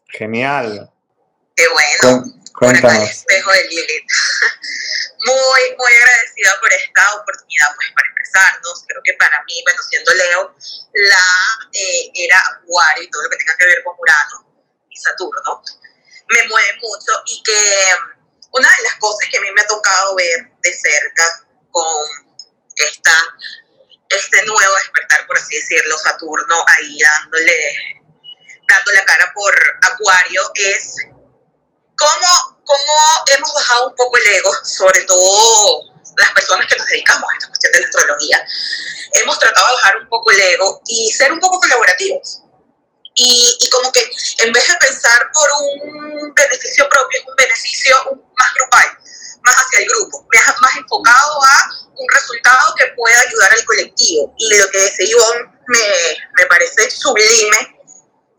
Genial. 0.08 0.90
Qué 1.54 1.64
bueno. 1.68 2.24
Cuéntanos. 2.58 3.02
el 3.02 3.08
espejo 3.08 3.50
de 3.52 3.64
Lilith. 3.64 4.06
muy, 5.24 5.62
muy 5.76 5.92
agradecida 5.92 6.52
por 6.60 6.72
esta 6.72 7.14
oportunidad 7.16 7.74
pues, 7.76 7.88
para 7.94 8.08
expresarnos. 8.08 8.84
Creo 8.86 9.02
que 9.02 9.14
para 9.14 9.42
mí, 9.44 9.54
bueno, 9.64 9.80
siendo 9.88 10.14
Leo, 10.14 10.54
la 11.10 11.26
eh, 11.72 12.10
era 12.14 12.38
Acuario 12.38 13.04
y 13.04 13.10
todo 13.10 13.22
lo 13.22 13.30
que 13.30 13.36
tenga 13.38 13.56
que 13.56 13.66
ver 13.66 13.82
con 13.82 13.96
Urano 13.98 14.46
y 14.88 14.96
Saturno, 14.96 15.62
me 16.28 16.48
mueve 16.48 16.72
mucho 16.80 17.12
y 17.26 17.42
que 17.42 17.60
una 18.52 18.68
de 18.68 18.82
las 18.84 18.94
cosas 18.96 19.28
que 19.30 19.38
a 19.38 19.40
mí 19.40 19.50
me 19.52 19.62
ha 19.62 19.66
tocado 19.66 20.14
ver 20.14 20.50
de 20.62 20.72
cerca 20.72 21.24
con 21.70 22.23
esta 22.76 23.12
este 24.08 24.44
nuevo 24.44 24.74
despertar, 24.76 25.26
por 25.26 25.38
así 25.38 25.56
decirlo, 25.56 25.98
Saturno 25.98 26.64
ahí 26.66 26.98
dándole, 26.98 27.76
dando 28.68 28.92
la 28.92 29.04
cara 29.04 29.32
por 29.34 29.54
Acuario, 29.82 30.42
es 30.54 30.96
cómo, 31.96 32.60
cómo 32.64 32.94
hemos 33.34 33.54
bajado 33.54 33.88
un 33.88 33.94
poco 33.94 34.16
el 34.18 34.26
ego, 34.26 34.52
sobre 34.64 35.00
todo 35.02 35.80
las 36.16 36.32
personas 36.32 36.66
que 36.68 36.76
nos 36.76 36.86
dedicamos 36.86 37.28
a 37.28 37.36
esta 37.36 37.48
cuestión 37.48 37.72
de 37.72 37.80
la 37.80 37.86
astrología. 37.86 38.46
Hemos 39.14 39.38
tratado 39.38 39.66
de 39.66 39.74
bajar 39.74 39.96
un 39.98 40.08
poco 40.08 40.30
el 40.30 40.40
ego 40.40 40.80
y 40.86 41.10
ser 41.12 41.32
un 41.32 41.40
poco 41.40 41.58
colaborativos. 41.60 42.40
Y, 43.16 43.56
y 43.60 43.70
como 43.70 43.92
que 43.92 44.10
en 44.38 44.52
vez 44.52 44.66
de 44.66 44.74
pensar 44.76 45.30
por 45.32 45.48
un 45.52 46.34
beneficio 46.34 46.88
propio, 46.88 47.22
un 47.28 47.36
beneficio 47.36 47.96
más 48.36 48.54
grupal, 48.54 48.98
más 49.44 49.54
hacia 49.56 49.80
el 49.80 49.88
grupo, 49.88 50.26
más, 50.32 50.60
más 50.60 50.76
enfocado 50.76 51.44
a 51.44 51.70
un 51.96 52.06
resultado 52.12 52.74
que 52.78 52.86
pueda 52.96 53.20
ayudar 53.20 53.52
al 53.52 53.64
colectivo. 53.64 54.34
Y 54.38 54.56
lo 54.56 54.68
que 54.70 54.78
decía 54.78 55.06
Ivonne 55.06 55.52
me, 55.68 55.78
me 56.38 56.46
parece 56.46 56.90
sublime 56.90 57.74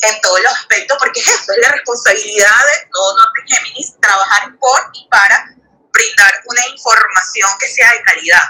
en 0.01 0.21
todos 0.21 0.41
los 0.41 0.53
aspectos, 0.53 0.97
porque 0.99 1.19
es 1.19 1.27
eso, 1.27 1.53
es 1.53 1.59
la 1.59 1.71
responsabilidad 1.71 2.57
de 2.73 2.89
todo 2.91 3.17
Norte 3.17 3.41
Géminis, 3.47 3.99
trabajar 3.99 4.55
por 4.59 4.89
y 4.93 5.07
para 5.09 5.45
brindar 5.91 6.33
una 6.45 6.67
información 6.67 7.49
que 7.59 7.67
sea 7.67 7.91
de 7.91 8.03
calidad, 8.03 8.43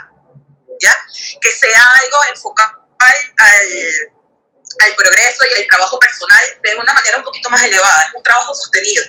¿ya? 0.82 0.95
Que 1.41 1.51
sea 1.51 1.84
algo 2.01 2.18
enfocado 2.34 2.88
al, 2.99 3.16
al, 4.80 4.95
progreso 4.95 5.45
y 5.45 5.62
al 5.62 5.68
trabajo 5.68 5.99
personal 5.99 6.43
de 6.64 6.76
una 6.76 6.93
manera 6.93 7.18
un 7.18 7.24
poquito 7.24 7.49
más 7.49 7.64
elevada, 7.64 8.03
es 8.08 8.14
un 8.16 8.24
trabajo 8.24 8.53
sostenido. 8.56 9.03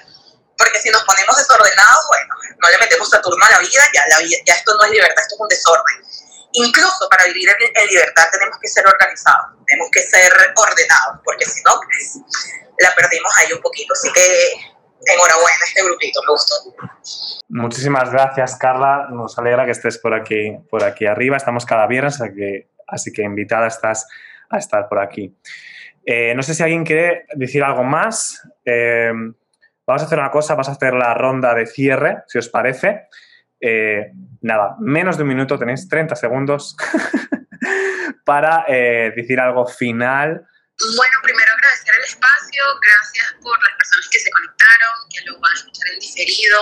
Porque 0.58 0.80
si 0.80 0.90
nos 0.90 1.04
ponemos 1.04 1.36
desordenados, 1.36 2.04
bueno, 2.08 2.34
no 2.58 2.68
le 2.68 2.78
metemos 2.78 3.08
Saturno 3.08 3.44
a 3.44 3.50
la 3.50 3.58
vida, 3.60 3.82
ya, 3.92 4.02
la 4.08 4.26
ya 4.26 4.54
esto 4.54 4.76
no 4.76 4.84
es 4.84 4.90
libertad, 4.90 5.22
esto 5.22 5.34
es 5.34 5.40
un 5.40 5.48
desorden. 5.48 5.96
Incluso 6.52 7.08
para 7.10 7.24
vivir 7.26 7.48
en, 7.50 7.86
libertad 7.86 8.24
tenemos 8.32 8.58
que 8.58 8.68
ser 8.68 8.86
organizados, 8.86 9.58
tenemos 9.66 9.90
que 9.92 10.00
ser 10.02 10.32
ordenados, 10.56 11.20
porque 11.22 11.44
si 11.44 11.62
no, 11.62 11.78
pues 11.80 12.18
la 12.78 12.94
perdimos 12.94 13.32
ahí 13.36 13.52
un 13.52 13.60
poquito. 13.60 13.92
Así 13.92 14.10
que 14.12 14.52
enhorabuena 15.04 15.64
este 15.66 15.84
grupito, 15.84 16.20
me 16.22 16.32
gustó. 16.32 16.54
Muchísimas 17.48 18.10
gracias, 18.10 18.56
Carla. 18.56 19.08
Nos 19.10 19.38
alegra 19.38 19.66
que 19.66 19.72
estés 19.72 19.98
por 19.98 20.14
aquí, 20.14 20.56
por 20.70 20.82
aquí 20.82 21.06
arriba. 21.06 21.36
Estamos 21.36 21.66
cada 21.66 21.86
viernes, 21.86 22.20
así 22.20 22.34
que, 22.34 22.70
así 22.86 23.12
que 23.12 23.22
invitada 23.22 23.66
estás 23.66 24.06
a 24.48 24.58
estar 24.58 24.88
por 24.88 24.98
aquí. 24.98 25.36
Eh, 26.04 26.34
no 26.34 26.42
sé 26.42 26.54
si 26.54 26.62
alguien 26.62 26.84
quiere 26.84 27.26
decir 27.34 27.62
algo 27.62 27.82
más. 27.82 28.40
Eh, 28.64 29.12
Vamos 29.86 30.02
a 30.02 30.06
hacer 30.06 30.18
una 30.18 30.30
cosa, 30.30 30.54
vamos 30.54 30.68
a 30.68 30.72
hacer 30.72 30.94
la 30.94 31.14
ronda 31.14 31.54
de 31.54 31.66
cierre, 31.66 32.24
si 32.26 32.38
os 32.38 32.48
parece. 32.48 33.06
Eh, 33.60 34.12
nada, 34.42 34.76
menos 34.80 35.16
de 35.16 35.22
un 35.22 35.28
minuto, 35.28 35.58
tenéis 35.58 35.88
30 35.88 36.16
segundos 36.16 36.76
para 38.24 38.64
eh, 38.66 39.12
decir 39.14 39.38
algo 39.38 39.64
final. 39.66 40.44
Bueno, 40.76 41.16
primero 41.22 41.50
agradecer 41.52 41.94
el 41.94 42.04
espacio, 42.04 42.62
gracias 42.84 43.32
por 43.40 43.56
las 43.64 43.74
personas 43.76 44.08
que 44.12 44.20
se 44.20 44.30
conectaron, 44.30 44.92
que 45.08 45.24
lo 45.24 45.40
van 45.40 45.52
a 45.52 45.54
escuchar 45.54 45.88
en 45.88 45.98
diferido, 46.00 46.60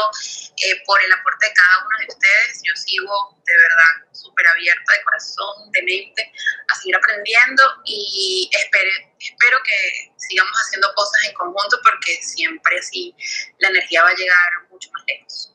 eh, 0.62 0.82
por 0.86 1.02
el 1.02 1.12
aporte 1.12 1.48
de 1.48 1.52
cada 1.52 1.78
uno 1.82 1.98
de 1.98 2.06
ustedes. 2.14 2.62
Yo 2.62 2.72
sigo 2.76 3.42
de 3.44 3.56
verdad 3.56 4.06
súper 4.12 4.46
abierta 4.46 4.92
de 4.92 5.02
corazón, 5.02 5.70
de 5.72 5.82
mente, 5.82 6.32
a 6.70 6.74
seguir 6.76 6.94
aprendiendo 6.94 7.62
y 7.84 8.48
espero, 8.54 8.90
espero 9.18 9.58
que 9.64 10.14
sigamos 10.16 10.56
haciendo 10.62 10.94
cosas 10.94 11.26
en 11.26 11.34
conjunto 11.34 11.80
porque 11.82 12.14
siempre 12.22 12.78
así 12.78 13.16
la 13.58 13.68
energía 13.70 14.04
va 14.04 14.10
a 14.10 14.14
llegar 14.14 14.68
mucho 14.70 14.90
más 14.92 15.02
lejos. 15.08 15.50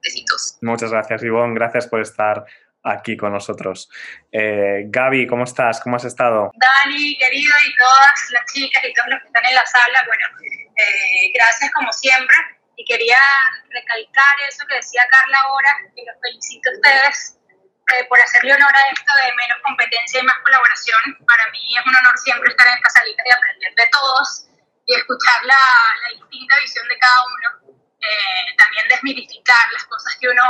Besitos. 0.00 0.58
Muchas 0.62 0.92
gracias, 0.92 1.24
Ivonne. 1.24 1.54
Gracias 1.54 1.88
por 1.88 2.00
estar 2.00 2.46
aquí 2.82 3.16
con 3.16 3.32
nosotros. 3.32 3.90
Eh, 4.32 4.84
Gaby, 4.86 5.26
¿cómo 5.26 5.44
estás? 5.44 5.80
¿Cómo 5.80 5.96
has 5.96 6.04
estado? 6.04 6.50
Dani, 6.54 7.16
querido, 7.18 7.54
y 7.66 7.76
todas 7.76 8.30
las 8.30 8.44
chicas 8.52 8.82
y 8.84 8.94
todos 8.94 9.08
los 9.10 9.20
que 9.20 9.26
están 9.26 9.44
en 9.46 9.54
la 9.54 9.66
sala, 9.66 10.04
bueno, 10.06 10.26
eh, 10.76 11.32
gracias 11.34 11.70
como 11.72 11.92
siempre. 11.92 12.36
Y 12.76 12.84
quería 12.84 13.20
recalcar 13.68 14.34
eso 14.48 14.64
que 14.66 14.76
decía 14.76 15.02
Carla 15.10 15.40
ahora, 15.40 15.76
y 15.94 16.04
los 16.04 16.16
felicito 16.22 16.70
a 16.70 16.72
ustedes 16.72 17.36
eh, 17.92 18.04
por 18.08 18.18
hacerle 18.20 18.54
honor 18.54 18.74
a 18.74 18.92
esto 18.92 19.12
de 19.20 19.34
menos 19.36 19.58
competencia 19.62 20.20
y 20.20 20.24
más 20.24 20.38
colaboración. 20.38 21.18
Para 21.26 21.50
mí 21.50 21.76
es 21.76 21.86
un 21.86 21.96
honor 21.96 22.16
siempre 22.18 22.50
estar 22.50 22.66
en 22.68 22.74
esta 22.74 22.90
salita 22.90 23.22
y 23.26 23.30
aprender 23.30 23.74
de 23.74 23.86
todos 23.92 24.46
y 24.86 24.94
escuchar 24.94 25.44
la, 25.44 25.60
la 25.60 26.08
distinta 26.16 26.56
visión 26.60 26.88
de 26.88 26.98
cada 26.98 27.20
uno. 27.26 27.76
Eh, 28.00 28.56
también 28.56 28.88
desmitificar 28.88 29.72
las 29.74 29.84
cosas 29.84 30.16
que 30.18 30.28
uno 30.28 30.42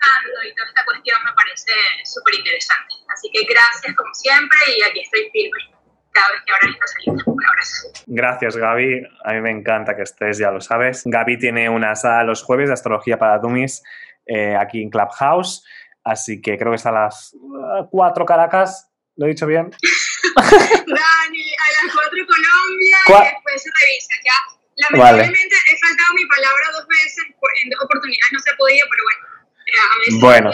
eh, 0.00 0.10
escuchando 0.10 0.48
y 0.48 0.54
toda 0.54 0.68
esta 0.68 0.84
cuestión 0.84 1.18
me 1.24 1.32
parece 1.32 1.72
súper 2.04 2.34
interesante. 2.34 2.94
Así 3.12 3.30
que 3.32 3.44
gracias 3.44 3.94
como 3.96 4.14
siempre 4.14 4.58
y 4.76 4.82
aquí 4.82 5.00
estoy 5.00 5.30
firme 5.30 5.80
cada 6.12 6.28
vez 6.30 6.42
que 6.44 6.52
esta. 6.70 7.30
Un 7.30 7.46
abrazo. 7.46 7.88
Gracias, 8.06 8.56
Gaby. 8.56 9.02
A 9.24 9.32
mí 9.32 9.40
me 9.40 9.50
encanta 9.50 9.94
que 9.94 10.02
estés, 10.02 10.38
ya 10.38 10.50
lo 10.50 10.60
sabes. 10.60 11.02
Gaby 11.04 11.38
tiene 11.38 11.68
una 11.68 11.94
sala 11.94 12.24
los 12.24 12.42
jueves 12.42 12.68
de 12.68 12.74
astrología 12.74 13.18
para 13.18 13.38
dummies 13.38 13.82
eh, 14.26 14.56
aquí 14.56 14.82
en 14.82 14.90
Clubhouse. 14.90 15.64
Así 16.02 16.40
que 16.40 16.56
creo 16.56 16.72
que 16.72 16.76
está 16.76 16.88
a 16.88 17.04
las 17.04 17.36
4 17.90 18.24
Caracas. 18.24 18.88
¿Lo 19.16 19.26
he 19.26 19.30
dicho 19.30 19.46
bien? 19.46 19.70
Dani, 20.36 21.46
a 21.54 21.66
las 21.84 21.94
4 21.94 22.26
Colombia 22.26 22.96
y 23.06 23.12
después 23.12 23.62
se 23.62 23.68
revisa. 23.68 24.14
Ya, 24.24 24.38
lamentablemente 24.76 25.56
he 25.68 25.76
faltado 25.78 26.14
mi 26.14 26.24
palabra 26.26 26.64
dos 26.72 26.86
veces, 26.88 27.24
en 27.62 27.70
dos 27.70 27.84
oportunidades 27.84 28.32
no 28.32 28.38
se 28.38 28.50
ha 28.50 28.56
podido, 28.56 28.86
pero 28.90 29.02
bueno, 29.04 29.20
eh, 29.20 29.29
a 29.78 29.98
veces 29.98 30.20
bueno. 30.20 30.50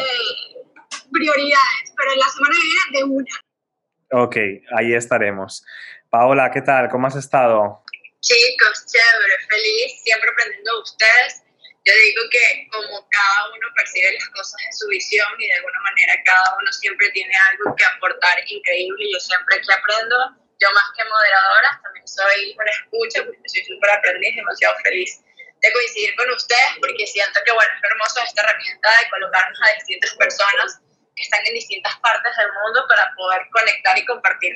prioridades. 1.12 1.92
Pero 1.96 2.12
en 2.12 2.18
la 2.18 2.28
semana 2.28 2.54
que 2.54 2.62
viene, 2.62 2.98
de 2.98 3.04
una. 3.04 4.22
Ok, 4.24 4.36
ahí 4.76 4.94
estaremos. 4.94 5.64
Paola, 6.10 6.50
¿qué 6.50 6.62
tal? 6.62 6.88
¿Cómo 6.88 7.06
has 7.06 7.16
estado? 7.16 7.82
Chicos, 8.20 8.86
chévere, 8.86 9.38
feliz, 9.48 10.02
siempre 10.02 10.30
aprendiendo 10.30 10.74
de 10.74 10.82
ustedes 10.82 11.46
yo 11.86 11.94
digo 11.94 12.22
que 12.30 12.66
como 12.72 13.08
cada 13.08 13.48
uno 13.54 13.66
percibe 13.76 14.12
las 14.12 14.28
cosas 14.30 14.58
en 14.66 14.72
su 14.74 14.88
visión 14.88 15.28
y 15.38 15.46
de 15.46 15.54
alguna 15.54 15.80
manera 15.86 16.20
cada 16.24 16.56
uno 16.58 16.72
siempre 16.72 17.08
tiene 17.10 17.32
algo 17.52 17.76
que 17.76 17.84
aportar 17.84 18.42
increíble, 18.44 19.06
yo 19.12 19.20
siempre 19.20 19.60
que 19.62 19.72
aprendo, 19.72 20.16
yo 20.58 20.68
más 20.74 20.90
que 20.96 21.04
moderadora, 21.04 21.80
también 21.84 22.08
soy 22.08 22.56
una 22.58 22.70
escucha, 22.74 23.22
porque 23.22 23.38
soy 23.46 23.62
súper 23.70 23.90
aprendiz, 23.90 24.34
demasiado 24.34 24.74
feliz 24.82 25.22
de 25.66 25.72
coincidir 25.72 26.14
con 26.16 26.30
ustedes, 26.30 26.72
porque 26.80 27.06
siento 27.06 27.40
que, 27.44 27.52
bueno, 27.52 27.70
es 27.74 27.82
hermoso 27.90 28.20
esta 28.22 28.42
herramienta 28.42 28.88
de 29.02 29.10
colocarnos 29.10 29.58
a 29.62 29.74
distintas 29.74 30.14
personas 30.14 30.80
que 31.14 31.22
están 31.22 31.40
en 31.46 31.54
distintas 31.54 31.96
partes 32.00 32.32
del 32.36 32.48
mundo 32.52 32.86
para 32.88 33.10
poder 33.16 33.42
conectar 33.50 33.98
y 33.98 34.04
compartir 34.04 34.54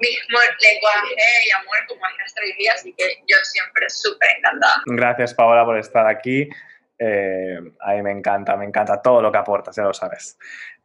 mismo 0.00 0.38
lenguaje 0.60 1.14
y 1.46 1.50
amor 1.52 1.78
como 1.88 2.06
es 2.06 2.12
nuestra 2.18 2.44
vida, 2.44 2.72
así 2.74 2.94
que 2.96 3.22
yo 3.26 3.36
siempre 3.44 3.88
súper 3.88 4.28
encantada. 4.38 4.82
Gracias 4.86 5.34
Paola 5.34 5.64
por 5.64 5.78
estar 5.78 6.06
aquí. 6.06 6.48
Eh, 6.98 7.58
a 7.80 7.92
mí 7.92 8.02
me 8.02 8.10
encanta, 8.10 8.56
me 8.56 8.66
encanta 8.66 9.00
todo 9.00 9.22
lo 9.22 9.32
que 9.32 9.38
aportas, 9.38 9.76
ya 9.76 9.84
lo 9.84 9.94
sabes. 9.94 10.36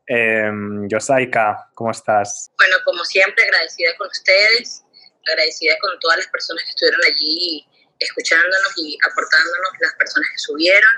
Eh, 0.08 0.50
Yosaika, 0.88 1.70
¿cómo 1.74 1.92
estás? 1.92 2.52
Bueno, 2.58 2.76
como 2.86 3.04
siempre, 3.04 3.44
agradecida 3.44 3.96
con 3.98 4.08
ustedes, 4.08 4.86
agradecida 5.28 5.76
con 5.80 6.00
todas 6.00 6.18
las 6.18 6.28
personas 6.28 6.64
que 6.64 6.70
estuvieron 6.70 7.02
allí 7.06 7.68
escuchándonos 8.00 8.74
y 8.78 8.98
aportándonos, 9.10 9.72
las 9.80 9.94
personas 9.96 10.30
que 10.32 10.40
subieron. 10.40 10.92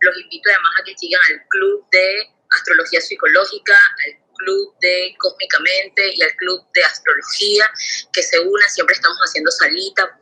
Los 0.00 0.18
invito 0.18 0.50
además 0.50 0.72
a 0.80 0.84
que 0.84 0.96
sigan 0.96 1.20
al 1.30 1.46
club 1.48 1.86
de 1.90 2.30
astrología 2.50 3.00
psicológica, 3.00 3.78
al 4.06 4.24
club 4.36 4.74
de 4.80 5.14
Cósmicamente 5.18 6.12
y 6.14 6.22
al 6.22 6.34
club 6.36 6.60
de 6.74 6.84
Astrología, 6.84 7.70
que 8.12 8.22
se 8.22 8.38
unan, 8.40 8.70
siempre 8.70 8.94
estamos 8.94 9.18
haciendo 9.18 9.50
salita. 9.50 10.18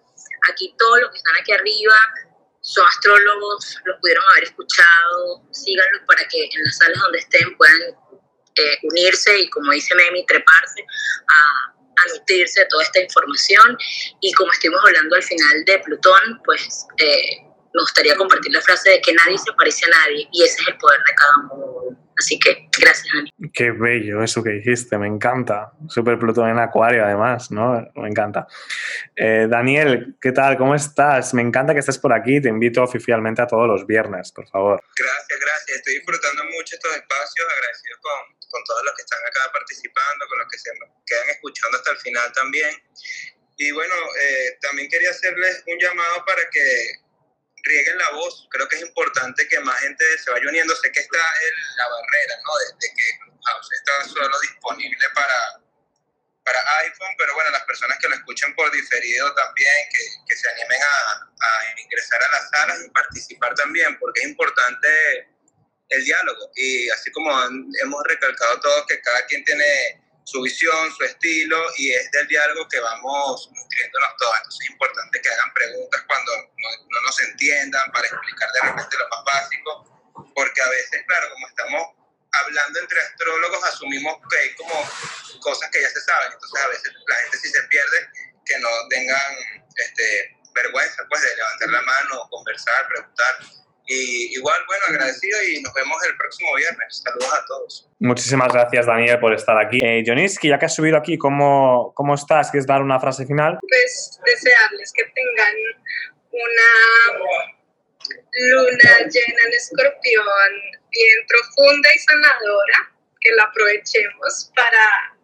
Aquí 0.51 0.75
todos 0.79 1.01
los 1.01 1.11
que 1.11 1.17
están 1.17 1.37
aquí 1.41 1.53
arriba 1.53 1.95
son 2.61 2.87
astrólogos, 2.87 3.77
los 3.85 3.99
pudieron 4.01 4.25
haber 4.33 4.45
escuchado, 4.45 5.43
síganlos 5.51 6.03
para 6.07 6.27
que 6.29 6.45
en 6.45 6.65
las 6.65 6.77
salas 6.77 6.99
donde 7.01 7.19
estén 7.19 7.57
puedan 7.57 7.81
eh, 8.55 8.79
unirse 8.83 9.39
y 9.39 9.51
como 9.51 9.73
dice 9.73 9.95
Memi, 9.95 10.25
treparse 10.27 10.85
a, 11.29 11.75
a, 11.97 12.19
nutrirse 12.19 12.61
de 12.61 12.67
toda 12.67 12.83
esta 12.83 13.01
información. 13.01 13.77
Y 14.21 14.33
como 14.33 14.53
estuvimos 14.53 14.83
hablando 14.85 15.17
al 15.17 15.23
final 15.23 15.65
de 15.65 15.79
Plutón, 15.81 16.41
pues 16.45 16.87
eh, 16.99 17.53
me 17.75 17.81
gustaría 17.81 18.17
compartir 18.17 18.53
la 18.53 18.61
frase 18.61 18.91
de 18.91 19.01
que 19.01 19.13
nadie 19.13 19.39
se 19.39 19.53
parece 19.53 19.87
a 19.87 19.89
nadie 19.89 20.29
y 20.33 20.45
ese 20.45 20.61
es 20.61 20.69
el 20.69 20.77
poder 20.79 21.01
de 21.01 21.15
cada 21.15 21.33
uno. 21.57 21.73
Así 22.19 22.39
que 22.39 22.69
gracias, 22.79 23.09
Dani. 23.13 23.51
Qué 23.53 23.71
bello 23.71 24.23
eso 24.23 24.45
que 24.45 24.51
dijiste, 24.51 24.99
me 24.99 25.09
encanta. 25.09 25.73
Super 25.89 26.19
Plutón 26.19 26.51
en 26.51 26.59
Acuario, 26.59 27.05
además, 27.05 27.51
¿no? 27.51 27.91
Me 27.97 28.09
encanta. 28.09 28.47
Eh, 29.17 29.47
Daniel, 29.49 30.17
¿qué 30.21 30.33
tal? 30.33 30.57
¿Cómo 30.57 30.75
estás? 30.75 31.35
Me 31.35 31.43
encanta 31.43 31.73
que 31.73 31.81
estés 31.81 31.99
por 31.99 32.13
aquí. 32.13 32.41
Te 32.41 32.49
invito 32.49 32.83
oficialmente 32.83 33.43
a 33.43 33.47
todos 33.47 33.67
los 33.67 33.87
viernes, 33.87 34.31
por 34.31 34.47
favor. 34.49 34.83
Gracias, 34.97 35.41
gracias. 35.41 35.79
Estoy 35.79 35.95
disfrutando 35.95 36.45
mucho 36.45 36.77
estos 36.77 36.95
espacios, 36.95 37.47
agradecido 37.51 37.97
con, 38.03 38.42
con 38.53 38.63
todos 38.65 38.85
los 38.85 38.95
que 38.95 39.03
están 39.03 39.19
acá 39.27 39.51
participando, 39.53 40.29
con 40.29 40.39
los 40.39 40.49
que 40.49 40.59
se 40.59 40.71
quedan 41.07 41.31
escuchando 41.31 41.79
hasta 41.79 41.91
el 41.91 41.99
final 41.99 42.33
también. 42.33 42.71
Y 43.57 43.71
bueno, 43.73 43.95
eh, 44.21 44.59
también 44.61 44.89
quería 44.89 45.11
hacerles 45.11 45.65
un 45.67 45.79
llamado 45.79 46.25
para 46.25 46.49
que 46.51 46.93
rieguen 47.65 47.99
la 47.99 48.11
voz. 48.11 48.47
Creo 48.51 48.69
que 48.69 48.77
es 48.77 48.83
importante 48.83 49.49
que 49.49 49.59
más 49.61 49.79
gente 49.81 50.05
se 50.19 50.31
vaya 50.31 50.47
uniendo. 50.49 50.77
Sé 50.77 50.93
que 50.93 51.01
está 51.01 51.19
la 51.19 51.89
barrera, 51.89 52.37
¿no? 52.45 52.53
Desde 52.59 52.95
que 52.95 53.19
Clubhouse 53.25 53.73
está 53.73 54.05
solo 54.05 54.41
disponible 54.41 55.07
para, 55.15 55.63
para 56.45 56.79
iPhone, 56.81 57.15
pero 57.17 57.35
bueno, 57.35 57.51
las 57.51 57.65
personas 57.65 57.99
que 57.99 58.09
lo 58.09 58.17
escuchen 58.17 58.55
por 58.55 58.71
diferido 58.71 59.35
también, 59.35 59.89
que, 59.93 60.03
que 60.29 60.37
se 60.37 60.49
animen 60.51 60.81
a, 60.83 61.31
a, 61.41 61.81
ingresar 61.81 62.23
a 62.23 62.31
las 62.33 62.51
salas 62.51 62.79
y 62.85 62.91
participar 62.91 63.55
también, 63.55 63.99
porque 63.99 64.21
es 64.21 64.29
importante 64.29 65.32
el 65.93 66.05
diálogo. 66.05 66.51
Y 66.57 66.89
así 66.91 67.11
como 67.13 67.31
hemos 67.83 68.03
recalcado 68.09 68.61
todos 68.61 68.87
que 68.87 69.01
cada 69.01 69.25
quien 69.27 69.45
tiene 69.45 70.01
su 70.25 70.41
visión, 70.43 70.95
su 70.97 71.05
estilo, 71.05 71.59
y 71.77 71.93
es 71.93 72.11
del 72.13 72.29
diálogo 72.29 72.69
que 72.69 72.81
vamos 72.81 73.51
nutriéndonos 73.53 74.17
todos. 74.19 74.37
Entonces 74.37 74.61
es 74.63 74.71
importante 74.71 75.21
que 75.21 75.29
hagan 75.29 75.53
preguntas 75.53 76.03
cuando 76.07 76.33
no, 76.37 76.69
no, 76.91 77.01
nos 77.03 77.21
entiendan, 77.21 77.91
para 77.93 78.07
explicar 78.07 78.49
de 78.53 78.69
repente 78.69 78.97
lo 78.99 79.09
más 79.09 79.25
básico, 79.25 80.33
porque 80.35 80.63
a 80.63 80.69
veces, 80.69 81.03
claro, 81.07 81.29
como 81.33 81.49
estamos 81.49 81.83
hablando 82.33 82.79
entre 82.81 83.01
astrólogos, 83.01 83.65
asumimos 83.65 84.17
que 84.31 84.39
hay 84.39 84.55
como 84.55 84.91
cosas 85.41 85.69
que 85.71 85.83
ya 85.83 85.91
se 85.91 86.01
saben, 86.01 86.33
entonces 86.33 86.63
a 86.63 86.69
veces 86.69 86.93
la 87.07 87.17
gente 87.17 87.39
sí 87.39 87.49
se 87.49 87.63
pierde, 87.65 88.09
que 88.45 88.59
no 88.59 88.69
tengan 88.89 89.37
este, 89.77 90.37
vergüenza 90.55 91.05
pues 91.09 91.23
de 91.23 91.37
levantar 91.37 91.69
la 91.69 91.83
mano, 91.83 92.29
conversar, 92.31 92.89
preguntar 92.89 93.35
y 93.93 94.35
igual, 94.37 94.57
bueno, 94.67 94.85
agradecido 94.89 95.39
y 95.43 95.61
nos 95.63 95.73
vemos 95.75 95.97
el 96.09 96.17
próximo 96.17 96.55
viernes. 96.57 97.03
Saludos 97.05 97.35
a 97.35 97.45
todos. 97.47 97.89
Muchísimas 97.99 98.53
gracias, 98.53 98.87
Daniel, 98.87 99.19
por 99.21 99.35
estar 99.35 99.59
aquí. 99.59 99.79
Eh, 99.83 100.03
Joniski, 100.07 100.49
ya 100.49 100.59
que 100.59 100.67
has 100.67 100.75
subido 100.75 100.97
aquí, 100.97 101.19
¿cómo, 101.19 101.93
¿cómo 101.95 102.15
estás? 102.15 102.51
¿Quieres 102.51 102.67
dar 102.67 102.83
una 102.83 102.99
frase 102.99 103.27
final? 103.27 103.59
Pues 103.61 104.21
desearles 104.25 104.93
que 104.93 105.05
tengan 105.05 105.55
una 106.33 106.71
luna 108.33 108.99
llena 109.11 109.43
en 109.47 109.53
escorpión, 109.53 110.53
bien 110.91 111.27
profunda 111.29 111.89
y 111.95 111.99
sanadora, 111.99 112.93
que 113.21 113.33
la 113.33 113.45
aprovechemos 113.45 114.51
para 114.57 115.17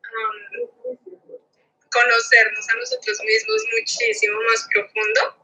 um, 0.00 0.88
conocernos 1.90 2.68
a 2.70 2.74
nosotros 2.76 3.20
mismos 3.22 3.62
muchísimo 3.78 4.38
más 4.50 4.66
profundo 4.72 5.43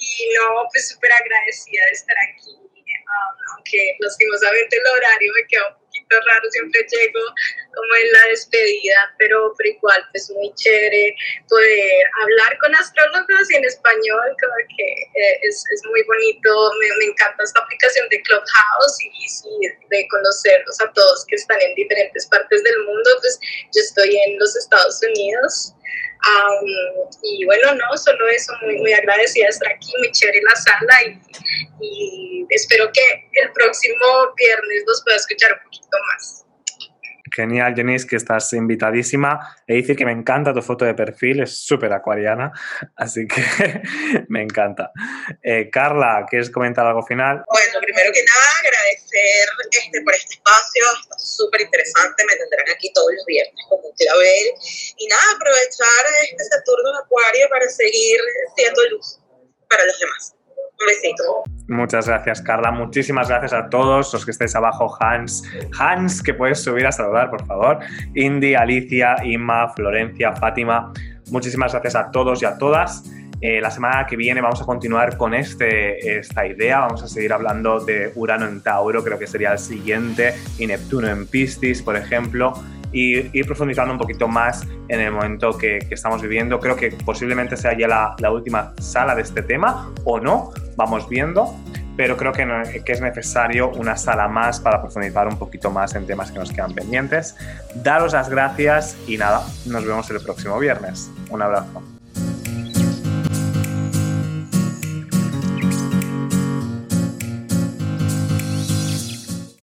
y 0.00 0.32
no, 0.34 0.66
pues 0.72 0.88
súper 0.88 1.12
agradecida 1.12 1.84
de 1.84 1.92
estar 1.92 2.16
aquí, 2.24 2.56
um, 2.56 3.34
aunque 3.54 3.96
lastimosamente 4.00 4.76
el 4.76 4.86
horario 4.86 5.32
me 5.34 5.46
queda 5.46 5.68
un 5.68 5.74
poquito 5.84 6.16
raro, 6.26 6.50
siempre 6.50 6.86
llego 6.88 7.20
como 7.74 7.94
en 8.00 8.12
la 8.12 8.24
despedida, 8.28 9.14
pero, 9.18 9.52
pero 9.58 9.70
igual, 9.70 10.02
pues 10.10 10.30
muy 10.30 10.50
chévere 10.54 11.14
poder 11.48 12.06
hablar 12.22 12.58
con 12.60 12.74
astrólogos 12.74 13.50
y 13.50 13.56
en 13.56 13.64
español, 13.64 14.28
como 14.40 14.56
que 14.74 14.88
eh, 14.88 15.38
es, 15.42 15.64
es, 15.68 15.84
muy 15.84 16.02
bonito, 16.04 16.72
me, 16.80 17.04
encanta 17.04 17.44
esta 17.44 17.60
aplicación 17.60 18.08
de 18.08 18.22
Clubhouse 18.22 18.96
y, 19.04 19.28
sí, 19.28 19.52
de 19.90 20.08
conocerlos 20.08 20.80
a 20.80 20.90
todos 20.94 21.26
que 21.26 21.36
están 21.36 21.60
en 21.60 21.74
diferentes 21.74 22.26
partes 22.26 22.64
del 22.64 22.78
mundo, 22.84 23.10
pues 23.20 23.38
yo 23.74 23.80
estoy 23.82 24.16
en 24.16 24.38
los 24.38 24.56
Estados 24.56 24.98
Unidos. 25.02 25.74
Um, 26.20 27.08
y 27.22 27.44
bueno, 27.46 27.74
no, 27.74 27.96
solo 27.96 28.28
eso, 28.28 28.52
muy, 28.62 28.76
muy 28.76 28.92
agradecida 28.92 29.44
de 29.44 29.50
estar 29.50 29.72
aquí, 29.72 29.90
muy 29.98 30.12
chévere 30.12 30.40
la 30.42 30.56
sala 30.56 30.94
y, 31.06 31.18
y 31.80 32.46
espero 32.50 32.90
que 32.92 33.28
el 33.32 33.52
próximo 33.52 34.34
viernes 34.36 34.84
los 34.86 35.02
pueda 35.02 35.16
escuchar 35.16 35.52
un 35.54 35.64
poquito 35.64 35.96
más. 36.12 36.44
Genial, 37.34 37.74
Janice, 37.76 38.06
que 38.06 38.16
estás 38.16 38.52
invitadísima. 38.52 39.56
He 39.66 39.76
decir 39.76 39.96
que 39.96 40.04
me 40.04 40.12
encanta 40.12 40.52
tu 40.52 40.62
foto 40.62 40.84
de 40.84 40.94
perfil, 40.94 41.42
es 41.42 41.58
súper 41.58 41.92
acuariana, 41.92 42.52
así 42.96 43.26
que 43.26 43.42
me 44.28 44.42
encanta. 44.42 44.92
Eh, 45.42 45.70
Carla, 45.70 46.26
¿quieres 46.28 46.50
comentar 46.50 46.86
algo 46.86 47.02
final? 47.02 47.42
Bueno, 47.46 47.80
primero 47.80 48.10
que 48.12 48.22
nada, 48.24 48.50
agradecer 48.60 49.48
este, 49.70 50.02
por 50.02 50.14
este 50.14 50.34
espacio, 50.34 50.84
está 51.02 51.18
súper 51.18 51.60
interesante, 51.62 52.24
me 52.24 52.36
tendrán 52.36 52.70
aquí 52.74 52.92
todos 52.92 53.12
los 53.14 53.24
viernes 53.26 53.64
con 53.68 53.78
un 53.82 53.92
clavel. 53.94 54.46
Y 54.96 55.06
nada, 55.06 55.22
aprovechar 55.36 56.04
este 56.22 56.44
Saturno 56.44 56.90
Acuario 56.98 57.48
para 57.48 57.68
seguir 57.68 58.20
siendo 58.56 58.82
luz 58.90 59.20
para 59.68 59.86
los 59.86 59.98
demás. 59.98 60.34
Un 60.80 60.86
besito. 60.86 61.42
Muchas 61.68 62.08
gracias, 62.08 62.40
Carla. 62.40 62.70
Muchísimas 62.70 63.28
gracias 63.28 63.52
a 63.52 63.68
todos 63.68 64.12
los 64.12 64.24
que 64.24 64.30
estéis 64.30 64.56
abajo. 64.56 64.96
Hans, 64.98 65.44
Hans, 65.78 66.22
que 66.22 66.34
puedes 66.34 66.62
subir 66.62 66.86
a 66.86 66.92
saludar, 66.92 67.30
por 67.30 67.46
favor. 67.46 67.78
Indy, 68.14 68.54
Alicia, 68.54 69.16
Inma, 69.22 69.68
Florencia, 69.74 70.32
Fátima. 70.32 70.92
Muchísimas 71.30 71.72
gracias 71.72 71.94
a 71.94 72.10
todos 72.10 72.42
y 72.42 72.46
a 72.46 72.58
todas. 72.58 73.04
Eh, 73.42 73.60
la 73.60 73.70
semana 73.70 74.06
que 74.06 74.16
viene 74.16 74.40
vamos 74.40 74.60
a 74.60 74.66
continuar 74.66 75.16
con 75.16 75.32
este, 75.32 76.18
esta 76.18 76.46
idea. 76.46 76.80
Vamos 76.80 77.02
a 77.02 77.08
seguir 77.08 77.32
hablando 77.32 77.80
de 77.80 78.12
Urano 78.14 78.46
en 78.46 78.60
Tauro, 78.60 79.04
creo 79.04 79.18
que 79.18 79.26
sería 79.26 79.52
el 79.52 79.58
siguiente, 79.58 80.34
y 80.58 80.66
Neptuno 80.66 81.08
en 81.08 81.26
Piscis, 81.26 81.82
por 81.82 81.96
ejemplo 81.96 82.54
y 82.92 83.36
ir 83.38 83.46
profundizando 83.46 83.92
un 83.92 83.98
poquito 83.98 84.28
más 84.28 84.66
en 84.88 85.00
el 85.00 85.12
momento 85.12 85.56
que, 85.56 85.78
estamos 85.90 86.22
viviendo. 86.22 86.58
Creo 86.60 86.76
que 86.76 86.90
posiblemente 87.04 87.56
sea 87.56 87.76
ya 87.76 87.88
la, 87.88 88.16
la, 88.18 88.30
última 88.30 88.72
sala 88.78 89.14
de 89.14 89.22
este 89.22 89.42
tema 89.42 89.90
o 90.04 90.20
no, 90.20 90.52
vamos 90.76 91.08
viendo, 91.08 91.54
pero 91.96 92.16
creo 92.16 92.32
que, 92.32 92.82
que 92.84 92.92
es 92.92 93.00
necesario 93.00 93.70
una 93.70 93.96
sala 93.96 94.28
más 94.28 94.60
para 94.60 94.80
profundizar 94.80 95.28
un 95.28 95.38
poquito 95.38 95.70
más 95.70 95.94
en 95.94 96.06
temas 96.06 96.30
que 96.30 96.38
nos 96.38 96.50
quedan 96.50 96.74
pendientes. 96.74 97.36
Daros 97.74 98.12
las 98.12 98.28
gracias 98.28 98.96
y 99.06 99.18
nada, 99.18 99.42
nos 99.66 99.84
vemos 99.84 100.10
el 100.10 100.20
próximo 100.20 100.58
viernes. 100.58 101.10
Un 101.30 101.42
abrazo. 101.42 101.99